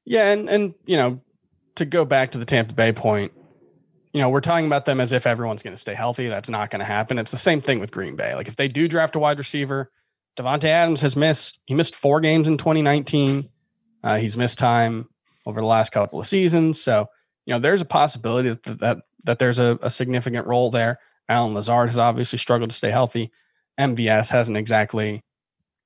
Yeah, 0.04 0.32
and 0.32 0.48
and 0.48 0.74
you 0.84 0.96
know, 0.96 1.20
to 1.76 1.84
go 1.84 2.04
back 2.04 2.32
to 2.32 2.38
the 2.38 2.44
Tampa 2.44 2.74
Bay 2.74 2.92
point, 2.92 3.32
you 4.12 4.20
know, 4.20 4.28
we're 4.28 4.40
talking 4.40 4.66
about 4.66 4.84
them 4.84 5.00
as 5.00 5.12
if 5.12 5.26
everyone's 5.26 5.62
going 5.62 5.74
to 5.74 5.80
stay 5.80 5.94
healthy. 5.94 6.28
That's 6.28 6.50
not 6.50 6.70
going 6.70 6.80
to 6.80 6.86
happen. 6.86 7.18
It's 7.18 7.30
the 7.30 7.38
same 7.38 7.60
thing 7.60 7.78
with 7.80 7.92
Green 7.92 8.16
Bay. 8.16 8.34
Like 8.34 8.48
if 8.48 8.56
they 8.56 8.68
do 8.68 8.88
draft 8.88 9.16
a 9.16 9.18
wide 9.18 9.38
receiver, 9.38 9.90
Davante 10.36 10.64
Adams 10.64 11.00
has 11.02 11.16
missed. 11.16 11.60
He 11.66 11.74
missed 11.74 11.94
four 11.94 12.20
games 12.20 12.48
in 12.48 12.58
2019. 12.58 13.48
Uh, 14.02 14.16
he's 14.16 14.36
missed 14.36 14.58
time 14.58 15.08
over 15.46 15.60
the 15.60 15.66
last 15.66 15.92
couple 15.92 16.18
of 16.18 16.26
seasons. 16.26 16.80
So 16.80 17.08
you 17.46 17.54
know, 17.54 17.60
there's 17.60 17.80
a 17.80 17.86
possibility 17.86 18.50
that 18.50 18.78
that, 18.80 18.98
that 19.24 19.38
there's 19.38 19.58
a, 19.58 19.78
a 19.82 19.90
significant 19.90 20.46
role 20.46 20.70
there. 20.70 20.98
Allen 21.32 21.54
Lazard 21.54 21.88
has 21.88 21.98
obviously 21.98 22.38
struggled 22.38 22.70
to 22.70 22.76
stay 22.76 22.90
healthy. 22.90 23.30
MVS 23.80 24.28
hasn't 24.30 24.56
exactly, 24.58 25.22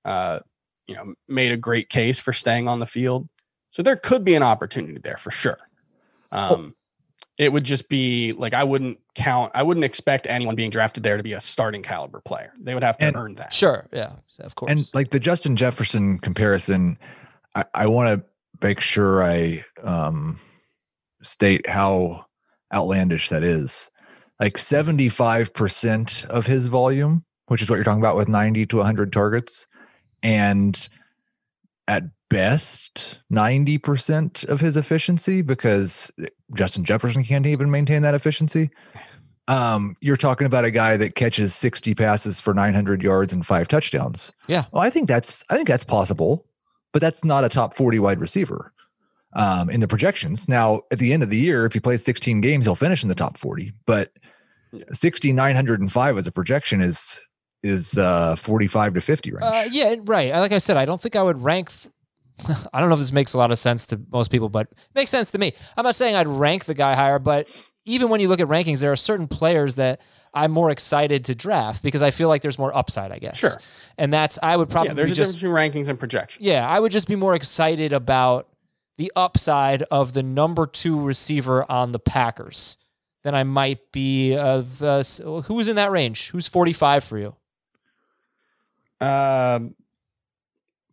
uh, 0.05 0.41
you 0.89 0.97
know, 0.97 1.15
made 1.29 1.53
a 1.53 1.57
great 1.57 1.89
case 1.89 2.19
for 2.19 2.33
staying 2.33 2.67
on 2.69 2.81
the 2.81 2.87
field. 2.87 3.29
So 3.71 3.83
there 3.83 3.97
could 3.97 4.25
be 4.25 4.35
an 4.35 4.43
opportunity 4.43 4.99
there 4.99 5.17
for 5.17 5.31
sure. 5.31 5.59
Um, 6.33 6.75
It 7.39 7.53
would 7.53 7.65
just 7.65 7.89
be 7.91 8.33
like 8.33 8.55
I 8.55 8.65
wouldn't 8.65 8.99
count. 9.15 9.53
I 9.55 9.63
wouldn't 9.63 9.85
expect 9.85 10.27
anyone 10.27 10.55
being 10.57 10.71
drafted 10.71 11.03
there 11.03 11.19
to 11.19 11.23
be 11.23 11.35
a 11.35 11.41
starting 11.41 11.83
caliber 11.83 12.21
player. 12.23 12.53
They 12.59 12.73
would 12.73 12.83
have 12.83 12.97
to 12.99 13.05
And- 13.05 13.17
earn 13.17 13.35
that. 13.35 13.53
Sure. 13.53 13.87
Yeah. 13.93 14.13
Of 14.41 14.55
course. 14.55 14.73
And 14.73 14.91
like 14.95 15.11
the 15.11 15.21
Justin 15.21 15.55
Jefferson 15.55 16.19
comparison, 16.19 16.99
I, 17.55 17.65
I 17.75 17.87
want 17.89 18.09
to 18.09 18.27
make 18.67 18.81
sure 18.81 19.23
I 19.23 19.65
um, 19.83 20.41
state 21.23 21.69
how 21.69 22.25
outlandish 22.73 23.29
that 23.29 23.45
is. 23.45 23.91
Like 24.41 24.59
75% 24.59 26.25
of 26.27 26.47
his 26.47 26.67
volume, 26.67 27.25
which 27.47 27.63
is 27.63 27.71
what 27.71 27.77
you're 27.77 27.85
talking 27.85 28.03
about 28.03 28.17
with 28.17 28.29
90 28.29 28.67
to 28.67 28.77
100 28.79 29.13
targets, 29.13 29.67
and 30.23 30.89
at 31.89 32.05
best 32.29 33.21
90% 33.33 34.45
of 34.49 34.61
his 34.61 34.77
efficiency 34.77 35.43
because 35.43 36.11
Justin 36.55 36.85
Jefferson 36.85 37.25
can't 37.25 37.47
even 37.47 37.71
maintain 37.71 38.03
that 38.03 38.15
efficiency. 38.15 38.71
Um, 39.49 39.97
you're 40.01 40.17
talking 40.17 40.47
about 40.47 40.65
a 40.65 40.73
guy 40.73 40.97
that 40.97 41.15
catches 41.15 41.55
60 41.55 41.95
passes 41.95 42.41
for 42.41 42.53
900 42.53 43.03
yards 43.03 43.33
and 43.33 43.47
five 43.47 43.69
touchdowns. 43.69 44.33
Yeah. 44.49 44.65
Well, 44.73 44.83
I 44.83 44.91
think 44.91 45.09
that's 45.09 45.45
I 45.49 45.55
think 45.55 45.69
that's 45.69 45.85
possible, 45.85 46.45
but 46.93 47.01
that's 47.01 47.25
not 47.25 47.45
a 47.45 47.49
top 47.49 47.77
40 47.77 48.01
wide 48.01 48.19
receiver 48.19 48.73
um, 49.37 49.71
in 49.71 49.81
the 49.81 49.87
projections. 49.87 50.49
Now, 50.49 50.81
at 50.91 50.99
the 50.99 51.13
end 51.13 51.23
of 51.23 51.31
the 51.31 51.37
year, 51.37 51.67
if 51.67 51.75
he 51.75 51.79
plays 51.79 52.03
16 52.05 52.41
games, 52.41 52.65
he'll 52.65 52.75
finish 52.75 53.03
in 53.03 53.09
the 53.09 53.15
top 53.15 53.39
40. 53.39 53.73
But 53.87 54.11
60 54.91 55.33
905 55.33 56.19
as 56.19 56.27
a 56.27 56.33
projection 56.33 56.83
is 56.83 57.21
is 57.63 57.97
uh 57.97 58.37
45 58.37 58.95
to 58.95 59.01
50 59.01 59.33
range. 59.33 59.43
Uh, 59.43 59.69
yeah, 59.71 59.95
right. 60.05 60.33
Like 60.33 60.53
I 60.53 60.59
said, 60.59 60.77
I 60.77 60.85
don't 60.85 61.01
think 61.01 61.17
I 61.17 61.23
would 61.23 61.43
rank. 61.43 61.71
Th- 61.71 61.93
I 62.73 62.81
don't 62.81 62.89
know 62.89 62.95
if 62.95 63.01
this 63.01 63.13
makes 63.13 63.33
a 63.33 63.39
lot 63.39 63.51
of 63.51 63.59
sense 63.59 63.87
to 63.87 64.01
most 64.11 64.31
people, 64.31 64.49
but 64.49 64.69
it 64.73 64.79
makes 64.95 65.11
sense 65.11 65.31
to 65.31 65.39
me. 65.39 65.53
I'm 65.77 65.85
not 65.85 65.95
saying 65.97 66.17
I'd 66.17 66.27
rank 66.27 66.65
the 66.65 66.75
guy 66.75 66.95
higher, 66.95 67.19
but 67.19 67.49
even 67.85 68.09
when 68.09 68.21
you 68.21 68.29
look 68.29 68.41
at 68.41 68.49
rankings, 68.49 68.81
there 68.81 68.93
are 68.93 68.97
certain 68.97 69.29
players 69.29 69.77
that 69.77 70.01
I'm 70.35 70.51
more 70.51 70.71
excited 70.71 71.25
to 71.27 71.35
draft 71.35 71.83
because 71.83 72.03
I 72.03 72.11
feel 72.11 72.29
like 72.29 72.43
there's 72.43 72.59
more 72.59 72.77
upside. 72.77 73.11
I 73.13 73.19
guess. 73.19 73.39
Sure. 73.39 73.57
And 73.99 74.13
that's 74.13 74.39
I 74.43 74.57
would 74.57 74.69
probably 74.69 74.91
yeah, 74.91 74.95
there's 74.95 75.13
a 75.13 75.15
just 75.15 75.39
difference 75.39 75.71
between 75.71 75.85
rankings 75.85 75.89
and 75.89 75.99
projections. 75.99 76.45
yeah, 76.45 76.69
I 76.69 76.79
would 76.79 76.93
just 76.93 77.09
be 77.09 77.17
more 77.17 77.35
excited 77.35 77.93
about 77.93 78.49
the 78.99 79.13
upside 79.17 79.83
of 79.85 80.13
the 80.15 80.23
number 80.23 80.67
two 80.67 81.01
receiver 81.01 81.71
on 81.71 81.93
the 81.93 81.99
Packers 81.99 82.77
then 83.23 83.35
I 83.35 83.43
might 83.43 83.91
be 83.91 84.37
of 84.37 84.81
uh, 84.83 85.03
who's 85.47 85.67
in 85.67 85.75
that 85.75 85.91
range. 85.91 86.31
Who's 86.31 86.47
45 86.47 87.03
for 87.03 87.19
you? 87.19 87.35
Um, 89.01 89.75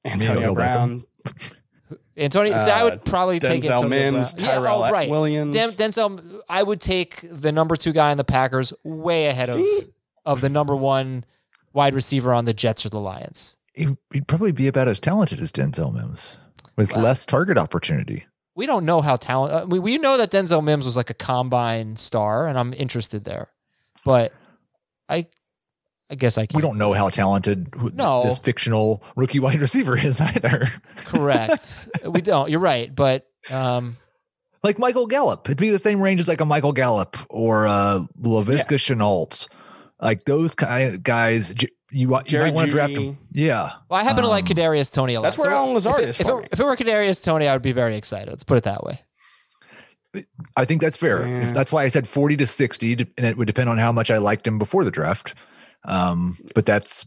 Antonio 0.03 0.53
Brown, 0.55 1.03
Antonio. 2.17 2.57
see, 2.57 2.71
I 2.71 2.83
would 2.83 2.93
Uh, 2.93 2.97
probably 3.05 3.39
take 3.39 3.63
it. 3.63 3.67
Denzel 3.69 3.83
Antonio 3.83 4.11
Mims, 4.11 4.33
Brown. 4.33 4.45
Yeah, 4.49 4.55
Tyrell 4.55 4.83
oh, 4.83 4.91
right. 4.91 5.09
Williams. 5.09 5.55
Den- 5.55 5.69
Denzel. 5.69 6.41
I 6.49 6.63
would 6.63 6.81
take 6.81 7.23
the 7.31 7.51
number 7.51 7.75
two 7.75 7.93
guy 7.93 8.11
in 8.11 8.17
the 8.17 8.23
Packers 8.23 8.73
way 8.83 9.27
ahead 9.27 9.49
of 9.49 9.55
See? 9.57 9.87
of 10.25 10.41
the 10.41 10.49
number 10.49 10.75
one 10.75 11.23
wide 11.71 11.93
receiver 11.93 12.33
on 12.33 12.45
the 12.45 12.53
Jets 12.53 12.85
or 12.85 12.89
the 12.89 12.99
Lions. 12.99 13.57
He- 13.73 13.95
He'd 14.11 14.27
probably 14.27 14.51
be 14.51 14.67
about 14.67 14.87
as 14.87 14.99
talented 14.99 15.39
as 15.39 15.51
Denzel 15.51 15.93
Mims 15.93 16.37
with 16.75 16.95
less 16.95 17.25
target 17.25 17.57
opportunity. 17.57 18.25
We 18.55 18.65
don't 18.65 18.85
know 18.85 19.01
how 19.01 19.15
talent. 19.15 19.53
Uh, 19.53 19.65
we 19.67 19.79
we 19.79 19.97
know 19.97 20.17
that 20.17 20.29
Denzel 20.31 20.63
Mims 20.63 20.85
was 20.85 20.95
like 20.95 21.09
a 21.09 21.13
combine 21.15 21.95
star, 21.95 22.47
and 22.47 22.57
I'm 22.57 22.71
interested 22.73 23.23
there, 23.23 23.49
but 24.05 24.31
I, 25.09 25.27
I 26.09 26.15
guess 26.15 26.37
I 26.37 26.45
can't. 26.45 26.55
We 26.55 26.61
don't 26.61 26.77
know 26.77 26.93
how 26.93 27.09
talented 27.09 27.69
who- 27.75 27.91
No. 27.93 28.23
this 28.23 28.37
fictional 28.37 29.03
rookie 29.15 29.39
wide 29.39 29.59
receiver 29.59 29.97
is 29.97 30.21
either. 30.21 30.71
Correct. 30.97 31.89
we 32.05 32.21
don't. 32.21 32.49
You're 32.51 32.59
right, 32.59 32.93
but 32.93 33.25
um, 33.49 33.97
like 34.63 34.77
Michael 34.77 35.07
Gallup. 35.07 35.47
It'd 35.47 35.57
be 35.57 35.69
the 35.69 35.79
same 35.79 35.99
range 35.99 36.21
as 36.21 36.27
like 36.27 36.41
a 36.41 36.45
Michael 36.45 36.73
Gallup 36.73 37.17
or 37.31 37.65
uh 37.67 38.01
Laviska 38.21 38.77
Shenault. 38.77 39.47
Like 40.01 40.25
those 40.25 40.53
kind 40.53 40.93
of 40.93 41.01
guys, 41.01 41.53
you, 41.93 42.09
wa- 42.09 42.19
you 42.19 42.23
Jerry 42.25 42.45
might 42.45 42.55
want 42.55 42.65
to 42.67 42.71
draft 42.71 42.93
Jeudy. 42.93 43.07
them. 43.07 43.17
Yeah. 43.31 43.71
well, 43.89 43.99
I 43.99 44.03
happen 44.03 44.23
to 44.23 44.29
like 44.29 44.49
Um, 44.49 44.55
Kadarius 44.57 44.91
Toney 44.91 45.13
a 45.13 45.21
lot. 45.21 45.27
that's 45.29 45.37
where 45.37 45.51
So 45.51 45.55
Allen 45.57 45.73
Lazard 45.73 45.99
if 45.99 46.03
it, 46.03 46.09
is 46.09 46.19
If 46.19 46.27
for 46.27 46.41
it, 46.43 46.49
if 46.51 46.59
it 46.59 46.63
were 46.63 46.75
Kadarius 46.75 47.23
Toney, 47.23 47.47
I 47.47 47.53
would 47.53 47.61
be 47.61 47.71
very 47.71 47.95
excited. 47.95 48.29
Let's 48.29 48.43
put 48.43 48.57
it 48.57 48.63
that 48.65 48.83
way. 48.83 49.01
I 50.55 50.65
think 50.65 50.81
that's 50.81 50.97
fair. 50.97 51.27
Yeah. 51.27 51.47
If 51.47 51.53
that's 51.55 51.71
why 51.71 51.83
I 51.83 51.87
said 51.87 52.07
40 52.07 52.37
to 52.37 52.45
60, 52.47 52.93
and 53.17 53.25
it 53.25 53.35
would 53.37 53.47
depend 53.47 53.69
on 53.69 53.79
how 53.79 53.91
much 53.91 54.11
I 54.11 54.19
liked 54.19 54.45
him 54.45 54.59
before 54.59 54.83
the 54.83 54.91
draft. 54.91 55.33
Um, 55.85 56.37
but 56.53 56.65
that's 56.65 57.05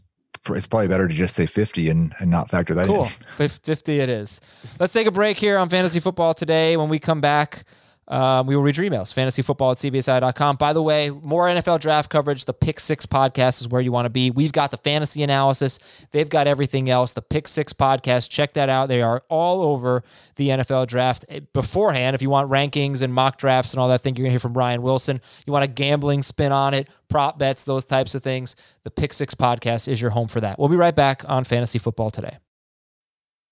it's 0.49 0.67
probably 0.67 0.87
better 0.87 1.07
to 1.07 1.13
just 1.13 1.35
say 1.35 1.45
50 1.45 1.89
and, 1.89 2.13
and 2.19 2.29
not 2.31 2.49
factor 2.49 2.73
that 2.73 2.87
Cool. 2.87 3.03
in. 3.05 3.09
Fif- 3.37 3.59
50 3.63 3.99
it 3.99 4.07
is. 4.09 4.39
Let's 4.79 4.93
take 4.93 5.07
a 5.07 5.11
break 5.11 5.37
here 5.37 5.57
on 5.57 5.67
fantasy 5.67 5.99
football 5.99 6.33
today. 6.33 6.77
When 6.77 6.87
we 6.89 6.99
come 6.99 7.19
back, 7.21 7.65
um, 8.09 8.47
we 8.47 8.55
will 8.55 8.63
read 8.63 8.77
your 8.77 8.85
emails. 8.85 9.13
Fantasyfootball 9.13 9.71
at 9.71 9.93
cbsi.com. 9.93 10.55
By 10.55 10.73
the 10.73 10.81
way, 10.81 11.09
more 11.09 11.45
NFL 11.47 11.79
draft 11.81 12.09
coverage. 12.09 12.45
The 12.45 12.53
Pick 12.53 12.79
Six 12.79 13.05
podcast 13.05 13.61
is 13.61 13.67
where 13.67 13.81
you 13.81 13.91
want 13.91 14.05
to 14.05 14.09
be. 14.09 14.31
We've 14.31 14.51
got 14.51 14.71
the 14.71 14.77
fantasy 14.77 15.23
analysis. 15.23 15.77
They've 16.11 16.29
got 16.29 16.47
everything 16.47 16.89
else. 16.89 17.13
The 17.13 17.21
Pick 17.21 17.47
Six 17.47 17.73
podcast. 17.73 18.29
Check 18.29 18.53
that 18.53 18.69
out. 18.69 18.87
They 18.87 19.01
are 19.01 19.23
all 19.29 19.61
over 19.61 20.03
the 20.35 20.49
NFL 20.49 20.87
draft 20.87 21.25
Eh, 21.29 21.41
beforehand. 21.53 22.15
If 22.15 22.21
you 22.21 22.29
want 22.29 22.49
rankings 22.49 23.01
and 23.01 23.13
mock 23.13 23.37
drafts 23.37 23.73
and 23.73 23.81
all 23.81 23.89
that 23.89 24.01
thing, 24.01 24.15
you're 24.15 24.23
going 24.23 24.29
to 24.29 24.33
hear 24.33 24.39
from 24.39 24.53
Ryan 24.53 24.81
Wilson. 24.81 25.21
You 25.45 25.53
want 25.53 25.65
a 25.65 25.67
gambling 25.67 26.23
spin 26.23 26.51
on 26.51 26.73
it, 26.73 26.87
prop 27.09 27.37
bets, 27.37 27.65
those 27.65 27.85
types 27.85 28.15
of 28.15 28.23
things. 28.23 28.55
The 28.83 28.91
Pick 28.91 29.13
Six 29.13 29.35
podcast 29.35 29.87
is 29.87 30.01
your 30.01 30.11
home 30.11 30.27
for 30.27 30.39
that. 30.41 30.57
We'll 30.57 30.69
be 30.69 30.75
right 30.75 30.95
back 30.95 31.23
on 31.27 31.43
fantasy 31.43 31.79
football 31.79 32.09
today. 32.11 32.37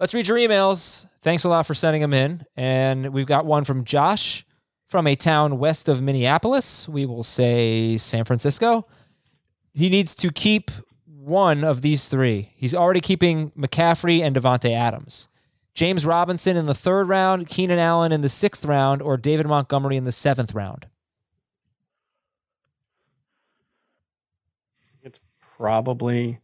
Let's 0.00 0.12
read 0.12 0.26
your 0.26 0.38
emails. 0.38 1.06
Thanks 1.22 1.44
a 1.44 1.48
lot 1.48 1.66
for 1.66 1.74
sending 1.74 2.02
them 2.02 2.12
in. 2.12 2.44
And 2.56 3.12
we've 3.12 3.26
got 3.26 3.46
one 3.46 3.64
from 3.64 3.84
Josh 3.84 4.44
from 4.88 5.06
a 5.06 5.16
town 5.16 5.58
west 5.58 5.88
of 5.88 6.02
Minneapolis. 6.02 6.88
We 6.88 7.06
will 7.06 7.24
say 7.24 7.96
San 7.96 8.24
Francisco. 8.24 8.86
He 9.72 9.88
needs 9.88 10.14
to 10.16 10.30
keep 10.30 10.70
one 11.06 11.64
of 11.64 11.80
these 11.82 12.08
three. 12.08 12.52
He's 12.56 12.74
already 12.74 13.00
keeping 13.00 13.50
McCaffrey 13.52 14.20
and 14.20 14.36
Davante 14.36 14.70
Adams. 14.70 15.28
James 15.74 16.06
Robinson 16.06 16.56
in 16.56 16.66
the 16.66 16.74
third 16.74 17.08
round, 17.08 17.48
Keenan 17.48 17.78
Allen 17.78 18.12
in 18.12 18.20
the 18.20 18.28
sixth 18.28 18.64
round, 18.64 19.02
or 19.02 19.16
David 19.16 19.46
Montgomery 19.46 19.96
in 19.96 20.04
the 20.04 20.12
seventh 20.12 20.54
round. 20.54 20.86
It's 25.02 25.18
probably. 25.56 26.38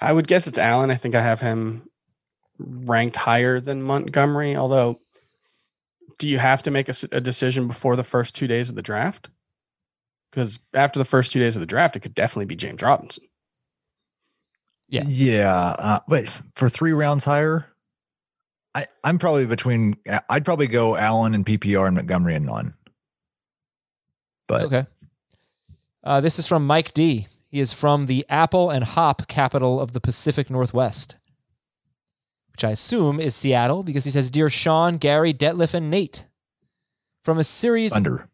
I 0.00 0.12
would 0.12 0.26
guess 0.26 0.46
it's 0.46 0.58
Allen. 0.58 0.90
I 0.90 0.96
think 0.96 1.14
I 1.14 1.20
have 1.20 1.40
him 1.40 1.88
ranked 2.58 3.16
higher 3.16 3.60
than 3.60 3.82
Montgomery. 3.82 4.56
Although, 4.56 5.00
do 6.18 6.28
you 6.28 6.38
have 6.38 6.62
to 6.62 6.70
make 6.70 6.88
a 6.88 7.20
decision 7.20 7.66
before 7.66 7.96
the 7.96 8.04
first 8.04 8.34
two 8.34 8.46
days 8.46 8.68
of 8.68 8.74
the 8.74 8.82
draft? 8.82 9.28
Because 10.30 10.58
after 10.72 10.98
the 10.98 11.04
first 11.04 11.32
two 11.32 11.40
days 11.40 11.56
of 11.56 11.60
the 11.60 11.66
draft, 11.66 11.96
it 11.96 12.00
could 12.00 12.14
definitely 12.14 12.46
be 12.46 12.56
James 12.56 12.82
Robinson. 12.82 13.24
Yeah. 14.88 15.04
Yeah. 15.06 15.54
Uh, 15.56 16.00
but 16.08 16.28
for 16.54 16.68
three 16.68 16.92
rounds 16.92 17.24
higher, 17.24 17.66
I, 18.74 18.86
I'm 19.04 19.18
probably 19.18 19.46
between, 19.46 19.96
I'd 20.28 20.44
probably 20.44 20.66
go 20.66 20.96
Allen 20.96 21.34
and 21.34 21.44
PPR 21.44 21.86
and 21.86 21.96
Montgomery 21.96 22.34
and 22.34 22.46
none. 22.46 22.74
But 24.46 24.62
Okay. 24.62 24.86
Uh, 26.04 26.20
this 26.20 26.38
is 26.38 26.46
from 26.46 26.66
Mike 26.66 26.92
D. 26.94 27.26
He 27.48 27.60
is 27.60 27.72
from 27.72 28.06
the 28.06 28.26
apple 28.28 28.70
and 28.70 28.82
hop 28.84 29.28
capital 29.28 29.80
of 29.80 29.92
the 29.92 30.00
Pacific 30.00 30.50
Northwest, 30.50 31.16
which 32.52 32.64
I 32.64 32.70
assume 32.70 33.18
is 33.18 33.34
Seattle 33.34 33.82
because 33.82 34.04
he 34.04 34.10
says, 34.10 34.30
Dear 34.30 34.48
Sean, 34.48 34.98
Gary, 34.98 35.32
Detlef, 35.32 35.74
and 35.74 35.90
Nate. 35.90 36.26
From 37.24 37.38
a 37.38 37.44
series. 37.44 37.92
Thunder. 37.92 38.28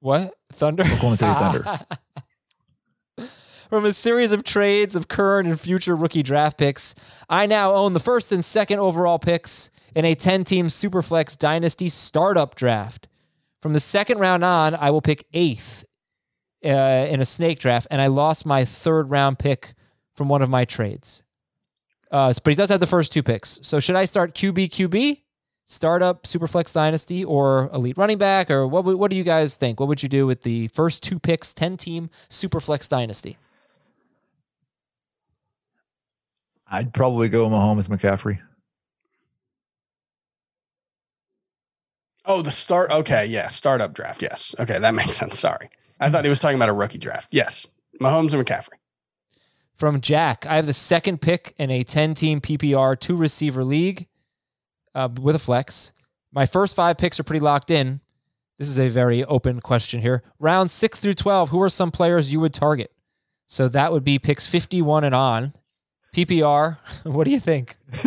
What? 0.00 0.34
Thunder? 0.52 0.84
Oklahoma 0.84 1.16
City 1.16 1.32
Thunder. 1.34 3.28
From 3.68 3.84
a 3.84 3.92
series 3.92 4.32
of 4.32 4.44
trades 4.44 4.96
of 4.96 5.08
current 5.08 5.48
and 5.48 5.60
future 5.60 5.94
rookie 5.94 6.22
draft 6.22 6.56
picks, 6.56 6.94
I 7.28 7.46
now 7.46 7.72
own 7.74 7.92
the 7.92 8.00
first 8.00 8.32
and 8.32 8.44
second 8.44 8.78
overall 8.78 9.18
picks 9.18 9.70
in 9.94 10.04
a 10.04 10.14
10 10.14 10.44
team 10.44 10.68
Superflex 10.68 11.36
Dynasty 11.36 11.88
startup 11.88 12.54
draft. 12.54 13.08
From 13.60 13.74
the 13.74 13.80
second 13.80 14.18
round 14.20 14.44
on, 14.44 14.74
I 14.74 14.90
will 14.90 15.02
pick 15.02 15.26
eighth 15.34 15.84
uh, 16.64 16.68
in 16.68 17.20
a 17.20 17.26
snake 17.26 17.58
draft, 17.58 17.86
and 17.90 18.00
I 18.00 18.06
lost 18.06 18.46
my 18.46 18.64
third 18.64 19.10
round 19.10 19.38
pick 19.38 19.74
from 20.14 20.28
one 20.28 20.40
of 20.42 20.48
my 20.48 20.64
trades. 20.64 21.22
Uh, 22.10 22.32
but 22.42 22.50
he 22.50 22.54
does 22.54 22.68
have 22.70 22.80
the 22.80 22.86
first 22.86 23.12
two 23.12 23.22
picks. 23.22 23.58
So 23.62 23.80
should 23.80 23.96
I 23.96 24.04
start 24.06 24.34
QB 24.34 24.70
QB, 24.70 25.22
startup 25.66 26.22
Superflex 26.22 26.72
Dynasty, 26.72 27.24
or 27.24 27.68
elite 27.72 27.98
running 27.98 28.18
back, 28.18 28.50
or 28.50 28.66
what? 28.66 28.84
What 28.84 29.10
do 29.10 29.16
you 29.16 29.24
guys 29.24 29.56
think? 29.56 29.78
What 29.78 29.88
would 29.88 30.02
you 30.02 30.08
do 30.08 30.26
with 30.26 30.42
the 30.42 30.68
first 30.68 31.02
two 31.02 31.18
picks, 31.18 31.52
ten 31.52 31.76
team 31.76 32.08
Superflex 32.30 32.88
Dynasty? 32.88 33.36
I'd 36.70 36.92
probably 36.92 37.28
go 37.28 37.48
Mahomes 37.48 37.88
McCaffrey. 37.88 38.40
Oh, 42.24 42.42
the 42.42 42.50
start. 42.50 42.90
Okay, 42.90 43.24
yeah, 43.24 43.48
startup 43.48 43.94
draft. 43.94 44.20
Yes. 44.22 44.54
Okay, 44.58 44.78
that 44.78 44.94
makes 44.94 45.14
sense. 45.16 45.38
Sorry, 45.38 45.70
I 46.00 46.10
thought 46.10 46.24
he 46.24 46.28
was 46.28 46.40
talking 46.40 46.56
about 46.56 46.68
a 46.68 46.74
rookie 46.74 46.98
draft. 46.98 47.28
Yes, 47.32 47.66
Mahomes 48.00 48.34
and 48.34 48.44
McCaffrey. 48.46 48.76
From 49.78 50.00
Jack, 50.00 50.44
I 50.44 50.56
have 50.56 50.66
the 50.66 50.72
second 50.72 51.20
pick 51.20 51.54
in 51.56 51.70
a 51.70 51.84
10 51.84 52.14
team 52.14 52.40
PPR 52.40 52.98
two 52.98 53.14
receiver 53.14 53.62
league 53.62 54.08
uh, 54.92 55.08
with 55.20 55.36
a 55.36 55.38
flex. 55.38 55.92
My 56.32 56.46
first 56.46 56.74
five 56.74 56.98
picks 56.98 57.20
are 57.20 57.22
pretty 57.22 57.38
locked 57.38 57.70
in. 57.70 58.00
This 58.58 58.68
is 58.68 58.80
a 58.80 58.88
very 58.88 59.24
open 59.24 59.60
question 59.60 60.00
here. 60.00 60.24
Round 60.40 60.68
six 60.68 60.98
through 60.98 61.14
12, 61.14 61.50
who 61.50 61.62
are 61.62 61.70
some 61.70 61.92
players 61.92 62.32
you 62.32 62.40
would 62.40 62.52
target? 62.52 62.90
So 63.46 63.68
that 63.68 63.92
would 63.92 64.02
be 64.02 64.18
picks 64.18 64.48
51 64.48 65.04
and 65.04 65.14
on. 65.14 65.54
PPR, 66.12 66.78
what 67.04 67.22
do 67.24 67.30
you 67.30 67.38
think? 67.38 67.76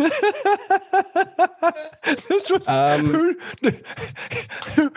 this 2.28 2.50
was 2.50 2.68
Um, 2.68 3.34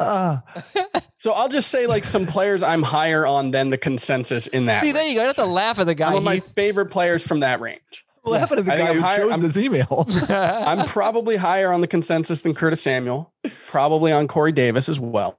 Ah, 0.00 0.42
So 1.18 1.32
I'll 1.32 1.50
just 1.50 1.70
say 1.70 1.86
like 1.86 2.04
some 2.04 2.26
players 2.26 2.62
I'm 2.62 2.82
higher 2.82 3.26
on 3.26 3.50
than 3.50 3.68
the 3.68 3.76
consensus 3.76 4.46
in 4.46 4.64
that. 4.66 4.80
See, 4.80 4.92
there 4.92 5.06
you 5.06 5.14
go. 5.16 5.20
You 5.20 5.26
have 5.26 5.36
to 5.36 5.44
laugh 5.44 5.78
at 5.78 5.84
the 5.84 5.94
guy. 5.94 6.08
Some 6.08 6.16
of 6.16 6.22
my 6.24 6.40
favorite 6.40 6.86
players 6.86 7.26
from 7.26 7.40
that 7.40 7.60
range. 7.60 8.04
laughing 8.24 8.58
at 8.58 8.64
the 8.64 8.72
I 8.72 8.76
guy 8.78 8.94
who 8.94 9.00
higher- 9.00 9.18
chose 9.18 9.30
I'm- 9.32 9.42
this 9.42 9.56
email. 9.58 10.06
I'm 10.30 10.86
probably 10.86 11.36
higher 11.36 11.70
on 11.72 11.82
the 11.82 11.86
consensus 11.86 12.40
than 12.40 12.54
Curtis 12.54 12.80
Samuel. 12.82 13.34
Probably 13.68 14.12
on 14.12 14.28
Corey 14.28 14.52
Davis 14.52 14.88
as 14.88 14.98
well. 14.98 15.38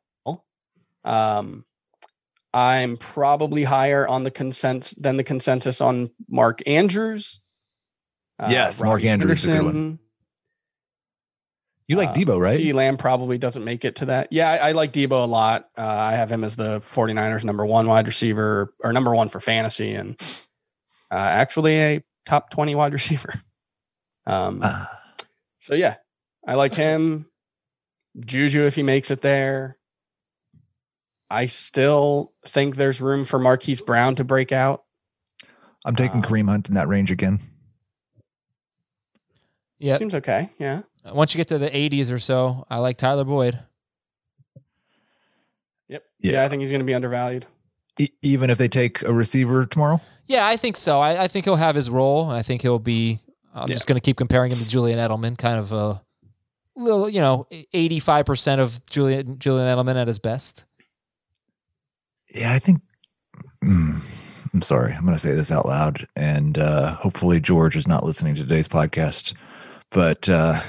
Um, 1.03 1.65
I'm 2.53 2.97
probably 2.97 3.63
higher 3.63 4.07
on 4.07 4.23
the 4.23 4.29
consensus 4.31 4.93
than 4.97 5.17
the 5.17 5.23
consensus 5.23 5.81
on 5.81 6.11
Mark 6.29 6.61
Andrews. 6.67 7.39
Uh, 8.37 8.49
Yes, 8.51 8.79
Mark 8.81 8.97
Robbie 8.97 9.09
Andrews 9.09 9.39
is 9.39 9.47
a 9.47 9.51
good 9.51 9.63
one. 9.63 9.67
Anderson. 9.75 9.99
You 11.91 11.97
like 11.97 12.09
Uh, 12.09 12.13
Deebo, 12.13 12.39
right? 12.39 12.55
C. 12.55 12.71
Lamb 12.71 12.95
probably 12.95 13.37
doesn't 13.37 13.65
make 13.65 13.83
it 13.83 13.97
to 13.97 14.05
that. 14.05 14.29
Yeah, 14.31 14.49
I, 14.49 14.69
I 14.69 14.71
like 14.71 14.93
Deebo 14.93 15.11
a 15.23 15.27
lot. 15.27 15.67
Uh, 15.77 15.81
I 15.85 16.13
have 16.13 16.31
him 16.31 16.45
as 16.45 16.55
the 16.55 16.79
49ers 16.79 17.43
number 17.43 17.65
one 17.65 17.85
wide 17.85 18.07
receiver 18.07 18.73
or 18.81 18.93
number 18.93 19.13
one 19.13 19.27
for 19.27 19.41
fantasy 19.41 19.93
and 19.93 20.15
uh, 21.11 21.15
actually 21.15 21.75
a 21.81 22.03
top 22.25 22.49
20 22.51 22.75
wide 22.75 22.93
receiver. 22.93 23.33
Um, 24.27 24.61
Ah. 24.63 24.87
so 25.59 25.73
yeah, 25.73 25.95
I 26.47 26.53
like 26.53 26.75
him. 26.75 27.25
Juju 28.19 28.67
if 28.67 28.75
he 28.75 28.83
makes 28.83 29.09
it 29.09 29.21
there. 29.21 29.77
I 31.27 31.47
still 31.47 32.31
think 32.45 32.75
there's 32.75 33.01
room 33.01 33.25
for 33.25 33.39
Marquise 33.39 33.81
Brown 33.81 34.13
to 34.15 34.23
break 34.23 34.51
out. 34.51 34.83
I'm 35.83 35.95
taking 35.95 36.23
uh, 36.23 36.27
Kareem 36.27 36.47
Hunt 36.47 36.69
in 36.69 36.75
that 36.75 36.87
range 36.87 37.11
again. 37.11 37.39
Yeah. 39.79 39.97
Seems 39.97 40.13
okay. 40.13 40.51
Yeah. 40.59 40.83
Once 41.05 41.33
you 41.33 41.37
get 41.39 41.47
to 41.49 41.57
the 41.57 41.69
80s 41.69 42.11
or 42.11 42.19
so, 42.19 42.65
I 42.69 42.77
like 42.77 42.97
Tyler 42.97 43.23
Boyd. 43.23 43.59
Yep. 45.89 46.03
Yeah. 46.19 46.31
Yeah, 46.33 46.43
I 46.45 46.49
think 46.49 46.61
he's 46.61 46.71
going 46.71 46.79
to 46.79 46.85
be 46.85 46.93
undervalued. 46.93 47.45
E- 47.99 48.09
even 48.21 48.49
if 48.49 48.57
they 48.57 48.67
take 48.67 49.01
a 49.01 49.13
receiver 49.13 49.65
tomorrow. 49.65 49.99
Yeah, 50.27 50.45
I 50.47 50.55
think 50.57 50.77
so. 50.77 50.99
I, 50.99 51.23
I 51.23 51.27
think 51.27 51.45
he'll 51.45 51.55
have 51.57 51.75
his 51.75 51.89
role. 51.89 52.29
I 52.29 52.41
think 52.41 52.61
he'll 52.61 52.79
be. 52.79 53.19
I'm 53.53 53.67
Yeah. 53.67 53.73
just 53.73 53.87
going 53.87 53.95
to 53.97 54.01
keep 54.01 54.15
comparing 54.17 54.51
him 54.51 54.59
to 54.59 54.67
Julian 54.67 54.97
Edelman, 54.99 55.37
kind 55.37 55.59
of 55.59 55.73
a 55.73 56.01
little, 56.77 57.09
you 57.09 57.19
know, 57.19 57.47
85% 57.73 58.59
of 58.59 58.85
Julian 58.85 59.39
Julian 59.39 59.67
Edelman 59.67 59.95
at 59.95 60.07
his 60.07 60.19
best. 60.19 60.63
Yeah, 62.33 62.53
I 62.53 62.59
think. 62.59 62.81
Mm, 63.61 63.99
I'm 64.53 64.61
sorry. 64.61 64.93
I'm 64.93 65.03
going 65.03 65.15
to 65.15 65.19
say 65.19 65.33
this 65.35 65.51
out 65.51 65.65
loud, 65.65 66.07
and 66.15 66.57
uh, 66.57 66.95
hopefully 66.95 67.41
George 67.41 67.75
is 67.75 67.87
not 67.87 68.05
listening 68.05 68.35
to 68.35 68.41
today's 68.41 68.69
podcast. 68.69 69.33
But 69.89 70.29
uh, 70.29 70.61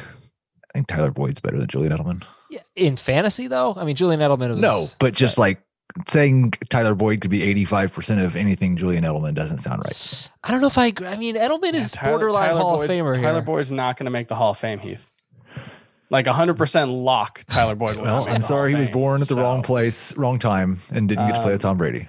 I 0.75 0.79
think 0.79 0.87
Tyler 0.87 1.11
Boyd's 1.11 1.39
better 1.41 1.59
than 1.59 1.67
Julian 1.69 1.93
Edelman. 1.93 2.25
Yeah, 2.51 2.61
in 2.77 2.97
fantasy 2.97 3.47
though, 3.47 3.75
I 3.77 3.85
mean 3.85 3.97
Julian 3.97 4.21
Edelman 4.21 4.49
was 4.51 4.59
No, 4.59 4.87
but 4.99 5.15
just 5.15 5.37
like 5.39 5.63
saying 6.09 6.53
Tyler 6.71 6.95
Boyd 6.95 7.21
could 7.21 7.31
be 7.31 7.43
85 7.43 7.93
percent 7.93 8.21
of 8.23 8.35
anything 8.37 8.77
Julian 8.77 9.05
Edelman 9.05 9.35
doesn't 9.35 9.59
sound 9.59 9.83
right. 9.85 10.31
I 10.45 10.51
don't 10.51 10.61
know 10.63 10.67
if 10.69 10.79
I 10.79 10.87
agree. 10.87 11.07
I 11.07 11.17
mean 11.17 11.35
Edelman 11.37 11.73
Yeah, 11.75 11.81
is 11.81 11.93
Tyler- 11.93 12.19
borderline 12.19 12.49
Tyler 12.49 12.61
Hall 12.61 12.77
Boyd's- 12.79 12.91
of 12.93 12.97
Famer 12.99 13.15
Tyler 13.17 13.33
here. 13.35 13.43
Boyd's 13.43 13.73
not 13.73 13.97
going 13.99 14.05
to 14.07 14.11
make 14.11 14.29
the 14.29 14.35
Hall 14.35 14.53
of 14.53 14.59
Fame, 14.59 14.79
Heath. 14.79 15.11
Like 16.11 16.27
100% 16.27 17.05
lock 17.05 17.43
Tyler 17.49 17.75
Boyd. 17.75 17.97
Well, 17.97 18.27
I'm 18.29 18.43
sorry 18.43 18.73
he 18.75 18.79
was 18.81 18.89
born 18.89 19.23
at 19.23 19.29
the 19.29 19.35
wrong 19.37 19.63
place, 19.63 20.15
wrong 20.17 20.39
time, 20.39 20.81
and 20.91 21.09
didn't 21.09 21.27
get 21.29 21.37
to 21.37 21.43
play 21.43 21.53
with 21.53 21.65
Um, 21.65 21.71
Tom 21.71 21.79
Brady. 21.79 22.09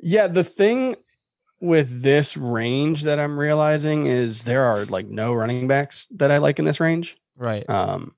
Yeah, 0.00 0.28
the 0.28 0.44
thing 0.44 0.96
with 1.60 2.02
this 2.02 2.36
range 2.36 3.02
that 3.02 3.18
I'm 3.18 3.38
realizing 3.38 4.06
is 4.06 4.44
there 4.44 4.64
are 4.64 4.84
like 4.86 5.06
no 5.08 5.34
running 5.34 5.68
backs 5.68 6.06
that 6.16 6.30
I 6.30 6.38
like 6.38 6.58
in 6.58 6.64
this 6.64 6.80
range. 6.80 7.16
Right. 7.40 7.68
Um, 7.68 8.14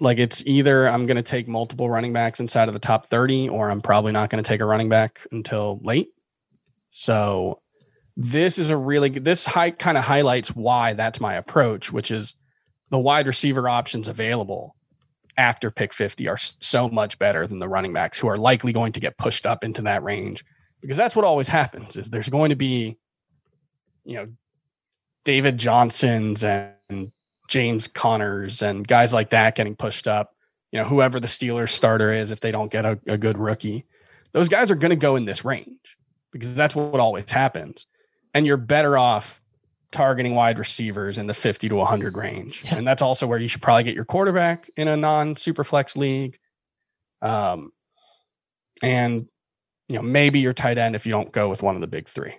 like 0.00 0.18
it's 0.18 0.42
either 0.44 0.88
I'm 0.88 1.06
going 1.06 1.16
to 1.16 1.22
take 1.22 1.46
multiple 1.46 1.88
running 1.88 2.12
backs 2.12 2.40
inside 2.40 2.68
of 2.68 2.74
the 2.74 2.80
top 2.80 3.06
30, 3.06 3.48
or 3.48 3.70
I'm 3.70 3.80
probably 3.80 4.12
not 4.12 4.28
going 4.28 4.42
to 4.42 4.48
take 4.48 4.60
a 4.60 4.66
running 4.66 4.88
back 4.88 5.26
until 5.30 5.80
late. 5.82 6.08
So 6.90 7.60
this 8.16 8.58
is 8.58 8.70
a 8.70 8.76
really 8.76 9.10
this 9.10 9.46
high 9.46 9.70
kind 9.70 9.96
of 9.96 10.04
highlights 10.04 10.54
why 10.54 10.94
that's 10.94 11.20
my 11.20 11.34
approach, 11.34 11.92
which 11.92 12.10
is 12.10 12.34
the 12.90 12.98
wide 12.98 13.26
receiver 13.26 13.68
options 13.68 14.08
available 14.08 14.76
after 15.36 15.70
pick 15.70 15.92
50 15.92 16.28
are 16.28 16.36
so 16.36 16.88
much 16.88 17.18
better 17.18 17.46
than 17.46 17.58
the 17.58 17.68
running 17.68 17.92
backs 17.92 18.18
who 18.18 18.28
are 18.28 18.36
likely 18.36 18.72
going 18.72 18.92
to 18.92 19.00
get 19.00 19.18
pushed 19.18 19.46
up 19.46 19.64
into 19.64 19.82
that 19.82 20.02
range 20.04 20.44
because 20.80 20.96
that's 20.96 21.16
what 21.16 21.24
always 21.24 21.48
happens 21.48 21.96
is 21.96 22.10
there's 22.10 22.28
going 22.28 22.50
to 22.50 22.56
be 22.56 22.96
you 24.04 24.14
know 24.14 24.28
David 25.24 25.58
Johnsons 25.58 26.44
and 26.44 27.10
James 27.54 27.86
Connors 27.86 28.62
and 28.62 28.84
guys 28.84 29.12
like 29.12 29.30
that 29.30 29.54
getting 29.54 29.76
pushed 29.76 30.08
up. 30.08 30.34
You 30.72 30.80
know, 30.80 30.84
whoever 30.84 31.20
the 31.20 31.28
Steelers 31.28 31.68
starter 31.68 32.12
is, 32.12 32.32
if 32.32 32.40
they 32.40 32.50
don't 32.50 32.68
get 32.68 32.84
a, 32.84 32.98
a 33.06 33.16
good 33.16 33.38
rookie, 33.38 33.84
those 34.32 34.48
guys 34.48 34.72
are 34.72 34.74
going 34.74 34.90
to 34.90 34.96
go 34.96 35.14
in 35.14 35.24
this 35.24 35.44
range 35.44 35.96
because 36.32 36.56
that's 36.56 36.74
what 36.74 36.98
always 36.98 37.30
happens. 37.30 37.86
And 38.34 38.44
you're 38.44 38.56
better 38.56 38.98
off 38.98 39.40
targeting 39.92 40.34
wide 40.34 40.58
receivers 40.58 41.16
in 41.16 41.28
the 41.28 41.34
50 41.34 41.68
to 41.68 41.76
100 41.76 42.16
range. 42.16 42.64
And 42.72 42.84
that's 42.84 43.02
also 43.02 43.28
where 43.28 43.38
you 43.38 43.46
should 43.46 43.62
probably 43.62 43.84
get 43.84 43.94
your 43.94 44.04
quarterback 44.04 44.68
in 44.76 44.88
a 44.88 44.96
non 44.96 45.36
super 45.36 45.62
flex 45.62 45.96
league. 45.96 46.36
Um, 47.22 47.70
and, 48.82 49.28
you 49.88 49.94
know, 49.94 50.02
maybe 50.02 50.40
your 50.40 50.54
tight 50.54 50.76
end 50.76 50.96
if 50.96 51.06
you 51.06 51.12
don't 51.12 51.30
go 51.30 51.48
with 51.48 51.62
one 51.62 51.76
of 51.76 51.82
the 51.82 51.86
big 51.86 52.08
three. 52.08 52.34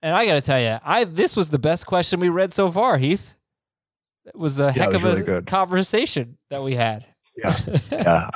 And 0.00 0.14
I 0.14 0.26
got 0.26 0.34
to 0.34 0.42
tell 0.42 0.60
you, 0.60 0.78
I 0.84 1.02
this 1.02 1.34
was 1.34 1.50
the 1.50 1.58
best 1.58 1.86
question 1.86 2.20
we 2.20 2.28
read 2.28 2.52
so 2.52 2.70
far, 2.70 2.98
Heath. 2.98 3.36
It 4.26 4.36
was 4.36 4.60
a 4.60 4.64
Yeah, 4.64 4.72
heck 4.72 4.86
was 4.92 4.96
of 4.96 5.04
a 5.04 5.08
really 5.10 5.22
good. 5.22 5.46
conversation 5.46 6.38
that 6.50 6.62
we 6.62 6.74
had. 6.74 7.06
Yeah, 7.36 7.56
yeah. 7.90 8.30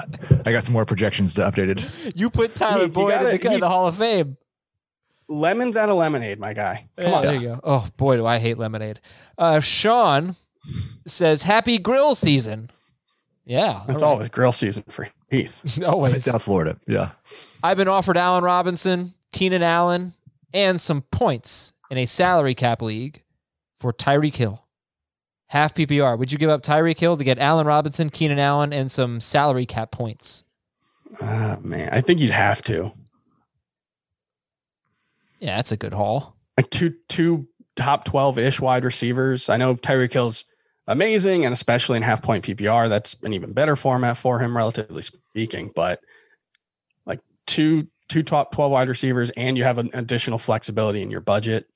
I 0.45 0.53
got 0.53 0.63
some 0.65 0.73
more 0.73 0.85
projections 0.87 1.35
to 1.35 1.43
updated. 1.43 2.13
You 2.17 2.31
put 2.31 2.55
Tyler 2.57 2.87
Heath, 2.87 2.89
you 2.89 2.93
Boyd 3.03 3.13
in, 3.13 3.19
gotta- 3.23 3.39
the, 3.39 3.53
in 3.55 3.61
the 3.61 3.69
Hall 3.69 3.87
of 3.87 3.97
Fame. 3.97 4.37
lemons 5.29 5.77
out 5.77 5.89
of 5.89 5.97
lemonade, 5.97 6.39
my 6.39 6.53
guy. 6.53 6.89
Come 6.99 7.07
Yeah, 7.11 7.15
on. 7.17 7.23
there 7.23 7.35
you 7.35 7.49
go. 7.49 7.61
Oh 7.63 7.87
boy, 7.97 8.17
do 8.17 8.27
I 8.27 8.39
hate 8.39 8.59
lemonade. 8.59 9.01
Uh, 9.37 9.61
Sean 9.61 10.37
says, 11.07 11.43
"Happy 11.43 11.79
grill 11.79 12.15
season." 12.15 12.71
Yeah, 13.45 13.83
It's 13.89 14.03
all 14.03 14.13
always 14.15 14.29
grill 14.31 14.51
season 14.51 14.83
for 14.89 15.09
Heath. 15.31 15.63
right. 15.79 15.85
always. 15.89 16.25
South 16.25 16.43
Florida. 16.43 16.79
Yeah. 16.89 17.11
I've 17.63 17.77
been 17.77 17.87
offered 17.87 18.17
Allen 18.17 18.43
Robinson, 18.43 19.15
Keenan 19.33 19.63
Allen, 19.63 20.15
and 20.53 20.81
some 20.81 21.03
points 21.03 21.73
in 21.89 21.97
a 21.99 22.07
salary 22.07 22.57
cap 22.57 22.83
league 22.83 23.23
for 23.79 23.93
Tyreek 23.93 24.35
Hill. 24.35 24.66
Half 25.49 25.75
PPR. 25.75 26.19
Would 26.19 26.33
you 26.33 26.39
give 26.39 26.51
up 26.51 26.63
Tyreek 26.63 26.99
Hill 26.99 27.17
to 27.17 27.25
get 27.25 27.39
Allen 27.39 27.67
Robinson, 27.67 28.11
Keenan 28.11 28.39
Allen, 28.39 28.73
and 28.73 28.91
some 28.91 29.21
salary 29.21 29.65
cap 29.65 29.93
points? 29.93 30.45
Ah, 31.21 31.57
man, 31.63 31.89
I 31.93 32.01
think 32.01 32.21
you'd 32.21 32.31
have 32.31 32.63
to. 32.65 32.93
Yeah, 35.39 35.57
that's 35.57 35.73
a 35.73 35.77
good 35.77 35.93
haul. 35.93 36.37
Like 36.57 36.71
two 36.71 36.95
two 37.09 37.47
top 37.77 38.05
twelve 38.05 38.39
ish 38.39 38.61
wide 38.61 38.85
receivers. 38.85 39.49
I 39.49 39.57
know 39.57 39.77
Tyreek 39.77 40.13
Hill's 40.13 40.45
amazing, 40.89 41.45
and 41.45 41.53
especially 41.53 41.97
in 41.97 42.03
half 42.03 42.23
point 42.23 42.45
PPR, 42.45 42.89
that's 42.89 43.15
an 43.23 43.33
even 43.33 43.53
better 43.53 43.77
format 43.77 44.17
for 44.17 44.39
him, 44.39 44.57
relatively 44.57 45.03
speaking. 45.03 45.71
But 45.75 46.01
like 47.05 47.21
two 47.47 47.87
two 48.09 48.23
top 48.23 48.53
twelve 48.53 48.73
wide 48.73 48.89
receivers, 48.89 49.31
and 49.31 49.57
you 49.57 49.65
have 49.65 49.79
an 49.79 49.91
additional 49.93 50.39
flexibility 50.39 51.03
in 51.03 51.11
your 51.11 51.21
budget 51.21 51.69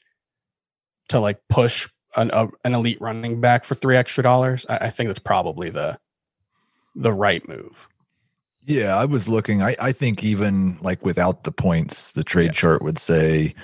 to 1.09 1.21
like 1.21 1.41
push 1.49 1.89
an 2.16 2.30
a, 2.32 2.48
an 2.64 2.74
elite 2.74 3.00
running 3.00 3.40
back 3.40 3.64
for 3.64 3.74
three 3.74 3.96
extra 3.96 4.22
dollars. 4.22 4.66
I, 4.68 4.76
I 4.76 4.90
think 4.90 5.08
that's 5.08 5.18
probably 5.18 5.70
the 5.70 5.98
the 6.94 7.12
right 7.12 7.46
move. 7.48 7.88
Yeah, 8.66 8.96
I 8.96 9.06
was 9.06 9.28
looking. 9.28 9.62
I, 9.62 9.74
I 9.80 9.92
think 9.92 10.22
even 10.22 10.78
like 10.82 11.04
without 11.04 11.44
the 11.44 11.52
points, 11.52 12.12
the 12.12 12.24
trade 12.24 12.52
chart 12.52 12.82
would 12.82 12.98
say 12.98 13.54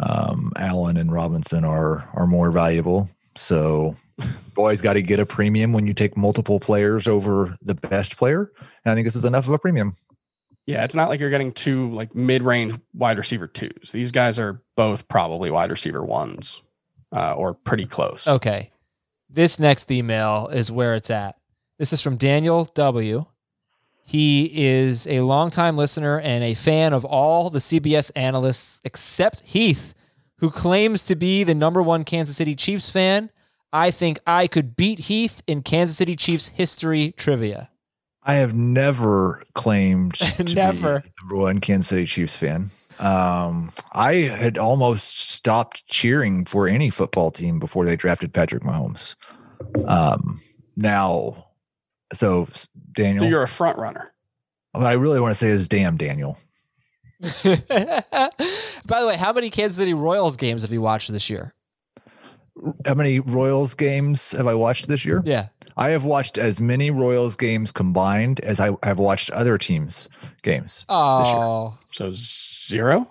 um, 0.00 0.52
Allen 0.56 0.96
and 0.96 1.12
Robinson 1.12 1.64
are 1.64 2.08
are 2.14 2.26
more 2.26 2.50
valuable. 2.50 3.08
So 3.36 3.96
boys 4.54 4.80
got 4.80 4.94
to 4.94 5.02
get 5.02 5.20
a 5.20 5.26
premium 5.26 5.72
when 5.72 5.86
you 5.86 5.94
take 5.94 6.16
multiple 6.16 6.60
players 6.60 7.06
over 7.06 7.56
the 7.62 7.74
best 7.74 8.16
player. 8.16 8.50
And 8.84 8.92
I 8.92 8.94
think 8.94 9.06
this 9.06 9.16
is 9.16 9.24
enough 9.24 9.46
of 9.46 9.52
a 9.52 9.58
premium. 9.58 9.96
Yeah, 10.66 10.84
it's 10.84 10.94
not 10.94 11.10
like 11.10 11.20
you're 11.20 11.30
getting 11.30 11.52
two 11.52 11.90
like 11.92 12.14
mid-range 12.14 12.74
wide 12.94 13.18
receiver 13.18 13.46
twos. 13.46 13.92
These 13.92 14.12
guys 14.12 14.38
are 14.38 14.62
both 14.76 15.06
probably 15.08 15.50
wide 15.50 15.70
receiver 15.70 16.02
ones, 16.02 16.62
uh, 17.14 17.34
or 17.34 17.54
pretty 17.54 17.86
close. 17.86 18.26
Okay. 18.26 18.70
This 19.30 19.58
next 19.58 19.90
email 19.90 20.48
is 20.48 20.70
where 20.70 20.94
it's 20.94 21.10
at. 21.10 21.36
This 21.78 21.92
is 21.92 22.00
from 22.00 22.16
Daniel 22.16 22.64
W. 22.74 23.24
He 24.06 24.50
is 24.66 25.06
a 25.06 25.20
longtime 25.22 25.76
listener 25.76 26.20
and 26.20 26.44
a 26.44 26.54
fan 26.54 26.92
of 26.92 27.04
all 27.04 27.48
the 27.50 27.58
CBS 27.58 28.10
analysts 28.14 28.80
except 28.84 29.40
Heath, 29.40 29.94
who 30.38 30.50
claims 30.50 31.06
to 31.06 31.16
be 31.16 31.42
the 31.42 31.54
number 31.54 31.82
one 31.82 32.04
Kansas 32.04 32.36
City 32.36 32.54
Chiefs 32.54 32.90
fan. 32.90 33.30
I 33.72 33.90
think 33.90 34.20
I 34.26 34.46
could 34.46 34.76
beat 34.76 35.00
Heath 35.00 35.42
in 35.46 35.62
Kansas 35.62 35.96
City 35.96 36.14
Chiefs 36.16 36.48
history 36.48 37.12
trivia. 37.16 37.70
I 38.22 38.34
have 38.34 38.54
never 38.54 39.42
claimed 39.54 40.14
to 40.36 40.44
Never. 40.54 41.00
be 41.00 41.10
number 41.22 41.36
one 41.42 41.60
Kansas 41.60 41.88
City 41.88 42.06
Chiefs 42.06 42.36
fan. 42.36 42.70
Um, 42.98 43.72
I 43.92 44.14
had 44.14 44.56
almost 44.58 45.18
stopped 45.30 45.86
cheering 45.86 46.44
for 46.44 46.68
any 46.68 46.90
football 46.90 47.30
team 47.30 47.58
before 47.58 47.84
they 47.84 47.96
drafted 47.96 48.32
Patrick 48.32 48.62
Mahomes. 48.62 49.16
Um, 49.86 50.40
now, 50.76 51.46
so 52.12 52.48
Daniel, 52.92 53.24
So 53.24 53.28
you're 53.28 53.42
a 53.42 53.48
front 53.48 53.78
runner. 53.78 54.12
what 54.72 54.86
I 54.86 54.92
really 54.92 55.20
want 55.20 55.32
to 55.32 55.38
say 55.38 55.48
is, 55.48 55.66
damn 55.68 55.96
Daniel. 55.96 56.38
By 57.20 59.00
the 59.00 59.06
way, 59.06 59.16
how 59.16 59.32
many 59.32 59.50
Kansas 59.50 59.76
City 59.78 59.94
Royals 59.94 60.36
games 60.36 60.62
have 60.62 60.72
you 60.72 60.82
watched 60.82 61.10
this 61.12 61.30
year? 61.30 61.54
How 62.86 62.94
many 62.94 63.18
Royals 63.18 63.74
games 63.74 64.32
have 64.32 64.46
I 64.46 64.54
watched 64.54 64.86
this 64.88 65.04
year? 65.04 65.22
Yeah. 65.24 65.48
I 65.76 65.90
have 65.90 66.04
watched 66.04 66.38
as 66.38 66.60
many 66.60 66.90
Royals 66.90 67.36
games 67.36 67.72
combined 67.72 68.40
as 68.40 68.60
I 68.60 68.76
have 68.82 68.98
watched 68.98 69.30
other 69.30 69.58
teams' 69.58 70.08
games. 70.42 70.84
Oh, 70.88 71.76
So 71.90 72.10
zero. 72.12 73.08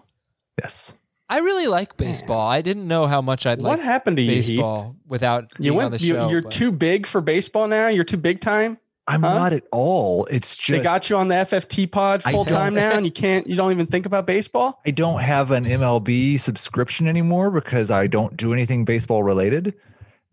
Yes. 0.61 0.93
I 1.29 1.39
really 1.39 1.67
like 1.67 1.97
baseball. 1.97 2.47
I 2.47 2.61
didn't 2.61 2.87
know 2.87 3.07
how 3.07 3.21
much 3.21 3.45
I'd 3.45 3.59
What 3.59 3.63
like 3.69 3.77
What 3.79 3.85
happened 3.85 4.17
to 4.17 4.23
you, 4.23 4.31
Heath? 4.35 4.47
baseball 4.47 4.95
without 5.07 5.51
You 5.57 5.71
being 5.71 5.71
on 5.71 5.77
went. 5.77 5.91
the 6.01 6.05
You, 6.07 6.13
show. 6.15 6.29
you're 6.29 6.41
but- 6.43 6.51
too 6.51 6.71
big 6.71 7.05
for 7.07 7.21
baseball 7.21 7.67
now. 7.67 7.87
You're 7.87 8.03
too 8.03 8.17
big 8.17 8.39
time. 8.39 8.77
I'm 9.05 9.21
Huh? 9.23 9.33
not 9.33 9.51
at 9.53 9.63
all. 9.73 10.25
It's 10.31 10.55
just 10.55 10.77
they 10.77 10.79
got 10.83 11.09
you 11.09 11.17
on 11.17 11.27
the 11.27 11.35
FFT 11.35 11.91
pod 11.91 12.23
full 12.23 12.45
time 12.45 12.73
now, 12.73 12.91
and 12.95 13.05
you 13.05 13.11
can't. 13.11 13.45
You 13.47 13.55
don't 13.57 13.71
even 13.71 13.85
think 13.87 14.05
about 14.05 14.25
baseball. 14.25 14.79
I 14.85 14.91
don't 14.91 15.19
have 15.19 15.51
an 15.51 15.65
MLB 15.65 16.39
subscription 16.39 17.07
anymore 17.09 17.51
because 17.51 17.91
I 17.91 18.07
don't 18.07 18.37
do 18.37 18.53
anything 18.53 18.85
baseball 18.85 19.21
related, 19.23 19.73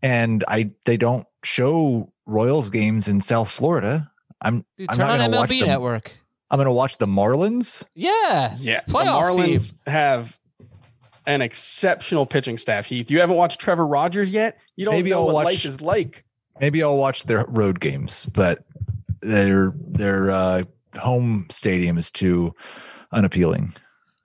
and 0.02 0.44
I 0.46 0.70
they 0.84 0.96
don't 0.96 1.26
show 1.42 2.12
Royals 2.30 2.70
games 2.70 3.08
in 3.08 3.20
South 3.20 3.50
Florida. 3.50 4.10
I'm 4.40 4.64
Dude, 4.78 4.88
I'm 4.90 4.96
turn 4.96 5.06
not 5.06 5.20
on 5.20 5.30
gonna 5.30 5.36
watch 5.38 5.50
the, 5.50 5.60
Network. 5.66 6.12
I'm 6.50 6.56
going 6.56 6.66
to 6.66 6.72
watch 6.72 6.98
the 6.98 7.06
Marlins. 7.06 7.84
Yeah. 7.94 8.56
Yeah, 8.58 8.80
the 8.86 8.92
Marlins 8.92 9.70
team. 9.70 9.78
have 9.86 10.38
an 11.26 11.42
exceptional 11.42 12.26
pitching 12.26 12.56
staff. 12.56 12.86
Heath, 12.86 13.10
you 13.10 13.20
haven't 13.20 13.36
watched 13.36 13.60
Trevor 13.60 13.86
Rogers 13.86 14.30
yet. 14.32 14.58
You 14.76 14.84
don't 14.84 14.94
Maybe 14.94 15.10
know 15.10 15.18
I'll 15.20 15.26
what 15.26 15.34
watch- 15.34 15.44
life 15.44 15.64
is 15.64 15.80
like. 15.80 16.24
Maybe 16.60 16.82
I'll 16.82 16.96
watch 16.96 17.24
their 17.24 17.44
road 17.48 17.80
games, 17.80 18.26
but 18.34 18.64
their 19.22 19.72
their 19.76 20.30
uh, 20.30 20.62
home 20.98 21.46
stadium 21.50 21.96
is 21.96 22.10
too 22.10 22.54
unappealing. 23.12 23.72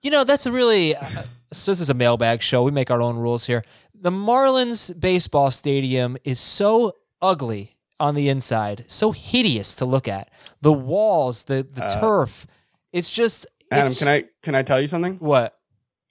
You 0.02 0.10
know, 0.10 0.24
that's 0.24 0.44
a 0.46 0.52
really. 0.52 0.96
Uh, 0.96 1.22
so 1.52 1.70
this 1.72 1.80
is 1.80 1.88
a 1.88 1.94
mailbag 1.94 2.42
show. 2.42 2.62
We 2.62 2.72
make 2.72 2.90
our 2.90 3.00
own 3.00 3.16
rules 3.16 3.46
here. 3.46 3.62
The 3.94 4.10
Marlins 4.10 4.98
baseball 4.98 5.50
stadium 5.50 6.16
is 6.24 6.38
so 6.38 6.92
ugly 7.22 7.75
on 7.98 8.14
the 8.14 8.28
inside, 8.28 8.84
so 8.88 9.12
hideous 9.12 9.74
to 9.76 9.84
look 9.84 10.06
at. 10.08 10.30
The 10.60 10.72
walls, 10.72 11.44
the 11.44 11.66
the 11.70 11.84
Uh, 11.84 12.00
turf. 12.00 12.46
It's 12.92 13.10
just. 13.12 13.46
Adam, 13.70 13.86
it's- 13.86 13.98
can 13.98 14.08
I 14.08 14.24
can 14.42 14.54
I 14.54 14.62
tell 14.62 14.80
you 14.80 14.86
something? 14.86 15.16
What? 15.16 15.54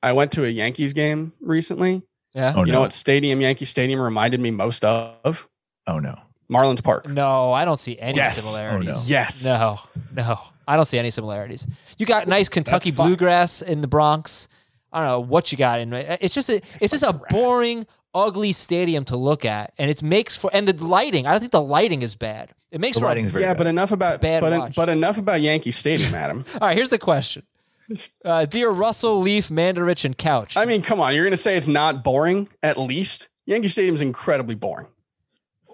I 0.04 0.12
went 0.12 0.32
to 0.34 0.46
a 0.46 0.50
Yankees 0.50 0.94
game 0.94 1.34
recently. 1.42 2.02
Yeah. 2.34 2.54
Oh 2.56 2.60
you 2.62 2.68
no! 2.68 2.74
know 2.74 2.82
what 2.82 2.94
stadium 2.94 3.40
Yankee 3.42 3.66
Stadium 3.66 4.00
reminded 4.00 4.40
me 4.40 4.52
most 4.52 4.84
of? 4.84 5.48
Oh 5.88 6.00
no! 6.00 6.18
Marlins 6.52 6.84
Park. 6.84 7.08
No, 7.08 7.54
I 7.54 7.64
don't 7.66 7.78
see 7.80 7.98
any 7.98 8.18
Yes. 8.18 8.44
similarities. 8.44 8.90
Oh, 8.90 8.94
no. 8.94 9.00
Yes. 9.06 9.46
No, 9.46 9.80
no, 10.14 10.40
I 10.68 10.76
don't 10.76 10.86
see 10.86 10.98
any 11.00 11.12
similarities. 11.12 11.66
You 11.98 12.06
got 12.06 12.28
nice 12.28 12.50
Kentucky 12.50 12.92
bluegrass 12.92 13.62
in 13.62 13.82
the 13.82 13.88
Bronx. 13.88 14.48
I 14.92 15.00
don't 15.00 15.08
know 15.08 15.20
what 15.22 15.52
you 15.52 15.58
got 15.58 15.80
in. 15.80 15.92
It's 15.94 16.36
just 16.36 16.50
a, 16.50 16.62
it's 16.82 16.92
just 16.92 17.04
a 17.04 17.14
grass. 17.14 17.32
boring, 17.32 17.86
ugly 18.16 18.52
stadium 18.54 19.04
to 19.06 19.18
look 19.18 19.46
at, 19.46 19.74
and 19.78 19.92
it 19.92 20.02
makes 20.02 20.36
for 20.38 20.50
and 20.54 20.68
the 20.68 20.84
lighting. 20.86 21.28
I 21.28 21.32
don't 21.32 21.42
think 21.42 21.52
the 21.52 21.62
lighting 21.62 22.02
is 22.02 22.16
bad. 22.16 22.52
It 22.72 22.82
makes 22.82 22.96
The 22.98 23.02
for. 23.02 23.06
lighting's 23.08 23.32
very 23.32 23.44
Yeah, 23.44 23.52
bad. 23.52 23.58
but 23.60 23.68
enough 23.68 23.92
about 23.92 24.22
Bad 24.22 24.42
but, 24.42 24.52
watch. 24.58 24.76
but 24.76 24.90
enough 24.90 25.18
about 25.18 25.42
Yankee 25.42 25.72
Stadium, 25.72 26.16
Adam. 26.16 26.46
All 26.54 26.68
right, 26.68 26.76
here's 26.76 26.90
the 26.90 26.98
question. 26.98 27.44
Uh, 28.24 28.46
dear 28.46 28.72
Russell, 28.72 29.20
Leaf, 29.20 29.50
Mandarich, 29.50 30.06
and 30.06 30.18
Couch. 30.18 30.58
I 30.58 30.66
mean, 30.66 30.82
come 30.82 31.00
on, 31.00 31.14
you're 31.14 31.24
gonna 31.26 31.38
say 31.38 31.56
it's 31.56 31.68
not 31.68 32.04
boring? 32.04 32.48
At 32.64 32.78
least 32.78 33.28
Yankee 33.46 33.68
Stadium's 33.68 34.02
incredibly 34.02 34.56
boring. 34.56 34.88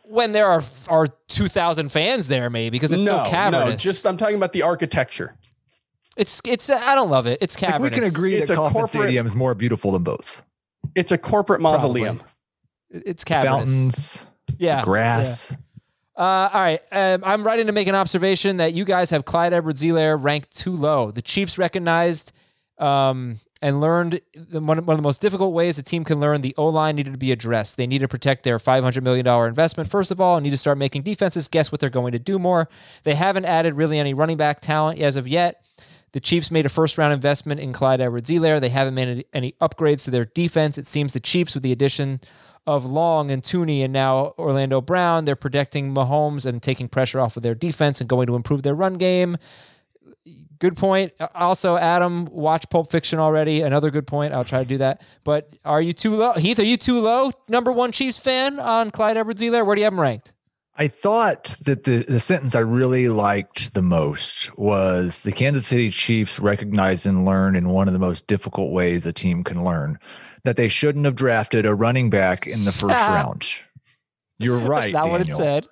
when 0.04 0.34
there 0.34 0.48
are 0.48 0.62
are 0.90 1.08
two 1.30 1.48
thousand 1.48 1.90
fans 1.90 2.28
there, 2.28 2.50
maybe 2.50 2.72
because 2.76 2.92
it's 2.92 3.04
no, 3.04 3.24
so 3.24 3.30
cavernous. 3.30 3.70
no, 3.70 3.76
just 3.78 4.06
I'm 4.06 4.18
talking 4.18 4.36
about 4.36 4.52
the 4.52 4.64
architecture. 4.64 5.36
it's 6.18 6.42
it's. 6.46 6.70
I 6.70 6.96
don't 6.96 7.10
love 7.10 7.28
it. 7.28 7.38
It's 7.42 7.60
Like, 7.62 7.80
we 7.80 7.90
can 7.90 8.04
agree 8.04 8.36
It's 8.36 8.50
that 8.50 8.56
a 8.56 8.58
Kauffman 8.58 8.74
corporate- 8.82 8.90
Stadium 9.04 9.26
is 9.26 9.36
more 9.36 9.56
beautiful 9.56 9.94
than 9.94 10.04
both. 10.04 10.44
It's 10.96 11.14
a 11.14 11.18
corporate 11.18 11.62
mausoleum. 11.62 12.22
It's 12.94 13.24
cavernous. 13.24 13.54
Fountains, 13.70 14.28
Yeah. 14.58 14.84
grass. 14.84 15.56
Uh, 16.18 16.50
all 16.54 16.62
right. 16.62 16.82
Um, 16.92 17.24
I'm 17.26 17.44
writing 17.44 17.68
to 17.68 17.72
make 17.72 17.88
an 17.88 17.96
observation 17.96 18.58
that 18.58 18.74
you 18.74 18.86
guys 18.86 19.10
have 19.10 19.26
Clyde 19.26 19.54
Edwards-Helaire 19.54 20.22
ranked 20.22 20.56
too 20.56 20.76
low. 20.76 21.10
The 21.12 21.22
Chiefs 21.22 21.58
recognized 21.58 22.32
um, 22.78 23.40
and 23.62 23.80
learned 23.80 24.20
the, 24.36 24.60
one, 24.60 24.78
of- 24.78 24.88
one 24.88 24.96
of 24.96 24.98
the 24.98 25.04
most 25.08 25.22
difficult 25.22 25.54
ways 25.54 25.78
a 25.78 25.84
team 25.84 26.04
can 26.04 26.20
learn 26.20 26.42
the 26.42 26.54
O 26.58 26.68
line 26.68 26.96
needed 26.96 27.12
to 27.14 27.18
be 27.18 27.32
addressed. 27.32 27.78
They 27.78 27.88
need 27.88 28.00
to 28.00 28.08
protect 28.08 28.44
their 28.44 28.58
$500 28.58 29.02
million 29.04 29.26
investment, 29.48 29.90
first 29.90 30.12
of 30.12 30.20
all, 30.20 30.36
and 30.38 30.44
need 30.44 30.50
to 30.52 30.58
start 30.58 30.78
making 30.78 31.04
defenses 31.04 31.48
guess 31.48 31.72
what 31.72 31.80
they're 31.80 31.90
going 31.90 32.12
to 32.12 32.20
do 32.20 32.38
more. 32.40 32.68
They 33.04 33.16
haven't 33.16 33.46
added 33.46 33.76
really 33.76 33.98
any 33.98 34.14
running 34.14 34.38
back 34.38 34.60
talent 34.62 35.00
as 35.00 35.16
of 35.16 35.28
yet. 35.28 35.64
The 36.14 36.20
Chiefs 36.20 36.52
made 36.52 36.66
a 36.66 36.70
first 36.70 36.98
round 36.98 37.14
investment 37.14 37.62
in 37.62 37.72
Clyde 37.72 38.02
Edwards-Helaire. 38.02 38.60
They 38.60 38.70
haven't 38.70 38.96
made 38.96 39.08
any- 39.08 39.26
any 39.34 39.52
upgrades 39.62 40.04
to 40.06 40.12
their 40.12 40.26
defense. 40.26 40.78
It 40.78 40.88
seems 40.88 41.14
the 41.14 41.20
Chiefs, 41.22 41.54
with 41.54 41.64
the 41.64 41.72
addition 41.72 42.20
of 42.68 42.86
Long 42.86 43.32
and 43.32 43.42
Thuney 43.42 43.84
and 43.84 43.92
now 43.92 44.34
Orlando 44.38 44.82
Brown, 44.82 45.26
they're 45.26 45.36
protecting 45.36 45.94
Mahomes 45.94 46.46
and 46.46 46.62
taking 46.62 46.88
pressure 46.88 47.20
off 47.20 47.38
of 47.38 47.44
their 47.44 47.56
defense 47.56 48.00
and 48.00 48.10
going 48.10 48.28
to 48.28 48.36
improve 48.36 48.64
their 48.64 48.76
run 48.76 48.96
game. 48.96 49.38
Good 50.60 50.78
point. 50.78 51.14
Uh, 51.20 51.28
also, 51.34 51.76
Adam, 51.76 52.26
watch 52.26 52.70
Pulp 52.70 52.92
Fiction 52.92 53.18
already. 53.18 53.62
Another 53.62 53.90
good 53.90 54.06
point. 54.06 54.32
I'll 54.32 54.46
try 54.46 54.60
to 54.60 54.70
do 54.70 54.78
that. 54.78 55.02
But 55.24 55.56
are 55.66 55.82
you 55.82 55.92
too 55.92 56.16
low? 56.16 56.34
Heath, 56.34 56.60
are 56.60 56.64
you 56.64 56.78
too 56.78 57.00
low? 57.00 57.32
Number 57.50 57.72
one 57.72 57.92
Chiefs 57.92 58.20
fan 58.20 58.60
on 58.60 58.92
Clyde 58.92 59.18
Edwards-Helaire? 59.18 59.66
Where 59.66 59.76
do 59.76 59.80
you 59.80 59.86
have 59.86 59.94
him 59.94 60.00
ranked? 60.00 60.34
I 60.78 60.88
thought 60.88 61.58
that 61.66 61.84
the, 61.84 62.06
the 62.08 62.20
sentence 62.20 62.56
I 62.56 62.60
really 62.60 63.10
liked 63.10 63.74
the 63.74 63.82
most 63.82 64.56
was 64.58 65.24
the 65.24 65.32
Kansas 65.32 65.68
City 65.68 65.92
Chiefs 65.92 66.40
recognize 66.40 67.06
and 67.06 67.26
learn 67.26 67.56
in 67.56 67.70
one 67.70 67.88
of 67.88 67.94
the 67.94 68.00
most 68.00 68.28
difficult 68.28 68.72
ways 68.72 69.06
a 69.06 69.12
team 69.12 69.44
can 69.44 69.66
learn 69.66 70.00
that 70.44 70.58
they 70.58 70.68
shouldn't 70.68 71.06
have 71.06 71.16
drafted 71.16 71.66
a 71.66 71.74
running 71.76 72.10
back 72.10 72.48
in 72.48 72.66
the 72.66 72.72
first 72.72 72.96
round. 72.96 73.48
You're 74.38 74.58
right. 74.58 74.92
That's 74.94 75.04
not 75.06 75.10
what 75.12 75.22
it 75.22 75.32
said. 75.32 75.68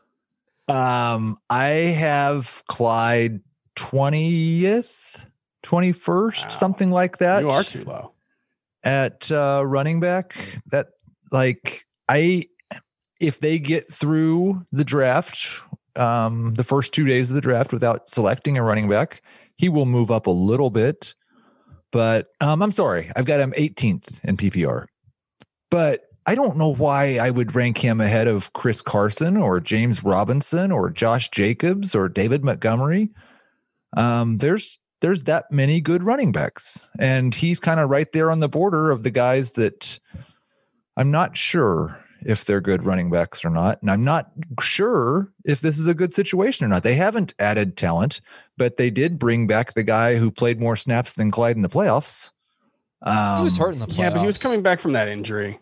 Um, 0.67 1.38
I 1.49 1.65
have 1.67 2.63
Clyde 2.67 3.41
20th, 3.76 5.20
21st, 5.63 6.41
Wow. 6.43 6.47
something 6.49 6.91
like 6.91 7.17
that 7.17 7.41
You 7.41 7.49
are 7.49 7.63
too 7.63 7.84
low. 7.84 8.11
at 8.84 9.32
uh, 9.32 9.63
running 9.65 9.99
back. 9.99 10.36
That 10.67 10.88
like 11.32 11.86
I, 12.07 12.43
if 13.20 13.39
they 13.39 13.59
get 13.59 13.91
through 13.91 14.63
the 14.72 14.84
draft, 14.84 15.61
um, 15.95 16.53
the 16.53 16.63
first 16.63 16.93
two 16.93 17.05
days 17.05 17.30
of 17.30 17.36
the 17.36 17.41
draft 17.41 17.74
without 17.74 18.07
selecting 18.07 18.57
a 18.57 18.63
running 18.63 18.88
back, 18.88 19.22
he 19.57 19.67
will 19.70 19.86
move 19.86 20.11
up 20.11 20.28
a 20.28 20.32
little 20.32 20.70
bit. 20.70 21.15
But 21.91 22.27
um, 22.41 22.61
I'm 22.61 22.71
sorry, 22.71 23.11
I've 23.15 23.25
got 23.25 23.39
him 23.39 23.53
18th 23.57 24.23
in 24.23 24.37
PPR. 24.37 24.85
But 25.71 26.01
I 26.25 26.35
don't 26.35 26.57
know 26.57 26.73
why 26.73 27.17
I 27.17 27.29
would 27.29 27.55
rank 27.55 27.79
him 27.79 27.99
ahead 27.99 28.27
of 28.27 28.53
Chris 28.53 28.81
Carson 28.81 29.37
or 29.37 29.59
James 29.59 30.03
Robinson 30.03 30.71
or 30.71 30.89
Josh 30.89 31.29
Jacobs 31.29 31.95
or 31.95 32.07
David 32.07 32.43
Montgomery. 32.43 33.09
Um, 33.97 34.37
there's 34.37 34.77
there's 35.01 35.23
that 35.23 35.51
many 35.51 35.79
good 35.81 36.03
running 36.03 36.31
backs, 36.31 36.89
and 36.99 37.33
he's 37.33 37.59
kind 37.59 37.79
of 37.79 37.89
right 37.89 38.11
there 38.11 38.29
on 38.29 38.39
the 38.39 38.49
border 38.49 38.91
of 38.91 39.03
the 39.03 39.09
guys 39.09 39.53
that 39.53 39.99
I'm 40.97 41.09
not 41.09 41.37
sure 41.37 42.03
if 42.26 42.45
they're 42.45 42.61
good 42.61 42.84
running 42.84 43.09
backs 43.09 43.43
or 43.45 43.49
not, 43.49 43.82
and 43.82 43.89
I'm 43.89 44.03
not 44.03 44.32
sure 44.59 45.32
if 45.45 45.61
this 45.61 45.78
is 45.80 45.88
a 45.88 45.93
good 45.93 46.13
situation 46.13 46.65
or 46.65 46.67
not. 46.70 46.84
They 46.84 46.95
haven't 46.95 47.34
added 47.39 47.78
talent, 47.78 48.22
but 48.57 48.78
they 48.78 48.89
did 48.89 49.17
bring 49.20 49.47
back 49.47 49.74
the 49.74 49.84
guy 49.84 50.15
who 50.15 50.30
played 50.32 50.59
more 50.59 50.76
snaps 50.76 51.13
than 51.13 51.32
Clyde 51.32 51.55
in 51.55 51.61
the 51.61 51.70
playoffs. 51.70 52.32
Um, 53.01 53.38
he 53.39 53.43
was 53.45 53.57
hurt 53.57 53.74
in 53.74 53.80
the 53.80 53.86
playoffs. 53.86 53.97
Yeah, 53.97 54.09
but 54.09 54.20
he 54.22 54.26
was 54.26 54.38
coming 54.38 54.61
back 54.61 54.80
from 54.80 54.91
that 54.93 55.07
injury. 55.07 55.59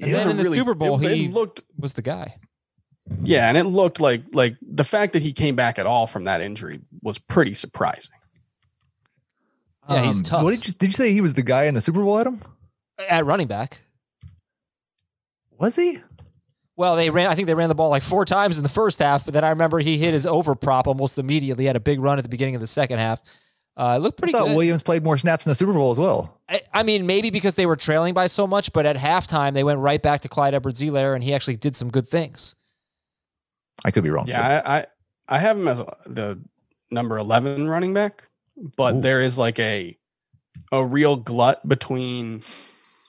And 0.00 0.10
It 0.10 0.14
was 0.14 0.24
then 0.24 0.26
a 0.26 0.30
in 0.32 0.36
the 0.36 0.42
really- 0.44 0.58
Super 0.58 0.74
Bowl, 0.74 1.00
it, 1.02 1.10
it 1.10 1.16
he 1.16 1.28
looked 1.28 1.62
was 1.78 1.94
the 1.94 2.02
guy. 2.02 2.36
yeah, 3.22 3.48
and 3.48 3.56
it 3.56 3.64
looked 3.64 4.00
like 4.00 4.22
like 4.34 4.54
the 4.60 4.84
fact 4.84 5.14
that 5.14 5.22
he 5.22 5.32
came 5.32 5.56
back 5.56 5.78
at 5.78 5.86
all 5.86 6.06
from 6.06 6.24
that 6.24 6.42
injury 6.42 6.80
was 7.02 7.18
pretty 7.18 7.54
surprising. 7.54 8.14
Yeah, 9.88 10.02
he's 10.02 10.18
Um, 10.18 10.22
tough. 10.24 10.44
What 10.44 10.50
did 10.50 10.66
you 10.66 10.74
did 10.74 10.86
you 10.88 10.92
say 10.92 11.12
he 11.14 11.22
was 11.22 11.32
the 11.32 11.42
guy 11.42 11.64
in 11.64 11.72
the 11.74 11.80
Super 11.80 12.02
Bowl, 12.02 12.18
Adam? 12.20 12.42
At 13.08 13.24
running 13.24 13.46
back. 13.46 13.80
Was 15.58 15.76
he? 15.76 15.98
Well, 16.76 16.94
they 16.94 17.10
ran. 17.10 17.28
I 17.28 17.34
think 17.34 17.48
they 17.48 17.54
ran 17.54 17.68
the 17.68 17.74
ball 17.74 17.90
like 17.90 18.02
four 18.02 18.24
times 18.24 18.56
in 18.56 18.62
the 18.62 18.68
first 18.68 19.00
half, 19.00 19.24
but 19.24 19.34
then 19.34 19.42
I 19.42 19.50
remember 19.50 19.80
he 19.80 19.98
hit 19.98 20.14
his 20.14 20.24
over 20.24 20.54
prop 20.54 20.86
almost 20.86 21.18
immediately. 21.18 21.64
He 21.64 21.66
had 21.66 21.76
a 21.76 21.80
big 21.80 21.98
run 22.00 22.18
at 22.18 22.22
the 22.22 22.28
beginning 22.28 22.54
of 22.54 22.60
the 22.60 22.68
second 22.68 22.98
half. 22.98 23.20
Uh, 23.76 23.94
it 23.96 24.02
looked 24.02 24.20
I 24.20 24.22
pretty 24.22 24.32
thought 24.32 24.46
good. 24.46 24.56
Williams 24.56 24.82
played 24.82 25.02
more 25.02 25.18
snaps 25.18 25.46
in 25.46 25.50
the 25.50 25.54
Super 25.54 25.72
Bowl 25.72 25.90
as 25.90 25.98
well. 25.98 26.40
I, 26.48 26.60
I 26.72 26.82
mean, 26.82 27.06
maybe 27.06 27.30
because 27.30 27.56
they 27.56 27.66
were 27.66 27.76
trailing 27.76 28.14
by 28.14 28.26
so 28.28 28.46
much, 28.46 28.72
but 28.72 28.86
at 28.86 28.96
halftime 28.96 29.54
they 29.54 29.64
went 29.64 29.80
right 29.80 30.02
back 30.02 30.20
to 30.22 30.28
Clyde 30.28 30.54
Edwards-Helaire, 30.54 31.14
and 31.14 31.22
he 31.22 31.34
actually 31.34 31.56
did 31.56 31.74
some 31.76 31.90
good 31.90 32.08
things. 32.08 32.54
I 33.84 33.90
could 33.90 34.02
be 34.02 34.10
wrong. 34.10 34.26
Yeah, 34.26 34.62
I, 34.64 34.78
I 34.78 34.86
I 35.28 35.38
have 35.38 35.58
him 35.58 35.68
as 35.68 35.80
a, 35.80 35.96
the 36.06 36.40
number 36.90 37.18
eleven 37.18 37.68
running 37.68 37.94
back, 37.94 38.28
but 38.76 38.94
Ooh. 38.96 39.00
there 39.00 39.20
is 39.20 39.38
like 39.38 39.58
a 39.58 39.96
a 40.72 40.84
real 40.84 41.16
glut 41.16 41.66
between 41.68 42.42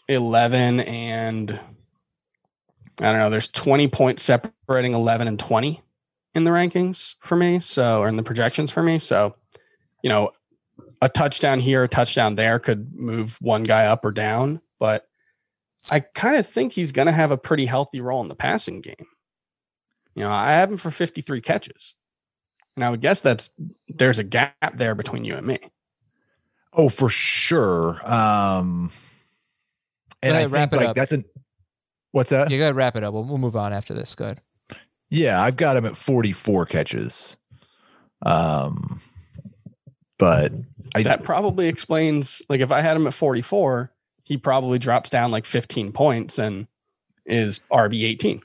eleven 0.08 0.82
and 0.82 1.60
I 3.00 3.12
don't 3.12 3.20
know. 3.20 3.30
There's 3.30 3.47
twenty 3.47 3.88
points 3.88 4.24
separating 4.24 4.93
eleven 4.93 5.28
and 5.28 5.39
twenty 5.39 5.82
in 6.36 6.43
the 6.43 6.52
rankings 6.52 7.16
for 7.20 7.36
me. 7.36 7.60
So 7.60 8.02
or 8.02 8.08
in 8.08 8.16
the 8.16 8.24
projections 8.24 8.72
for 8.72 8.84
me. 8.84 9.00
So 9.00 9.36
you 10.04 10.10
know, 10.10 10.32
a 11.02 11.10
touchdown 11.10 11.60
here, 11.60 11.84
a 11.84 11.88
touchdown 11.88 12.36
there 12.36 12.60
could 12.60 12.93
move 12.93 13.38
one 13.41 13.64
guy 13.64 13.86
up 13.86 14.06
or 14.06 14.12
down, 14.12 14.62
but 14.80 15.08
I 15.91 16.02
kind 16.02 16.36
of 16.36 16.47
think 16.47 16.74
he's 16.74 16.91
going 16.91 17.08
to 17.08 17.12
have 17.12 17.32
a 17.32 17.38
pretty 17.38 17.66
healthy 17.66 18.02
role 18.02 18.22
in 18.22 18.28
the 18.28 18.36
passing 18.36 18.82
game. 18.82 19.08
You 20.16 20.24
know, 20.24 20.32
I 20.32 20.52
have 20.52 20.72
him 20.72 20.78
for 20.78 20.91
53 20.91 21.41
catches. 21.41 21.95
And 22.76 22.84
I 22.84 22.89
would 22.89 23.02
guess 23.02 23.22
that's 23.22 23.50
there's 23.88 24.20
a 24.20 24.24
gap 24.24 24.76
there 24.76 24.95
between 24.95 25.26
you 25.26 25.36
and 25.36 25.45
me. 25.45 25.58
Oh, 26.74 26.89
for 26.89 27.10
sure. 27.10 28.00
Um, 28.10 28.91
and 30.22 30.36
I 30.36 30.39
ahead, 30.41 30.52
wrap 30.52 30.72
think 30.72 30.82
it 30.82 30.86
like 30.86 30.89
up. 30.91 30.95
that's 30.95 31.12
an 31.12 31.26
what's 32.12 32.30
that? 32.32 32.51
You 32.51 32.60
got 32.60 32.70
to 32.70 32.74
wrap 32.76 32.95
it 32.95 33.03
up. 33.03 33.14
We'll, 33.14 33.24
we'll 33.24 33.38
move 33.38 33.55
on 33.55 33.74
after 33.74 33.93
this. 33.93 34.16
Good. 34.16 34.39
Yeah, 35.10 35.41
I've 35.41 35.57
got 35.57 35.76
him 35.78 35.86
at 35.86 35.97
44 35.97 36.66
catches. 36.68 37.36
Um, 38.26 39.01
but 40.18 40.51
I 40.93 41.03
that 41.03 41.24
probably 41.24 41.68
explains 41.68 42.41
like 42.49 42.60
if 42.60 42.72
I 42.72 42.82
had 42.82 42.97
him 42.97 43.07
at 43.07 43.14
44, 43.14 43.91
he 44.24 44.38
probably 44.38 44.78
drops 44.78 45.10
down 45.10 45.32
like 45.32 45.45
15 45.45 45.91
points 45.93 46.38
and 46.38 46.68
is 47.26 47.62
RB 47.72 48.03
18. 48.03 48.41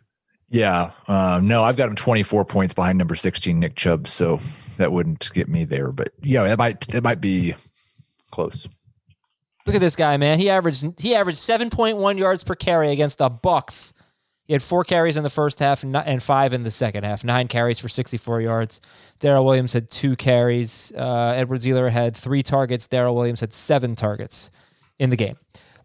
yeah, 0.51 0.93
um, 1.09 1.49
no, 1.49 1.65
I've 1.65 1.77
got 1.77 1.89
him 1.89 1.97
24 1.97 2.45
points 2.45 2.73
behind 2.75 2.97
number 2.99 3.15
16, 3.15 3.59
Nick 3.59 3.75
Chubb. 3.75 4.07
So 4.07 4.41
that 4.77 4.93
wouldn't 4.93 5.31
get 5.35 5.49
me 5.49 5.65
there, 5.65 5.91
but 5.91 6.13
yeah, 6.23 6.45
it 6.51 6.59
might 6.59 6.95
it 6.95 7.03
might 7.03 7.21
be 7.21 7.55
close. 8.31 8.69
Look 9.67 9.75
at 9.75 9.81
this 9.81 9.97
guy, 9.97 10.17
man. 10.19 10.39
He 10.39 10.51
averaged 10.51 11.01
he 11.01 11.15
averaged 11.15 11.39
seven 11.39 11.71
point 11.71 11.97
one 11.97 12.19
yards 12.19 12.45
per 12.45 12.55
carry 12.55 12.91
against 12.91 13.19
the 13.19 13.31
Bucs. 13.31 13.93
He 14.47 14.53
had 14.53 14.63
four 14.63 14.85
carries 14.85 15.17
in 15.17 15.23
the 15.23 15.31
first 15.31 15.59
half 15.59 15.83
and, 15.83 16.23
five 16.23 16.53
in 16.53 16.65
the 16.65 16.71
second 16.71 17.05
half. 17.05 17.25
Nine 17.25 17.49
carries 17.49 17.79
for 17.79 17.89
sixty 17.89 18.19
four 18.19 18.43
yards. 18.43 18.83
Darrel 19.21 19.45
Williams 19.47 19.73
had 19.73 19.91
two 19.91 20.17
carries. 20.17 20.93
Uh, 20.95 21.33
Edwards-Helaire 21.35 21.91
had 21.91 22.15
three 22.15 22.43
targets. 22.43 22.87
Darrel 22.87 23.15
Williams 23.15 23.41
had 23.41 23.55
seven 23.55 23.95
targets 23.95 24.51
in 24.99 25.09
the 25.09 25.17
game. 25.17 25.37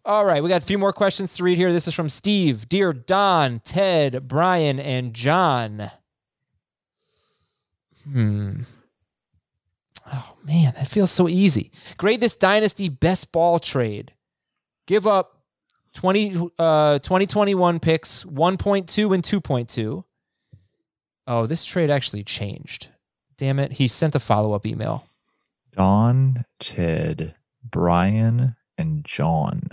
All 0.04 0.26
right, 0.26 0.44
we 0.44 0.50
got 0.50 0.64
a 0.64 0.66
few 0.66 0.78
more 0.78 0.92
questions 0.92 1.36
to 1.36 1.44
read 1.44 1.58
here. 1.58 1.72
This 1.72 1.88
is 1.88 1.94
from 1.94 2.10
Steve, 2.10 2.68
dear 2.68 2.92
Don, 2.92 3.60
Ted, 3.60 4.28
Brian, 4.28 4.78
and 4.80 5.14
John. 5.14 5.92
Hmm. 8.12 8.62
Man, 10.44 10.74
that 10.76 10.88
feels 10.88 11.12
so 11.12 11.28
easy. 11.28 11.72
Grade 11.98 12.22
this 12.22 12.36
dynasty 12.36 12.90
best 12.90 13.32
ball 13.32 13.60
trade. 13.60 14.14
Give 14.88 15.06
up 15.06 15.42
20 15.94 16.52
uh 16.58 17.00
2021 17.00 17.80
picks 17.80 18.24
1.2 18.24 19.14
and 19.14 19.24
2.2. 19.24 20.04
Oh, 21.28 21.46
this 21.46 21.66
trade 21.66 21.90
actually 21.90 22.24
changed. 22.24 22.88
Damn 23.38 23.60
it. 23.60 23.74
He 23.74 23.88
sent 23.88 24.16
a 24.16 24.20
follow-up 24.20 24.66
email. 24.66 25.06
Don, 25.72 26.46
Ted, 26.60 27.36
Brian, 27.64 28.56
and 28.78 29.06
John. 29.06 29.70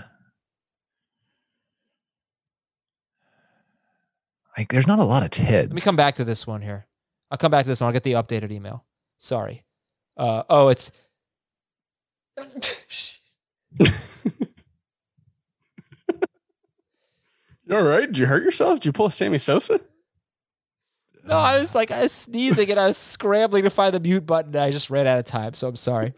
Like, 4.57 4.71
there's 4.71 4.87
not 4.87 4.99
a 4.99 5.05
lot 5.05 5.23
of 5.23 5.31
Teds. 5.31 5.69
Let 5.69 5.73
me 5.73 5.81
come 5.81 5.97
back 5.97 6.15
to 6.17 6.25
this 6.25 6.47
one 6.47 6.63
here. 6.63 6.87
I'll 7.31 7.39
come 7.39 7.51
back 7.51 7.65
to 7.65 7.69
this 7.69 7.81
one. 7.81 7.89
I'll 7.89 7.93
get 7.93 8.05
the 8.05 8.13
updated 8.13 8.53
email. 8.53 8.85
Sorry. 9.19 9.65
Uh 10.17 10.43
oh, 10.49 10.69
it's 10.69 10.91
You're 17.67 17.79
all 17.79 17.85
right? 17.85 18.07
Did 18.07 18.19
you 18.19 18.27
hurt 18.27 18.45
yourself? 18.45 18.79
Did 18.81 18.87
you 18.87 18.93
pull 18.93 19.07
a 19.07 19.11
Sammy 19.11 19.39
Sosa? 19.39 19.81
No, 21.25 21.37
I 21.37 21.59
was 21.59 21.75
like 21.75 21.91
I 21.91 22.03
was 22.03 22.13
sneezing 22.13 22.71
and 22.71 22.79
I 22.79 22.87
was 22.87 22.97
scrambling 22.97 23.65
to 23.65 23.71
find 23.71 23.93
the 23.93 23.99
mute 23.99 24.25
button. 24.25 24.55
And 24.55 24.63
I 24.63 24.71
just 24.71 24.91
ran 24.91 25.09
out 25.09 25.19
of 25.19 25.25
time, 25.25 25.55
so 25.55 25.67
I'm 25.67 25.75
sorry. 25.75 26.15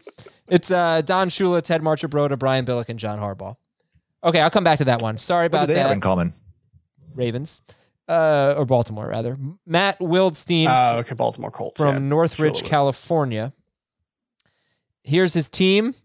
It's 0.47 0.69
uh, 0.69 1.01
Don 1.01 1.29
Shula, 1.29 1.63
Ted 1.63 1.81
Marchibroda, 1.81 2.37
Brian 2.37 2.65
Billick, 2.65 2.89
and 2.89 2.99
John 2.99 3.17
Harbaugh. 3.19 3.55
Okay, 4.23 4.39
I'll 4.41 4.51
come 4.51 4.63
back 4.63 4.77
to 4.79 4.85
that 4.85 5.01
one. 5.01 5.17
Sorry 5.17 5.45
What 5.45 5.51
do 5.51 5.57
about 5.57 5.67
they 5.69 5.79
have 5.79 5.91
in 5.91 6.01
common? 6.01 6.33
Ravens, 7.15 7.61
uh, 8.07 8.53
or 8.55 8.65
Baltimore 8.65 9.07
rather. 9.07 9.35
Matt 9.65 9.97
Wildstein 9.99 10.67
Oh, 10.69 10.99
okay. 10.99 11.15
Baltimore 11.15 11.49
Colts. 11.49 11.81
from 11.81 11.95
yeah. 11.95 11.99
Northridge, 12.01 12.61
Shula. 12.61 12.65
California. 12.65 13.53
Here's 15.09 15.33
his 15.33 15.49
team. 15.49 15.95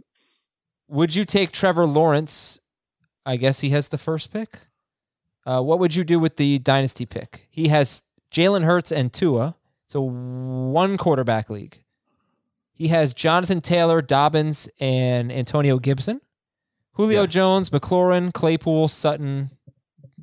Would 0.88 1.14
you 1.14 1.24
take 1.24 1.52
Trevor 1.52 1.86
Lawrence? 1.86 2.58
I 3.26 3.36
guess 3.36 3.60
he 3.60 3.68
has 3.70 3.88
the 3.88 3.98
first 3.98 4.32
pick. 4.32 4.60
Uh, 5.44 5.60
what 5.60 5.78
would 5.78 5.94
you 5.94 6.04
do 6.04 6.18
with 6.18 6.36
the 6.36 6.58
dynasty 6.58 7.04
pick? 7.04 7.46
He 7.50 7.68
has 7.68 8.04
Jalen 8.30 8.64
Hurts 8.64 8.90
and 8.90 9.12
Tua. 9.12 9.56
It's 9.84 9.94
a 9.94 10.00
one 10.00 10.96
quarterback 10.96 11.50
league. 11.50 11.82
He 12.72 12.88
has 12.88 13.12
Jonathan 13.12 13.60
Taylor, 13.60 14.00
Dobbins, 14.00 14.68
and 14.80 15.30
Antonio 15.30 15.78
Gibson. 15.78 16.20
Julio 16.92 17.22
Yes. 17.22 17.32
Jones, 17.32 17.70
McLaurin, 17.70 18.32
Claypool, 18.32 18.88
Sutton. 18.88 19.50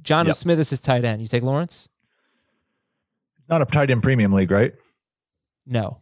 Jonnu 0.02 0.28
Yep. 0.28 0.36
Smith 0.36 0.60
is 0.60 0.72
his 0.72 0.80
tight 0.80 1.06
end. 1.06 1.22
You 1.22 1.28
take 1.28 1.44
Lawrence? 1.44 1.88
Not 3.48 3.62
a 3.62 3.66
tight 3.66 3.92
end 3.92 4.02
premium 4.02 4.32
league, 4.34 4.50
right? 4.50 4.74
No. 5.68 6.00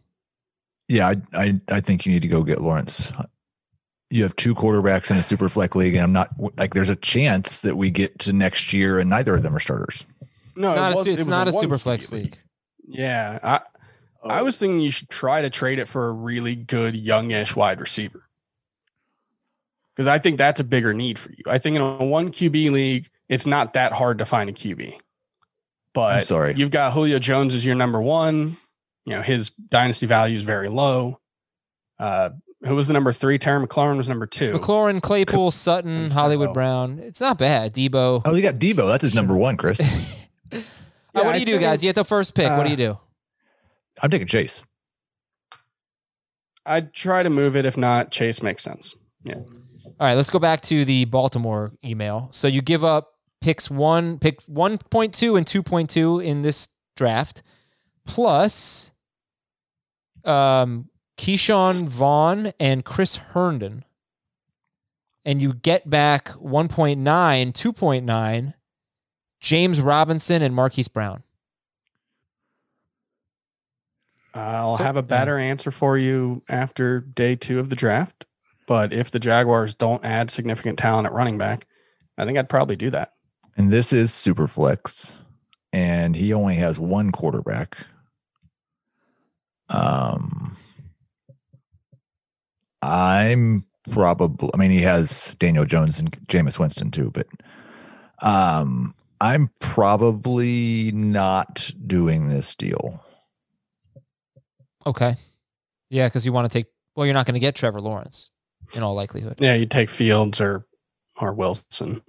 Yeah, 0.90 1.08
I, 1.08 1.16
I 1.32 1.60
I 1.68 1.80
think 1.80 2.04
you 2.04 2.12
need 2.12 2.22
to 2.22 2.28
go 2.28 2.42
get 2.42 2.60
Lawrence. 2.60 3.12
You 4.10 4.24
have 4.24 4.34
two 4.34 4.56
quarterbacks 4.56 5.08
in 5.12 5.16
a 5.18 5.22
super 5.22 5.48
flex 5.48 5.76
league, 5.76 5.94
and 5.94 6.02
I'm 6.02 6.12
not 6.12 6.30
like 6.58 6.74
there's 6.74 6.90
a 6.90 6.96
chance 6.96 7.62
that 7.62 7.76
we 7.76 7.90
get 7.90 8.18
to 8.20 8.32
next 8.32 8.72
year 8.72 8.98
and 8.98 9.08
neither 9.08 9.36
of 9.36 9.44
them 9.44 9.54
are 9.54 9.60
starters. 9.60 10.04
No, 10.56 10.70
It's 10.70 10.76
not, 10.76 10.90
it 10.90 10.94
a, 10.94 10.96
was, 10.96 11.04
su- 11.04 11.10
it 11.10 11.12
it's 11.12 11.18
was 11.20 11.26
not 11.28 11.46
a, 11.48 11.52
one 11.52 11.62
super 11.62 11.76
QB 11.76 11.80
flex 11.80 12.12
league. 12.12 12.38
Yeah, 12.88 13.38
I 13.40 13.60
I 14.28 14.42
was 14.42 14.58
thinking 14.58 14.80
you 14.80 14.90
should 14.90 15.08
try 15.08 15.42
to 15.42 15.48
trade 15.48 15.78
it 15.78 15.86
for 15.86 16.08
a 16.08 16.12
really 16.12 16.56
good 16.56 16.96
youngish 16.96 17.54
wide 17.54 17.80
receiver. 17.80 18.24
Because 19.94 20.08
I 20.08 20.18
think 20.18 20.38
that's 20.38 20.58
a 20.58 20.64
bigger 20.64 20.92
need 20.92 21.20
for 21.20 21.30
you. 21.30 21.44
I 21.46 21.58
think 21.58 21.76
in 21.76 21.82
a 21.82 22.04
one 22.04 22.32
QB 22.32 22.72
league, 22.72 23.08
it's 23.28 23.46
not 23.46 23.74
that 23.74 23.92
hard 23.92 24.18
to 24.18 24.24
find 24.24 24.50
a 24.50 24.52
QB. 24.52 24.94
But 25.94 26.16
I'm 26.16 26.22
sorry. 26.24 26.54
you've 26.56 26.70
got 26.72 26.92
Julio 26.92 27.20
Jones 27.20 27.54
as 27.54 27.64
your 27.64 27.76
number 27.76 28.02
one. 28.02 28.56
You 29.10 29.16
know, 29.16 29.22
his 29.22 29.50
dynasty 29.50 30.06
value 30.06 30.36
is 30.36 30.44
very 30.44 30.68
low. 30.68 31.18
Uh, 31.98 32.30
who 32.62 32.76
was 32.76 32.86
the 32.86 32.92
number 32.92 33.12
three? 33.12 33.38
Terry 33.38 33.66
McLaurin 33.66 33.96
was 33.96 34.08
number 34.08 34.24
two. 34.24 34.52
McLaurin, 34.52 35.02
Claypool, 35.02 35.50
Sutton, 35.50 36.04
And 36.04 36.12
Hollywood 36.12 36.50
Deebo. 36.50 36.54
Brown. 36.54 36.98
It's 37.00 37.20
not 37.20 37.36
bad. 37.36 37.74
Deebo. 37.74 38.22
Oh, 38.24 38.34
you 38.36 38.42
got 38.42 38.54
Deebo. 38.54 38.86
That's 38.86 39.02
his 39.02 39.14
number 39.14 39.36
one, 39.36 39.56
Chris. 39.56 39.80
Uh, 41.12 41.22
what 41.24 41.32
do 41.32 41.36
I 41.38 41.40
you 41.40 41.46
do, 41.46 41.58
guys? 41.58 41.82
You 41.82 41.88
get 41.88 41.96
the 41.96 42.04
first 42.04 42.36
pick. 42.36 42.48
what 42.50 42.62
do 42.62 42.68
uh, 42.68 42.70
you 42.70 42.76
do? 42.76 42.98
I'm 44.00 44.10
taking 44.10 44.28
Chase. 44.28 44.62
I'd 46.64 46.94
try 46.94 47.24
to 47.24 47.30
move 47.30 47.56
it. 47.56 47.66
If 47.66 47.76
not, 47.76 48.12
Chase 48.12 48.44
makes 48.44 48.62
sense. 48.62 48.94
Yeah. 49.24 49.38
All 49.38 49.94
right, 49.98 50.14
let's 50.14 50.30
go 50.30 50.38
back 50.38 50.60
to 50.62 50.84
the 50.84 51.06
Baltimore 51.06 51.72
email. 51.84 52.28
So 52.30 52.46
you 52.46 52.62
give 52.62 52.84
up 52.84 53.14
picks 53.40 53.68
one, 53.68 54.20
pick 54.20 54.40
1.2 54.46 55.36
and 55.36 55.44
2.2 55.44 56.24
in 56.24 56.42
this 56.42 56.68
draft, 56.94 57.42
plus 58.06 58.92
um, 60.24 60.88
Ke'Shawn 61.18 61.84
Vaughn 61.88 62.52
and 62.58 62.84
Chris 62.84 63.16
Herndon. 63.16 63.84
And 65.24 65.42
you 65.42 65.52
get 65.52 65.88
back 65.88 66.28
1.9, 66.30 66.96
2.9, 67.02 68.54
James 69.40 69.80
Robinson 69.80 70.42
and 70.42 70.54
Marquise 70.54 70.88
Brown. 70.88 71.22
I'll 74.34 74.76
So- 74.76 74.84
have 74.84 74.96
a 74.96 75.02
better 75.02 75.38
answer 75.38 75.70
for 75.70 75.98
you 75.98 76.42
after 76.48 77.00
day 77.00 77.36
two 77.36 77.58
of 77.58 77.68
the 77.68 77.76
draft. 77.76 78.24
But 78.66 78.92
if 78.92 79.10
the 79.10 79.18
Jaguars 79.18 79.74
don't 79.74 80.04
add 80.04 80.30
significant 80.30 80.78
talent 80.78 81.06
at 81.06 81.12
running 81.12 81.36
back, 81.38 81.66
I 82.16 82.24
think 82.24 82.38
I'd 82.38 82.48
probably 82.48 82.76
do 82.76 82.90
that. 82.90 83.12
And 83.56 83.70
this 83.72 83.92
is 83.92 84.14
super 84.14 84.46
flex. 84.46 85.14
And 85.72 86.14
he 86.14 86.32
only 86.32 86.54
has 86.56 86.78
one 86.78 87.10
quarterback. 87.10 87.76
Um 89.70 90.56
I'm 92.82 93.64
probably 93.90 94.50
I 94.54 94.56
mean 94.56 94.70
he 94.70 94.82
has 94.82 95.34
Daniel 95.38 95.64
Jones 95.64 95.98
and 95.98 96.10
Jameis 96.26 96.58
Winston 96.58 96.90
too, 96.90 97.10
but 97.10 97.26
um 98.20 98.94
I'm 99.20 99.50
probably 99.60 100.92
not 100.92 101.70
doing 101.86 102.28
this 102.28 102.56
deal. 102.56 103.04
Okay. 104.86 105.16
Yeah, 105.90 106.08
because 106.08 106.24
you 106.24 106.32
want 106.32 106.50
to 106.50 106.58
take, 106.58 106.66
well, 106.96 107.04
you're 107.04 107.14
not 107.14 107.26
going 107.26 107.34
to 107.34 107.40
get 107.40 107.54
Trevor 107.54 107.80
Lawrence 107.80 108.30
in 108.72 108.82
all 108.82 108.94
likelihood. 108.94 109.36
Yeah, 109.38 109.54
you 109.54 109.66
take 109.66 109.90
Fields 109.90 110.40
or 110.40 110.66
or 111.20 111.34
Wilson. 111.34 112.00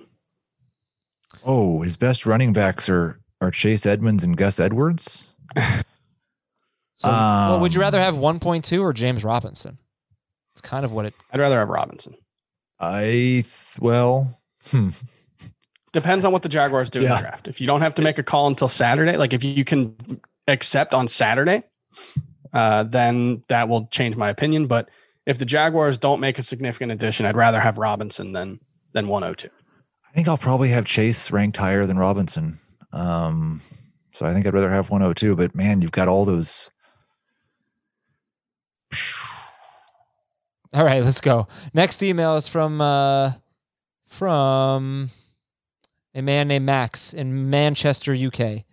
Oh, 1.44 1.82
his 1.82 1.98
best 1.98 2.26
running 2.26 2.54
backs 2.54 2.88
are 2.88 3.20
are 3.42 3.52
Chase 3.52 3.86
Edmonds 3.86 4.24
and 4.24 4.38
Gus 4.38 4.60
Edwards. 4.60 5.28
So, 7.02 7.08
well, 7.10 7.60
would 7.60 7.74
you 7.74 7.80
Um, 7.82 7.86
rather 7.86 8.00
have 8.00 8.16
1.2 8.16 8.82
or 8.82 8.94
James 8.94 9.24
Robinson? 9.24 9.78
It's 10.54 10.62
kind 10.62 10.86
of 10.86 10.92
what 10.92 11.06
it. 11.06 11.14
I'd 11.34 11.40
rather 11.40 11.58
have 11.60 11.70
Robinson. 11.70 12.16
I 12.80 13.02
th- 13.02 13.80
well, 13.80 14.40
hmm. 14.70 14.90
Depends 15.94 16.24
on 16.26 16.32
what 16.32 16.42
the 16.42 16.50
Jaguars 16.50 16.90
do 16.90 17.00
in 17.00 17.10
the 17.10 17.22
draft. 17.22 17.48
If 17.48 17.60
you 17.60 17.68
don't 17.68 17.82
have 17.82 17.96
to 17.96 18.02
make 18.02 18.18
a 18.18 18.24
call 18.24 18.48
until 18.48 18.68
Saturday, 18.68 19.18
like 19.18 19.34
if 19.34 19.44
you 19.44 19.66
can 19.66 19.96
accept 20.48 20.94
on 20.94 21.08
Saturday, 21.08 21.64
uh, 22.54 22.84
then 22.84 23.44
that 23.50 23.68
will 23.68 23.88
change 23.88 24.16
my 24.16 24.30
opinion. 24.30 24.68
But 24.68 24.90
if 25.26 25.38
the 25.38 25.46
Jaguars 25.46 25.98
don't 25.98 26.20
make 26.22 26.40
a 26.40 26.44
significant 26.44 26.92
addition, 26.92 27.26
I'd 27.26 27.36
rather 27.36 27.60
have 27.60 27.78
Robinson 27.78 28.32
than 28.32 28.60
than 28.94 29.08
102. 29.08 29.50
I 30.10 30.14
think 30.14 30.28
I'll 30.28 30.38
probably 30.38 30.70
have 30.70 30.86
Chase 30.86 31.32
ranked 31.32 31.58
higher 31.58 31.86
than 31.86 31.98
Robinson. 31.98 32.60
Um, 32.94 33.62
so 34.14 34.26
I 34.26 34.34
think 34.34 34.46
I'd 34.46 34.54
rather 34.54 34.72
have 34.72 34.90
102. 34.90 35.36
But 35.36 35.56
man, 35.56 35.82
you've 35.82 35.92
got 35.92 36.08
all 36.08 36.26
those. 36.26 36.70
All 40.74 40.86
right, 40.86 41.04
let's 41.04 41.22
go. 41.22 41.48
Next 41.74 42.02
email 42.02 42.38
is 42.38 42.48
from 42.48 42.80
uh, 42.80 43.34
from 44.08 45.10
a 46.16 46.22
man 46.22 46.48
named 46.48 46.66
Max 46.66 47.14
in 47.14 47.50
Manchester, 47.50 48.14
UK. 48.14 48.64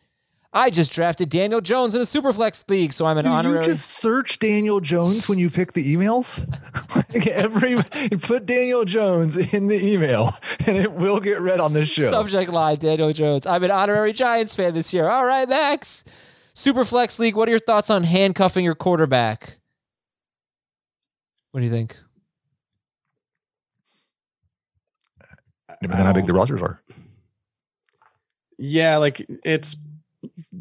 I 0.53 0.71
just 0.71 0.93
drafted 0.93 1.29
Daniel 1.29 1.61
Jones 1.61 1.95
in 1.95 2.01
a 2.01 2.05
Superflex 2.05 2.69
league, 2.71 2.93
so 2.95 3.05
I'm 3.05 3.19
an 3.19 3.27
Do 3.27 3.31
honorary. 3.31 3.59
you 3.67 3.73
just 3.73 3.91
search 3.91 4.39
Daniel 4.39 4.81
Jones 4.81 5.29
when 5.29 5.39
you 5.39 5.51
pick 5.51 5.75
the 5.75 5.95
emails? 5.95 6.49
like 7.15 7.27
every 7.27 7.73
you 8.11 8.19
put 8.19 8.47
Daniel 8.47 8.85
Jones 8.85 9.37
in 9.37 9.67
the 9.67 9.85
email, 9.85 10.35
and 10.67 10.77
it 10.79 10.93
will 10.93 11.21
get 11.21 11.41
read 11.41 11.61
on 11.61 11.75
this 11.75 11.89
show. 11.89 12.11
Subject 12.11 12.51
line: 12.51 12.79
Daniel 12.79 13.13
Jones. 13.13 13.45
I'm 13.45 13.63
an 13.63 13.71
honorary 13.71 14.13
Giants 14.13 14.55
fan 14.55 14.73
this 14.73 14.95
year. 14.95 15.09
All 15.09 15.27
right, 15.27 15.49
Max. 15.49 16.03
Superflex 16.55 17.19
league. 17.19 17.37
What 17.37 17.49
are 17.49 17.53
your 17.53 17.61
thoughts 17.61 17.91
on 17.91 18.05
handcuffing 18.05 18.65
your 18.65 18.75
quarterback? 18.75 19.58
What 21.51 21.61
do 21.61 21.67
you 21.67 21.73
think? 21.73 21.97
Depending 25.81 26.01
on 26.01 26.07
how 26.07 26.13
big 26.13 26.27
the 26.27 26.33
rosters 26.33 26.61
are. 26.61 26.83
Yeah, 28.59 28.97
like 28.97 29.25
it's 29.45 29.77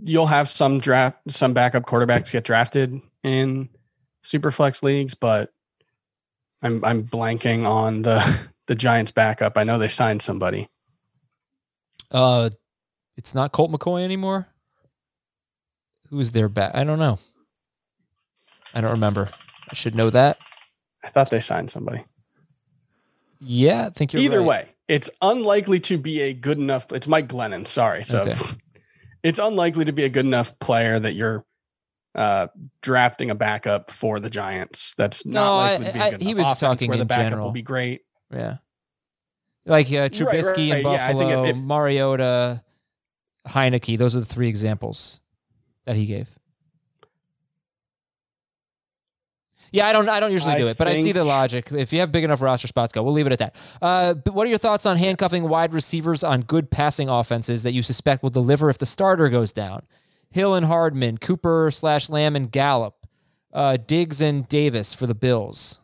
you'll 0.04 0.28
have 0.28 0.48
some 0.48 0.80
draft 0.80 1.18
some 1.30 1.54
backup 1.54 1.84
quarterbacks 1.84 2.32
get 2.32 2.44
drafted 2.44 3.02
in 3.24 3.70
super 4.22 4.52
flex 4.52 4.84
leagues, 4.84 5.16
but 5.16 5.52
I'm 6.62 6.84
I'm 6.86 7.04
blanking 7.04 7.68
on 7.68 8.04
the 8.04 8.40
the 8.68 8.76
Giants 8.76 9.12
backup. 9.12 9.58
I 9.58 9.64
know 9.64 9.80
they 9.80 9.88
signed 9.88 10.22
somebody. 10.22 10.70
Uh, 12.12 12.50
it's 13.18 13.34
not 13.34 13.52
Colt 13.52 13.72
McCoy 13.72 14.04
anymore. 14.04 14.48
Who's 16.10 16.32
their 16.32 16.48
back? 16.48 16.74
I 16.74 16.84
don't 16.84 17.00
know. 17.00 17.20
I 18.74 18.82
don't 18.82 18.92
remember. 18.92 19.30
I 19.70 19.74
should 19.74 19.96
know 19.96 20.10
that. 20.12 20.38
I 21.04 21.10
thought 21.10 21.30
they 21.30 21.40
signed 21.40 21.70
somebody. 21.72 22.04
Yeah, 23.40 23.86
I 23.88 23.90
think 23.90 24.14
you're 24.14 24.22
Either 24.24 24.40
right. 24.40 24.48
way, 24.48 24.70
it's 24.88 25.10
unlikely 25.22 25.80
to 25.82 25.98
be 25.98 26.22
a 26.22 26.34
good 26.34 26.58
enough. 26.58 26.92
It's 26.92 27.08
Mike 27.08 27.28
Glennon. 27.28 27.68
Sorry, 27.68 28.04
so 28.04 28.22
Okay. 28.22 28.36
it's 29.24 29.40
unlikely 29.40 29.86
to 29.86 29.92
be 29.92 30.04
a 30.04 30.10
good 30.10 30.26
enough 30.26 30.58
player 30.60 31.00
that 31.00 31.14
you're 31.14 31.46
uh, 32.16 32.48
drafting 32.82 33.30
a 33.30 33.36
backup 33.36 33.92
for 33.92 34.20
the 34.20 34.30
Giants. 34.30 34.96
That's 34.98 35.24
not 35.26 35.34
No, 35.34 35.60
I- 35.60 35.78
to 35.88 35.94
be 35.94 36.00
a 36.00 36.04
I- 36.04 36.10
good 36.12 36.22
he 36.22 36.34
was 36.34 36.46
offense 36.46 36.60
talking 36.60 36.90
where 36.90 36.98
the 36.98 37.06
backup 37.06 37.26
general. 37.26 37.46
will 37.48 37.54
be 37.54 37.62
great. 37.62 38.02
Yeah. 38.34 38.58
Like 39.66 39.88
uh, 39.88 40.10
Trubisky 40.10 40.72
right, 40.72 40.80
in 40.86 40.92
yeah, 40.92 41.06
I 41.08 41.14
think 41.14 41.30
it- 41.30 41.36
Buffalo, 41.36 41.44
it- 41.46 41.58
Mariota, 41.58 42.64
Heinicke. 43.48 43.98
Those 43.98 44.16
are 44.16 44.22
the 44.22 44.26
three 44.26 44.48
examples 44.50 45.20
that 45.86 45.96
he 45.96 46.06
gave. 46.08 46.28
Yeah, 49.72 49.88
I 49.88 49.94
don't. 49.94 50.08
I 50.08 50.20
don't 50.20 50.32
usually 50.32 50.54
I 50.54 50.58
do 50.58 50.68
it, 50.68 50.78
but 50.78 50.88
I 50.88 51.02
see 51.02 51.12
the 51.12 51.24
logic. 51.24 51.72
If 51.72 51.92
you 51.92 52.00
have 52.00 52.12
big 52.12 52.24
enough 52.24 52.42
roster 52.42 52.68
spots, 52.68 52.94
go. 52.94 53.04
We'll 53.04 53.14
leave 53.14 53.28
it 53.28 53.34
at 53.34 53.40
that. 53.40 53.56
Uh, 53.82 54.14
but 54.14 54.34
what 54.34 54.46
are 54.46 54.50
your 54.50 54.58
thoughts 54.58 54.86
on 54.86 54.98
handcuffing 54.98 55.48
wide 55.50 55.74
receivers 55.74 56.24
on 56.24 56.42
good 56.42 56.72
passing 56.72 57.10
offenses 57.10 57.64
that 57.64 57.74
you 57.74 57.84
suspect 57.84 58.24
will 58.24 58.30
deliver 58.30 58.70
if 58.70 58.78
the 58.78 58.86
starter 58.86 59.30
goes 59.30 59.52
down? 59.52 59.84
Hill 60.30 60.54
and 60.54 60.66
Hardman, 60.66 61.18
Cooper 61.18 61.70
slash 61.72 62.10
Lamb 62.10 62.36
and 62.36 62.52
Gallup, 62.52 63.08
uh, 63.54 63.78
Diggs 63.78 64.22
and 64.22 64.48
Davis 64.48 64.94
for 64.94 65.08
the 65.08 65.16
Bills. 65.16 65.80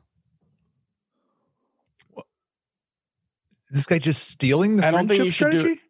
This 3.71 3.86
guy 3.88 3.97
just 3.97 4.27
stealing 4.27 4.75
the 4.75 4.86
I 4.86 4.91
don't 4.91 5.07
think 5.07 5.17
friendship 5.19 5.25
you 5.25 5.31
should 5.31 5.51
do 5.51 5.59
strategy? 5.59 5.81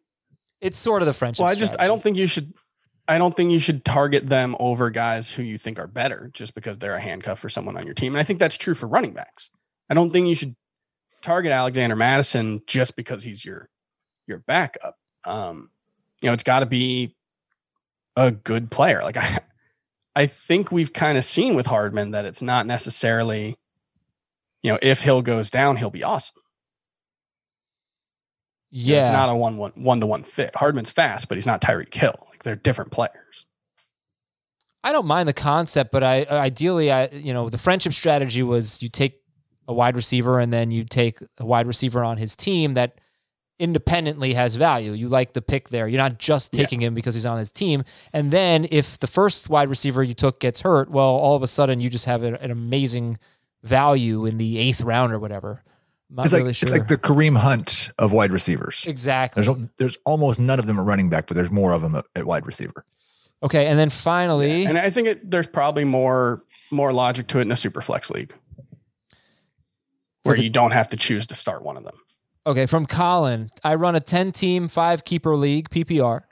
It's 0.62 0.78
sort 0.78 1.02
of 1.02 1.06
the 1.06 1.12
friendship. 1.12 1.42
Well, 1.42 1.52
I 1.52 1.54
just 1.54 1.78
I 1.78 1.86
don't 1.86 2.02
think 2.02 2.16
you 2.16 2.26
should. 2.26 2.54
I 3.06 3.18
don't 3.18 3.36
think 3.36 3.50
you 3.50 3.58
should 3.58 3.84
target 3.84 4.28
them 4.28 4.56
over 4.58 4.88
guys 4.90 5.30
who 5.30 5.42
you 5.42 5.58
think 5.58 5.78
are 5.78 5.86
better 5.86 6.30
just 6.32 6.54
because 6.54 6.78
they're 6.78 6.94
a 6.94 7.00
handcuff 7.00 7.38
for 7.38 7.48
someone 7.48 7.76
on 7.76 7.84
your 7.84 7.94
team. 7.94 8.14
And 8.14 8.20
I 8.20 8.24
think 8.24 8.38
that's 8.38 8.56
true 8.56 8.74
for 8.74 8.86
running 8.86 9.12
backs. 9.12 9.50
I 9.90 9.94
don't 9.94 10.10
think 10.10 10.26
you 10.26 10.34
should 10.34 10.56
target 11.20 11.52
Alexander 11.52 11.96
Mattison 11.96 12.62
just 12.66 12.96
because 12.96 13.22
he's 13.22 13.44
your 13.44 13.68
your 14.26 14.38
backup. 14.38 14.96
Um, 15.24 15.70
you 16.22 16.28
know, 16.28 16.32
it's 16.32 16.42
got 16.42 16.60
to 16.60 16.66
be 16.66 17.14
a 18.16 18.30
good 18.30 18.70
player. 18.70 19.02
Like 19.02 19.16
I, 19.18 19.40
I 20.16 20.26
think 20.26 20.72
we've 20.72 20.92
kind 20.92 21.18
of 21.18 21.24
seen 21.24 21.54
with 21.54 21.66
Hardman 21.66 22.12
that 22.12 22.24
it's 22.24 22.40
not 22.42 22.66
necessarily, 22.66 23.58
you 24.62 24.72
know, 24.72 24.78
if 24.80 25.00
Hill 25.00 25.20
goes 25.22 25.50
down, 25.50 25.76
he'll 25.76 25.90
be 25.90 26.04
awesome. 26.04 26.40
You 28.70 28.92
know, 28.92 28.92
Yeah, 28.92 29.00
it's 29.00 29.10
not 29.10 29.28
a 29.28 29.34
one 29.36 29.58
one 29.58 29.72
one 29.74 30.00
to 30.00 30.06
one 30.06 30.24
fit. 30.24 30.56
Hardman's 30.56 30.90
fast, 30.90 31.28
but 31.28 31.36
he's 31.36 31.46
not 31.46 31.60
Tyreek 31.60 31.92
Hill. 31.92 32.16
They're 32.44 32.56
different 32.56 32.92
players. 32.92 33.46
I 34.84 34.92
don't 34.92 35.06
mind 35.06 35.28
the 35.28 35.32
concept, 35.32 35.90
but 35.90 36.04
I 36.04 36.26
ideally, 36.30 36.92
I 36.92 37.08
you 37.08 37.32
know, 37.32 37.48
the 37.48 37.58
friendship 37.58 37.94
strategy 37.94 38.42
was 38.42 38.82
you 38.82 38.88
take 38.88 39.20
a 39.66 39.72
wide 39.72 39.96
receiver 39.96 40.38
and 40.38 40.52
then 40.52 40.70
you 40.70 40.84
take 40.84 41.18
a 41.38 41.46
wide 41.46 41.66
receiver 41.66 42.04
on 42.04 42.18
his 42.18 42.36
team 42.36 42.74
that 42.74 43.00
independently 43.58 44.34
has 44.34 44.56
value. 44.56 44.92
You 44.92 45.08
like 45.08 45.32
the 45.32 45.40
pick 45.40 45.70
there. 45.70 45.88
You're 45.88 45.98
not 45.98 46.18
just 46.18 46.52
taking 46.52 46.82
him 46.82 46.94
because 46.94 47.14
he's 47.14 47.24
on 47.24 47.38
his 47.38 47.52
team. 47.52 47.84
And 48.12 48.30
then 48.30 48.66
if 48.70 48.98
the 48.98 49.06
first 49.06 49.48
wide 49.48 49.68
receiver 49.68 50.02
you 50.02 50.12
took 50.12 50.40
gets 50.40 50.60
hurt, 50.62 50.90
well, 50.90 51.08
all 51.08 51.34
of 51.34 51.42
a 51.42 51.46
sudden 51.46 51.80
you 51.80 51.88
just 51.88 52.04
have 52.04 52.22
an 52.22 52.50
amazing 52.50 53.18
value 53.62 54.26
in 54.26 54.36
the 54.36 54.58
eighth 54.58 54.82
round 54.82 55.12
or 55.12 55.18
whatever. 55.18 55.62
I'm 56.16 56.16
not 56.16 56.24
It's 56.26 56.32
like 56.34 56.54
sure. 56.54 56.66
it's 56.66 56.72
like 56.72 56.88
the 56.88 56.96
Kareem 56.96 57.36
Hunt 57.36 57.90
of 57.98 58.12
wide 58.12 58.30
receivers. 58.32 58.84
exactly. 58.86 59.42
There's 59.42 59.56
there's 59.78 59.98
almost 60.04 60.38
none 60.38 60.58
of 60.58 60.66
them 60.66 60.78
at 60.78 60.84
running 60.84 61.08
back, 61.08 61.26
but 61.26 61.34
there's 61.34 61.50
more 61.50 61.72
of 61.72 61.82
them 61.82 61.94
at, 61.96 62.04
at 62.14 62.24
wide 62.26 62.46
receiver. 62.46 62.84
Okay, 63.42 63.66
and 63.66 63.78
then 63.78 63.90
finally, 63.90 64.64
And 64.64 64.78
I 64.78 64.88
think 64.90 65.08
it, 65.08 65.30
there's 65.30 65.46
probably 65.48 65.84
more 65.84 66.42
more 66.70 66.92
logic 66.92 67.26
to 67.28 67.38
it 67.38 67.42
in 67.42 67.52
a 67.52 67.56
super 67.56 67.82
flex 67.82 68.10
league 68.10 68.32
where 70.22 70.36
you 70.36 70.48
don't 70.50 70.70
have 70.70 70.88
to 70.88 70.96
choose 70.96 71.26
to 71.28 71.34
start 71.34 71.62
one 71.62 71.76
of 71.76 71.84
them. 71.84 71.96
Okay, 72.46 72.66
from 72.66 72.86
Colin, 72.86 73.50
I 73.62 73.74
run 73.74 73.94
a 73.94 74.00
10 74.00 74.32
team, 74.32 74.68
five 74.68 75.04
keeper 75.04 75.36
league, 75.36 75.68
PPR. 75.70 76.22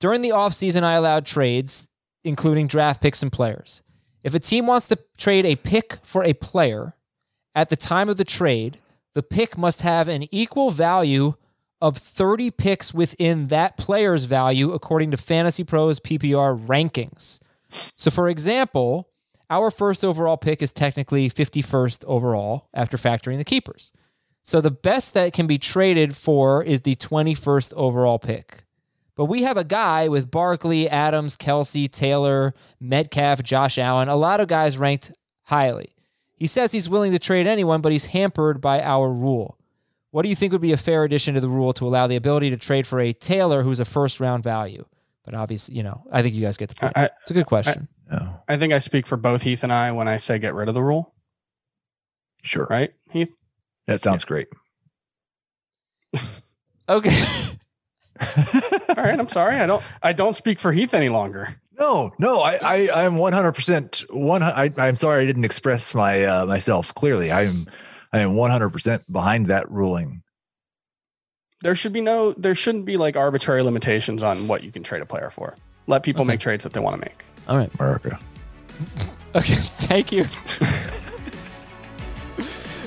During 0.00 0.22
the 0.22 0.30
offseason, 0.30 0.82
I 0.82 0.94
allowed 0.94 1.26
trades, 1.26 1.88
including 2.24 2.66
draft 2.66 3.00
picks 3.00 3.22
and 3.22 3.30
players. 3.32 3.82
If 4.24 4.34
a 4.34 4.38
team 4.38 4.66
wants 4.66 4.88
to 4.88 4.98
trade 5.16 5.44
a 5.46 5.56
pick 5.56 5.98
for 6.02 6.24
a 6.24 6.32
player, 6.34 6.94
at 7.54 7.68
the 7.68 7.76
time 7.76 8.08
of 8.08 8.16
the 8.16 8.24
trade, 8.24 8.78
the 9.16 9.22
pick 9.22 9.56
must 9.56 9.80
have 9.80 10.08
an 10.08 10.26
equal 10.30 10.70
value 10.70 11.36
of 11.80 11.96
30 11.96 12.50
picks 12.50 12.92
within 12.92 13.46
that 13.46 13.78
player's 13.78 14.24
value, 14.24 14.72
according 14.72 15.10
to 15.10 15.16
Fantasy 15.16 15.64
Pros 15.64 15.98
PPR 16.00 16.66
rankings. 16.66 17.38
So, 17.94 18.10
for 18.10 18.28
example, 18.28 19.08
our 19.48 19.70
first 19.70 20.04
overall 20.04 20.36
pick 20.36 20.60
is 20.60 20.70
technically 20.70 21.30
51st 21.30 22.04
overall 22.04 22.68
after 22.74 22.98
factoring 22.98 23.38
the 23.38 23.44
keepers. 23.44 23.90
So 24.42 24.60
the 24.60 24.70
best 24.70 25.14
that 25.14 25.32
can 25.32 25.46
be 25.46 25.56
traded 25.56 26.14
for 26.14 26.62
is 26.62 26.82
the 26.82 26.94
21st 26.94 27.72
overall 27.72 28.18
pick. 28.18 28.64
But 29.14 29.24
we 29.24 29.44
have 29.44 29.56
a 29.56 29.64
guy 29.64 30.08
with 30.08 30.30
Barkley, 30.30 30.90
Adams, 30.90 31.38
Kelce, 31.38 31.90
Taylor, 31.90 32.52
Metcalf, 32.80 33.42
Josh 33.42 33.78
Allen, 33.78 34.10
a 34.10 34.16
lot 34.16 34.40
of 34.40 34.48
guys 34.48 34.76
ranked 34.76 35.10
highly. 35.44 35.95
He 36.36 36.46
says 36.46 36.72
he's 36.72 36.88
willing 36.88 37.12
to 37.12 37.18
trade 37.18 37.46
anyone, 37.46 37.80
but 37.80 37.92
he's 37.92 38.06
hampered 38.06 38.60
by 38.60 38.82
our 38.82 39.10
rule. 39.10 39.58
What 40.10 40.22
do 40.22 40.28
you 40.28 40.34
think 40.36 40.52
would 40.52 40.60
be 40.60 40.72
a 40.72 40.76
fair 40.76 41.04
addition 41.04 41.34
to 41.34 41.40
the 41.40 41.48
rule 41.48 41.72
to 41.74 41.86
allow 41.86 42.06
the 42.06 42.16
ability 42.16 42.50
to 42.50 42.56
trade 42.56 42.86
for 42.86 43.00
a 43.00 43.12
Taylor 43.12 43.62
who's 43.62 43.80
a 43.80 43.84
first 43.84 44.20
round 44.20 44.42
value? 44.44 44.84
But 45.24 45.34
obviously, 45.34 45.76
you 45.76 45.82
know, 45.82 46.06
I 46.12 46.22
think 46.22 46.34
you 46.34 46.40
guys 46.42 46.56
get 46.56 46.68
the 46.68 46.74
point. 46.74 46.92
I- 46.96 47.10
it's 47.20 47.30
a 47.30 47.34
good 47.34 47.46
question. 47.46 47.88
No, 48.10 48.40
I 48.48 48.56
think 48.56 48.72
I 48.72 48.78
speak 48.78 49.06
for 49.06 49.16
both 49.16 49.42
Heath 49.42 49.64
and 49.64 49.72
I 49.72 49.90
when 49.92 50.06
I 50.06 50.18
say 50.18 50.38
get 50.38 50.54
rid 50.54 50.68
of 50.68 50.74
the 50.74 50.82
rule, 50.82 51.12
sure. 52.44 52.66
right? 52.70 52.92
Heath? 53.10 53.32
That 53.88 54.00
sounds 54.00 54.24
great. 54.24 54.46
okay. 56.88 57.10
All 58.88 58.94
right, 58.96 59.18
I'm 59.18 59.28
sorry. 59.28 59.56
I 59.56 59.66
don't 59.66 59.82
I 60.02 60.12
don't 60.12 60.34
speak 60.34 60.60
for 60.60 60.70
Heath 60.72 60.94
any 60.94 61.08
longer. 61.08 61.60
No, 61.78 62.10
no, 62.18 62.40
I, 62.40 62.58
I, 62.62 63.04
I'm 63.04 63.16
100 63.16 63.52
percent 63.52 64.02
one. 64.10 64.42
I, 64.42 64.70
I'm 64.78 64.96
sorry 64.96 65.22
I 65.22 65.26
didn't 65.26 65.44
express 65.44 65.94
my 65.94 66.24
uh, 66.24 66.46
myself 66.46 66.94
clearly. 66.94 67.30
I'm, 67.30 67.66
I 68.12 68.20
am 68.20 68.34
100 68.34 68.70
percent 68.70 69.10
behind 69.12 69.46
that 69.46 69.70
ruling. 69.70 70.22
There 71.62 71.74
should 71.74 71.92
be 71.92 72.00
no 72.00 72.32
there 72.32 72.54
shouldn't 72.54 72.84
be 72.86 72.96
like 72.96 73.16
arbitrary 73.16 73.62
limitations 73.62 74.22
on 74.22 74.48
what 74.48 74.62
you 74.62 74.70
can 74.72 74.82
trade 74.82 75.02
a 75.02 75.06
player 75.06 75.30
for. 75.30 75.54
Let 75.86 76.02
people 76.02 76.22
Okay. 76.22 76.28
make 76.28 76.40
trades 76.40 76.64
that 76.64 76.72
they 76.72 76.80
want 76.80 76.94
to 77.00 77.06
make. 77.06 77.24
All 77.48 77.56
right. 77.56 77.72
America. 77.78 78.18
Okay, 79.34 79.54
thank 79.54 80.12
you. 80.12 80.24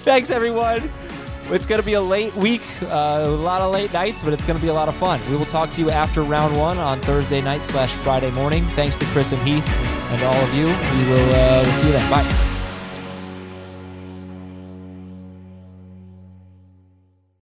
Thanks, 0.06 0.30
everyone. 0.32 0.90
It's 1.52 1.66
going 1.66 1.82
to 1.82 1.86
be 1.86 1.94
a 1.94 2.02
late 2.02 2.36
week, 2.36 2.62
uh, 2.84 3.24
a 3.26 3.28
lot 3.28 3.62
of 3.62 3.72
late 3.74 3.92
nights, 3.92 4.22
but 4.22 4.34
it's 4.34 4.46
going 4.46 4.58
to 4.58 4.62
be 4.62 4.70
a 4.70 4.74
lot 4.74 4.88
of 4.88 4.96
fun. 4.96 5.20
We 5.30 5.36
will 5.36 5.46
talk 5.46 5.70
to 5.72 5.82
you 5.82 5.90
after 5.90 6.22
round 6.24 6.56
one 6.56 6.78
on 6.78 7.02
Thursday 7.02 7.42
night 7.42 7.66
slash 7.66 7.92
Friday 7.92 8.32
morning. 8.32 8.64
Thanks 8.66 8.98
to 9.00 9.06
Chris 9.08 9.32
and 9.32 9.42
Heath 9.48 9.68
and 10.12 10.24
all 10.24 10.36
of 10.36 10.54
you. 10.54 10.66
We 10.66 11.12
will 11.12 11.36
uh, 11.36 11.62
we'll 11.64 11.74
see 11.74 11.88
you 11.88 11.94
then. 11.94 12.12
Bye. 12.12 12.49